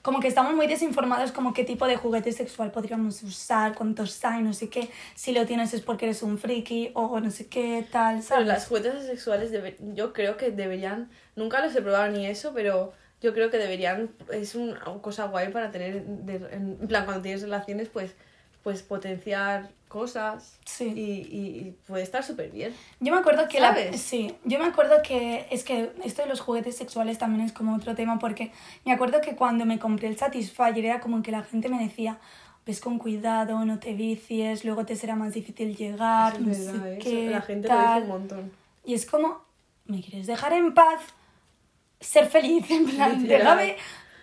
Como 0.08 0.20
que 0.20 0.28
estamos 0.28 0.54
muy 0.54 0.66
desinformados 0.66 1.32
como 1.32 1.52
qué 1.52 1.64
tipo 1.64 1.86
de 1.86 1.96
juguete 1.96 2.32
sexual 2.32 2.70
podríamos 2.70 3.22
usar, 3.22 3.74
cuántos 3.74 4.24
hay, 4.24 4.42
no 4.42 4.54
sé 4.54 4.70
qué. 4.70 4.88
Si 5.14 5.32
lo 5.32 5.44
tienes 5.44 5.74
es 5.74 5.82
porque 5.82 6.06
eres 6.06 6.22
un 6.22 6.38
friki 6.38 6.92
o 6.94 7.20
no 7.20 7.30
sé 7.30 7.46
qué, 7.48 7.86
tal, 7.92 8.22
las 8.46 8.66
juguetes 8.68 9.04
sexuales 9.04 9.52
debe- 9.52 9.76
yo 9.94 10.14
creo 10.14 10.38
que 10.38 10.50
deberían, 10.50 11.10
nunca 11.36 11.60
los 11.62 11.76
he 11.76 11.82
probado 11.82 12.10
ni 12.10 12.24
eso, 12.24 12.52
pero 12.54 12.94
yo 13.20 13.34
creo 13.34 13.50
que 13.50 13.58
deberían, 13.58 14.08
es 14.32 14.54
una 14.54 14.80
cosa 15.02 15.26
guay 15.26 15.52
para 15.52 15.70
tener, 15.70 16.02
de- 16.02 16.54
en 16.54 16.78
plan, 16.88 17.04
cuando 17.04 17.20
tienes 17.22 17.42
relaciones, 17.42 17.90
pues, 17.90 18.14
pues 18.62 18.82
potenciar 18.82 19.68
cosas 19.88 20.58
Sí. 20.64 20.84
y, 20.84 21.00
y, 21.00 21.46
y 21.68 21.76
puede 21.86 22.02
estar 22.04 22.22
súper 22.22 22.50
bien. 22.50 22.74
Yo 23.00 23.12
me 23.12 23.18
acuerdo 23.18 23.48
que 23.48 23.58
la... 23.60 23.74
Sí, 23.94 24.34
yo 24.44 24.58
me 24.58 24.66
acuerdo 24.66 24.96
que... 25.02 25.46
Es 25.50 25.64
que 25.64 25.92
esto 26.04 26.22
de 26.22 26.28
los 26.28 26.40
juguetes 26.40 26.76
sexuales 26.76 27.18
también 27.18 27.44
es 27.44 27.52
como 27.52 27.74
otro 27.74 27.94
tema 27.94 28.18
porque 28.18 28.52
me 28.84 28.92
acuerdo 28.92 29.20
que 29.20 29.34
cuando 29.34 29.64
me 29.64 29.78
compré 29.78 30.08
el 30.08 30.16
Satisfyer 30.16 30.84
era 30.84 31.00
como 31.00 31.22
que 31.22 31.32
la 31.32 31.42
gente 31.42 31.68
me 31.68 31.82
decía 31.82 32.18
ves 32.66 32.80
con 32.80 32.98
cuidado, 32.98 33.64
no 33.64 33.78
te 33.78 33.94
vicies, 33.94 34.62
luego 34.66 34.84
te 34.84 34.94
será 34.94 35.16
más 35.16 35.32
difícil 35.32 35.74
llegar, 35.74 36.34
Eso 36.34 36.40
no 36.42 36.48
verdad, 36.50 36.84
sé 36.84 36.98
qué, 36.98 37.24
Eso 37.24 37.30
la 37.32 37.40
gente 37.40 37.66
lo 37.68 37.74
tal. 37.74 37.94
dice 38.02 38.02
un 38.12 38.18
montón. 38.20 38.52
Y 38.84 38.92
es 38.92 39.06
como, 39.06 39.40
¿me 39.86 40.02
quieres 40.02 40.26
dejar 40.26 40.52
en 40.52 40.74
paz? 40.74 41.00
Ser 41.98 42.26
feliz, 42.28 42.70
en 42.70 42.84
plan, 42.84 43.22
Literal. 43.22 43.56
déjame 43.56 43.76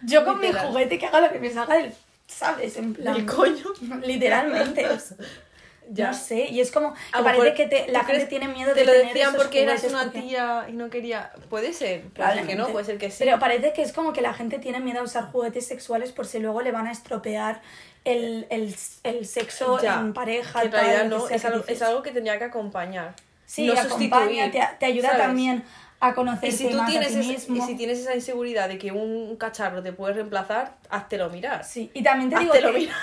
Yo 0.03 0.23
con 0.23 0.39
mi 0.39 0.51
juguete 0.53 0.99
que 0.99 1.07
haga 1.07 1.21
lo 1.21 1.31
que 1.31 1.39
me 1.39 1.49
salga 1.49 1.73
del, 1.75 1.91
¿sabes? 2.27 2.77
En 2.77 2.93
plan... 2.93 3.15
Del 3.15 3.25
coño. 3.25 3.65
Literalmente. 4.05 4.85
Ya. 5.89 6.07
No 6.07 6.13
sé, 6.13 6.47
y 6.49 6.61
es 6.61 6.71
como 6.71 6.93
que 6.93 6.99
parece 7.23 7.53
que 7.53 7.67
te- 7.67 7.87
la 7.91 7.99
¿tú 8.01 8.05
gente 8.07 8.25
crees- 8.25 8.29
tiene 8.29 8.47
miedo 8.47 8.73
Te 8.73 8.79
de 8.79 8.85
lo 8.85 8.91
tener 8.93 9.07
decían 9.09 9.29
esos 9.29 9.43
porque 9.43 9.63
eras 9.63 9.83
una 9.83 10.03
porque- 10.05 10.21
tía 10.21 10.65
y 10.67 10.73
no 10.73 10.89
quería. 10.89 11.31
Puede 11.49 11.73
ser, 11.73 12.03
puede 12.09 12.33
ser 12.33 12.47
que 12.47 12.55
no, 12.55 12.67
puede 12.69 12.85
ser 12.85 12.97
que 12.97 13.11
sí. 13.11 13.17
Pero 13.19 13.37
parece 13.39 13.71
que 13.73 13.81
es 13.83 13.93
como 13.93 14.11
que 14.11 14.21
la 14.21 14.33
gente 14.33 14.57
tiene 14.59 14.79
miedo 14.79 14.99
a 14.99 15.03
usar 15.03 15.31
juguetes 15.31 15.67
sexuales 15.67 16.11
por 16.11 16.25
si 16.25 16.39
luego 16.39 16.61
le 16.61 16.71
van 16.71 16.87
a 16.87 16.91
estropear 16.91 17.61
el, 18.03 18.47
el, 18.49 18.75
el 19.03 19.25
sexo 19.27 19.79
Ya, 19.81 19.99
en 19.99 20.13
pareja. 20.13 20.59
que 20.61 20.65
en 20.67 20.71
realidad 20.71 21.01
que 21.03 21.07
no, 21.09 21.27
sea 21.27 21.35
es 21.35 21.41
que 21.43 21.47
algo, 21.49 21.63
es 21.67 21.81
algo 21.81 22.01
que 22.03 22.11
tendría 22.11 22.37
que 22.39 22.45
acompañar. 22.45 23.13
Sí, 23.45 23.67
no 23.67 23.73
acompaña, 23.79 24.49
te, 24.51 24.61
te 24.79 24.85
ayuda 24.87 25.09
¿sabes? 25.09 25.23
también 25.23 25.63
a 25.99 26.13
conocerte 26.15 26.47
Y 26.47 26.51
si 26.51 26.69
tú 26.69 26.79
tienes 26.87 27.09
ti 27.11 27.17
mismo. 27.17 27.55
y 27.57 27.61
si 27.61 27.75
tienes 27.75 27.99
esa 27.99 28.15
inseguridad 28.15 28.67
de 28.69 28.77
que 28.79 28.91
un 28.91 29.35
cacharro 29.37 29.83
te 29.83 29.93
puede 29.93 30.15
reemplazar, 30.15 30.75
háztelo 30.89 31.29
mirar. 31.29 31.63
Sí, 31.63 31.91
y 31.93 32.01
también 32.03 32.31
te 32.31 32.39
digo 32.39 32.53
que 32.53 32.71
mirar. 32.71 32.95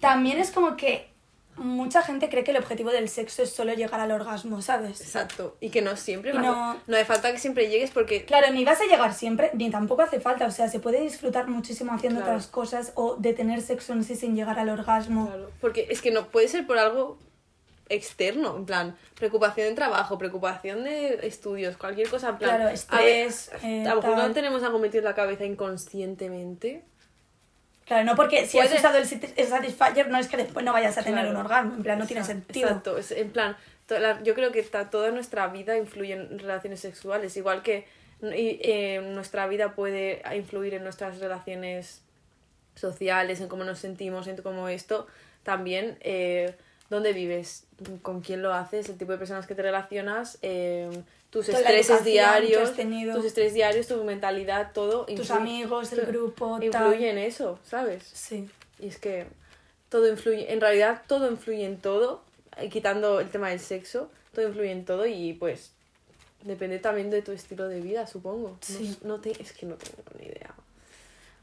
también 0.00 0.38
es 0.38 0.50
como 0.52 0.76
que 0.76 1.08
mucha 1.58 2.02
gente 2.02 2.28
cree 2.28 2.44
que 2.44 2.50
el 2.52 2.56
objetivo 2.56 2.90
del 2.90 3.08
sexo 3.08 3.42
es 3.42 3.50
solo 3.50 3.72
llegar 3.74 4.00
al 4.00 4.10
orgasmo, 4.12 4.62
¿sabes? 4.62 5.00
Exacto. 5.00 5.56
Y 5.60 5.70
que 5.70 5.82
no 5.82 5.96
siempre. 5.96 6.32
No- 6.32 6.76
no 6.86 6.96
hace 6.96 7.04
falta 7.04 7.32
que 7.32 7.38
siempre 7.38 7.68
llegues 7.68 7.90
porque 7.90 8.24
Claro, 8.24 8.50
ni 8.52 8.64
vas 8.64 8.80
a 8.80 8.84
llegar 8.86 9.12
siempre, 9.14 9.50
ni 9.54 9.70
tampoco 9.70 10.02
hace 10.02 10.20
falta. 10.20 10.46
O 10.46 10.50
sea, 10.50 10.68
se 10.68 10.80
puede 10.80 11.00
disfrutar 11.00 11.48
muchísimo 11.48 11.92
haciendo 11.92 12.20
Claro. 12.20 12.34
otras 12.36 12.46
cosas 12.48 12.92
o 12.94 13.16
de 13.16 13.32
tener 13.34 13.60
sexo 13.60 13.92
en 13.92 14.04
sí 14.04 14.14
sin 14.16 14.34
llegar 14.34 14.58
al 14.58 14.68
orgasmo. 14.68 15.26
Claro, 15.26 15.50
porque 15.60 15.86
es 15.90 16.00
que 16.00 16.10
no 16.10 16.28
puede 16.28 16.48
ser 16.48 16.66
por 16.66 16.78
algo 16.78 17.18
externo, 17.90 18.54
en 18.56 18.66
plan, 18.66 18.96
preocupación 19.14 19.68
de 19.68 19.74
trabajo, 19.74 20.18
preocupación 20.18 20.84
de 20.84 21.20
estudios, 21.26 21.76
cualquier 21.78 22.08
cosa, 22.10 22.28
en 22.30 22.36
plan. 22.38 22.56
Claro, 22.56 22.68
a 22.70 22.72
estrés, 22.74 23.50
ver, 23.62 23.64
eh, 23.64 23.86
a 23.88 23.94
lo 23.94 24.02
mejor 24.02 24.16
tal. 24.16 24.28
no 24.28 24.34
tenemos 24.34 24.62
algo 24.62 24.78
metido 24.78 24.98
en 24.98 25.04
la 25.06 25.14
cabeza 25.14 25.44
inconscientemente. 25.46 26.84
Claro, 27.88 28.04
no 28.04 28.14
porque 28.14 28.46
si 28.46 28.58
has 28.60 28.72
usado 28.72 28.98
el, 28.98 29.06
Satisfyer 29.06 30.08
no 30.08 30.18
es 30.18 30.28
que 30.28 30.36
después 30.36 30.64
no 30.64 30.72
vayas 30.72 30.96
a 30.98 31.02
tener 31.02 31.20
Claro. 31.24 31.30
un 31.30 31.36
orgasmo. 31.36 31.74
En 31.74 31.82
plan, 31.82 31.98
no 31.98 32.06
tiene 32.06 32.22
sentido. 32.24 32.68
Exacto, 32.68 32.98
es, 32.98 33.10
en 33.12 33.30
plan, 33.30 33.56
la- 33.88 34.22
yo 34.22 34.34
creo 34.34 34.52
que 34.52 34.62
ta- 34.62 34.90
toda 34.90 35.10
nuestra 35.10 35.46
vida 35.48 35.76
influye 35.76 36.12
en 36.12 36.38
relaciones 36.38 36.80
sexuales, 36.80 37.36
igual 37.36 37.62
que 37.62 37.86
y, 38.20 38.58
eh, 38.62 39.00
nuestra 39.14 39.46
vida 39.46 39.74
puede 39.74 40.22
influir 40.36 40.74
en 40.74 40.82
nuestras 40.84 41.18
relaciones 41.20 42.02
sociales, 42.74 43.40
en 43.40 43.48
cómo 43.48 43.64
nos 43.64 43.78
sentimos, 43.78 44.26
en 44.26 44.36
cómo 44.42 44.68
esto, 44.68 45.06
también 45.42 45.98
eh, 46.00 46.54
dónde 46.90 47.12
vives, 47.12 47.66
con 48.02 48.20
quién 48.20 48.42
lo 48.42 48.52
haces, 48.54 48.88
el 48.88 48.98
tipo 48.98 49.12
de 49.12 49.18
personas 49.18 49.46
que 49.46 49.54
te 49.54 49.62
relacionas, 49.62 50.38
eh, 50.42 50.90
tus 51.30 51.46
Toda 51.46 51.58
estreses 51.58 52.04
diarios, 52.04 52.72
tus 53.14 53.24
estrés 53.24 53.52
diarios, 53.54 53.86
tu 53.86 54.02
mentalidad, 54.04 54.72
todo. 54.72 55.04
Tus 55.06 55.14
influye- 55.28 55.36
amigos, 55.36 55.92
el 55.92 56.06
grupo, 56.06 56.58
tal. 56.70 56.86
Influye 56.86 57.10
en 57.10 57.18
eso, 57.18 57.58
¿sabes? 57.64 58.02
Sí. 58.12 58.48
Y 58.78 58.88
es 58.88 58.98
que 58.98 59.26
todo 59.88 60.08
influye, 60.08 60.52
en 60.52 60.60
realidad 60.60 61.02
todo 61.06 61.30
influye 61.30 61.64
en 61.64 61.78
todo, 61.78 62.22
eh, 62.56 62.68
quitando 62.68 63.20
el 63.20 63.28
tema 63.28 63.50
del 63.50 63.60
sexo, 63.60 64.10
todo 64.34 64.48
influye 64.48 64.70
en 64.72 64.84
todo 64.84 65.06
y 65.06 65.34
pues 65.34 65.72
depende 66.44 66.78
también 66.78 67.10
de 67.10 67.20
tu 67.22 67.32
estilo 67.32 67.68
de 67.68 67.80
vida, 67.80 68.06
supongo. 68.06 68.56
Sí. 68.60 68.96
No, 69.02 69.20
te, 69.20 69.30
es 69.42 69.52
que 69.52 69.66
no 69.66 69.74
tengo 69.74 70.02
ni 70.18 70.26
idea. 70.26 70.54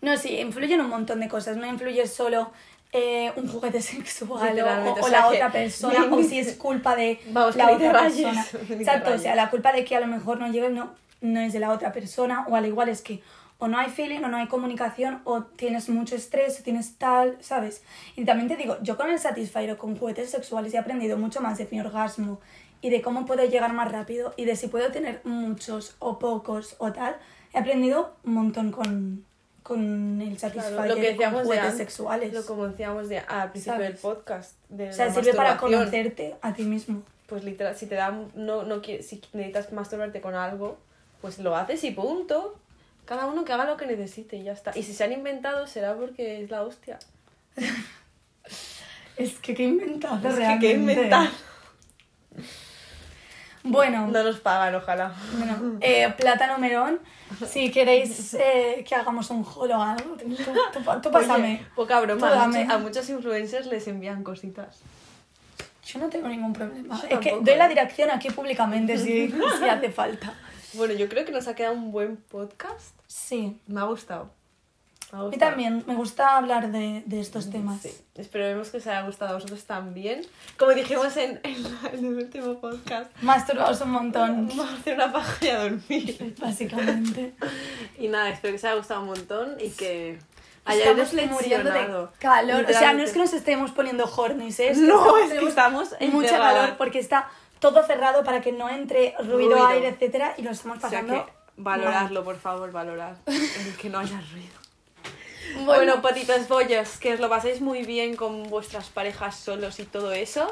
No, 0.02 0.17
sí, 0.17 0.38
influyen 0.39 0.82
un 0.82 0.89
montón 0.89 1.19
de 1.19 1.28
cosas. 1.28 1.58
No 1.58 1.65
influye 1.65 2.06
solo 2.08 2.52
eh, 2.98 3.34
un 3.36 3.46
juguete 3.48 3.82
sexual 3.94 4.58
o, 4.58 4.92
o 4.92 5.06
o 5.06 5.08
la 5.10 5.28
otra 5.28 5.52
persona 5.52 6.08
o 6.10 6.24
si 6.24 6.40
es 6.40 6.56
culpa 6.56 6.96
de 6.96 7.20
Vamos, 7.30 7.56
la 7.58 7.72
otra 7.72 7.92
persona. 7.92 8.46
Exacto, 8.70 9.14
o 9.14 9.18
sea, 9.18 9.36
la 9.36 9.50
culpa 9.50 9.74
de 9.74 9.84
que 9.84 9.98
a 9.98 10.00
lo 10.00 10.08
mejor 10.08 10.40
no 10.40 10.48
llegue 10.48 10.70
no, 10.70 10.94
no 11.20 11.40
es 11.42 11.52
de 11.52 11.60
la 11.60 11.72
otra 11.72 11.92
persona 11.92 12.46
o 12.48 12.56
al 12.56 12.66
igual 12.66 12.88
es 12.88 13.02
que 13.02 13.22
o 13.58 13.68
no 13.68 13.78
hay 13.78 13.90
feeling 13.90 14.20
o 14.24 14.30
no 14.30 14.38
hay 14.38 14.48
comunicación 14.48 15.22
o 15.26 15.44
tienes 15.44 15.90
mucho 15.90 16.16
estrés 16.16 16.58
o 16.60 16.64
tienes 16.64 16.98
tal, 16.98 17.38
¿sabes? 17.42 17.84
Y 18.16 18.24
también 18.24 18.48
te 18.48 18.56
digo, 18.56 18.78
yo 18.82 18.96
con 18.96 19.10
el 19.10 19.20
Satisfyer 19.20 19.72
o 19.72 19.78
con 19.78 19.98
juguetes 19.98 20.30
sexuales 20.30 20.74
he 20.74 20.78
aprendido 20.78 21.18
mucho 21.18 21.42
más 21.42 21.58
de 21.58 21.68
mi 21.70 21.82
orgasmo 21.82 22.40
y 22.82 22.92
de 22.92 23.02
cómo 23.02 23.26
puedo 23.26 23.44
llegar 23.44 23.74
más 23.74 23.92
rápido 23.92 24.34
y 24.38 24.46
de 24.46 24.56
si 24.56 24.68
puedo 24.68 24.92
tener 24.92 25.20
muchos 25.26 25.96
o 26.00 26.18
pocos 26.18 26.76
o 26.80 26.94
tal. 26.94 27.18
He 27.54 27.60
aprendido 27.60 28.16
un 28.24 28.34
montón 28.36 28.72
con, 28.72 29.26
con 29.65 30.21
el 30.21 30.38
Satisfyer 30.38 30.73
Claro, 30.73 30.89
lo 30.89 30.95
que 30.95 31.01
con 31.01 31.12
decíamos 31.17 31.49
de 31.49 31.71
sexuales. 31.71 32.34
Lo 32.34 32.45
como 32.45 32.67
decíamos 32.67 33.10
de, 33.10 33.17
al 33.17 33.49
principio 33.49 33.80
del 33.80 33.95
podcast. 33.95 34.54
De 34.69 34.89
o 34.89 34.93
sea, 34.93 35.12
sirve 35.12 35.34
para 35.34 35.58
conocerte 35.58 36.36
a 36.43 36.54
ti 36.54 36.65
mismo. 36.65 37.01
Pues 37.25 37.43
literal, 37.43 37.75
si 37.75 37.88
te 37.88 37.95
da, 37.95 38.12
no, 38.36 38.62
no 38.62 38.84
si 38.84 39.21
necesitas 39.34 39.73
masturbarte 39.73 40.21
con 40.21 40.36
algo, 40.36 40.78
pues 41.19 41.39
lo 41.39 41.56
haces 41.56 41.84
y 41.84 41.89
punto. 41.89 42.60
Cada 43.06 43.25
uno 43.25 43.43
que 43.43 43.54
haga 43.54 43.65
lo 43.65 43.75
que 43.75 43.88
necesite 43.88 44.38
y 44.38 44.43
ya 44.43 44.51
está. 44.51 44.71
Y 44.75 44.84
si 44.84 44.93
se 44.93 45.04
han 45.04 45.13
inventado 45.13 45.65
será 45.65 45.95
porque 45.95 46.43
es 46.43 46.51
la 46.51 46.62
hostia. 46.62 46.99
Es 49.17 49.39
que 49.39 49.56
qué 49.56 49.63
inventado 49.63 50.28
Es 50.28 50.36
que 50.36 50.58
qué 50.60 50.73
inventar. 50.73 51.30
Bueno, 53.65 54.08
No 54.08 54.23
nos 54.23 54.39
pagan, 54.39 54.75
ojalá. 54.75 55.13
bueno 55.38 55.78
eh, 55.82 56.13
Plátano 56.17 56.58
Merón, 56.60 56.99
si 57.47 57.71
queréis 57.71 58.36
eh, 58.36 58.86
que 58.88 58.95
hagamos 58.95 59.30
un 59.32 59.43
haul 59.43 59.71
o 59.71 59.82
algo, 59.82 60.15
tú, 60.15 60.30
tú- 60.36 61.01
tú 61.01 61.12
pásame. 61.12 61.56
Oye, 61.56 61.65
poca 61.75 61.99
broma. 61.99 62.19
Tú 62.19 62.25
a 62.25 62.30
dame. 62.38 62.60
muchos- 62.63 62.73
A 62.73 62.78
muchos 62.78 63.10
influencers 63.10 63.65
les 63.67 63.88
envían 63.88 64.23
cositas. 64.23 64.80
Yo 65.86 65.99
no 65.99 66.10
tengo 66.10 66.28
ningún 66.28 66.54
problema. 66.54 66.99
Yo 67.01 67.08
es 67.17 67.19
que 67.19 67.38
doy 67.41 67.56
la 67.56 67.65
¿eh? 67.65 67.69
dirección 67.69 68.10
aquí 68.12 68.30
públicamente 68.30 68.97
si, 68.97 69.30
si 69.60 69.69
hace 69.69 69.91
falta. 69.91 70.34
Bueno, 70.73 70.93
yo 70.93 71.08
creo 71.10 71.25
que 71.25 71.32
nos 71.32 71.47
ha 71.47 71.56
quedado 71.56 71.73
un 71.73 71.91
buen 71.91 72.17
podcast. 72.17 72.95
Sí. 73.08 73.60
Me 73.67 73.80
ha 73.82 73.86
gustado. 73.86 74.30
A 75.12 75.24
mí 75.24 75.38
también 75.38 75.84
me 75.88 75.96
gusta 75.96 76.36
hablar 76.36 76.72
de, 76.72 77.04
de 77.06 77.22
estos 77.22 77.50
temas. 77.50 77.82
Sí, 77.82 77.91
esperemos 78.15 78.70
que 78.70 78.78
os 78.78 78.88
haya 78.88 79.02
gustado 79.04 79.32
a 79.32 79.34
vosotros 79.36 79.63
también. 79.63 80.22
Como 80.58 80.72
dijimos 80.72 81.15
en, 81.18 81.39
en 81.44 81.63
la- 81.63 81.89
en 81.94 82.06
el 82.06 82.15
último 82.15 82.56
podcast, 82.60 83.10
Masturbaos 83.22 83.80
un 83.82 83.91
montón, 83.91 84.48
vamos 84.50 84.70
a 84.70 84.74
hacer 84.76 84.96
una 84.96 85.13
paja 85.13 85.46
y 85.46 85.48
a 85.50 85.60
dormir. 85.60 86.36
básicamente. 86.39 87.34
Y 87.98 88.08
nada, 88.10 88.30
espero 88.30 88.52
que 88.54 88.58
os 88.58 88.63
haya 88.65 88.76
gustado 88.76 89.02
un 89.02 89.08
montón 89.08 89.56
y 89.60 89.70
que 89.70 90.20
hayáis 90.65 90.98
Estamos 91.10 91.32
muriendo 91.32 91.72
de 91.72 92.08
calor. 92.20 92.65
O 92.68 92.74
sea, 92.74 92.94
no 92.94 93.04
es 93.04 93.13
que 93.13 93.20
nos 93.20 93.34
estemos 93.34 93.72
poniendo 93.72 94.04
hornies, 94.13 94.60
¿eh? 94.60 94.70
es 94.70 94.80
que 94.80 94.84
No, 94.86 95.18
es 95.18 95.32
que 95.32 95.48
estamos 95.48 95.89
mucha 96.02 96.06
encerradas. 96.28 96.54
calor 96.62 96.78
porque 96.78 97.00
está 97.00 97.30
todo 97.60 97.86
cerrado 97.86 98.24
para 98.24 98.41
que 98.41 98.52
no 98.52 98.70
entre 98.70 99.15
ruido, 99.20 99.38
Ruido. 99.38 99.68
aire, 99.68 99.88
etcétera, 99.89 100.34
y 100.38 100.41
lo 100.41 100.52
estamos 100.52 100.78
O 100.78 100.82
sea 100.82 100.89
pasando. 101.02 101.26
que 101.26 101.32
valorarlo, 101.58 102.24
por 102.24 102.38
favor, 102.38 102.72
valorar. 102.72 103.15
Que 103.82 103.89
no 103.89 104.00
haya 104.00 104.20
ruido. 104.34 104.64
Mal. 105.54 105.66
Bueno, 105.66 106.02
patitas 106.02 106.48
bollas, 106.48 106.98
que 106.98 107.14
os 107.14 107.20
lo 107.20 107.30
paséis 107.30 107.62
muy 107.62 107.84
bien 107.84 108.16
con 108.16 108.44
vuestras 108.50 108.90
parejas 108.90 109.36
solos 109.38 109.80
y 109.80 109.84
todo 109.84 110.12
eso. 110.14 110.50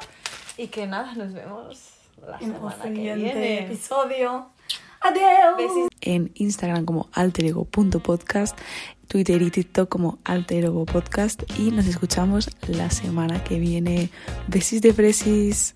Y 0.58 0.68
que 0.68 0.88
nada, 0.88 1.14
nos 1.16 1.34
vemos 1.34 1.90
la 2.26 2.38
en 2.38 2.52
el 2.52 2.56
semana 2.56 2.84
que 2.84 2.90
viene. 2.90 3.60
episodio. 3.66 4.50
Adiós. 5.02 5.58
Besis. 5.58 5.88
En 6.02 6.32
Instagram 6.36 6.86
como 6.86 7.10
alterego.podcast, 7.12 8.58
Twitter 9.08 9.42
y 9.42 9.52
TikTok 9.52 9.90
como 9.90 10.20
alterego 10.24 10.86
podcast 10.86 11.44
y 11.60 11.72
nos 11.72 11.88
escuchamos 11.88 12.50
la 12.68 12.90
semana 12.90 13.44
que 13.44 13.60
viene. 13.60 14.10
Besis 14.48 14.82
de 14.82 14.94
fresis. 14.94 15.76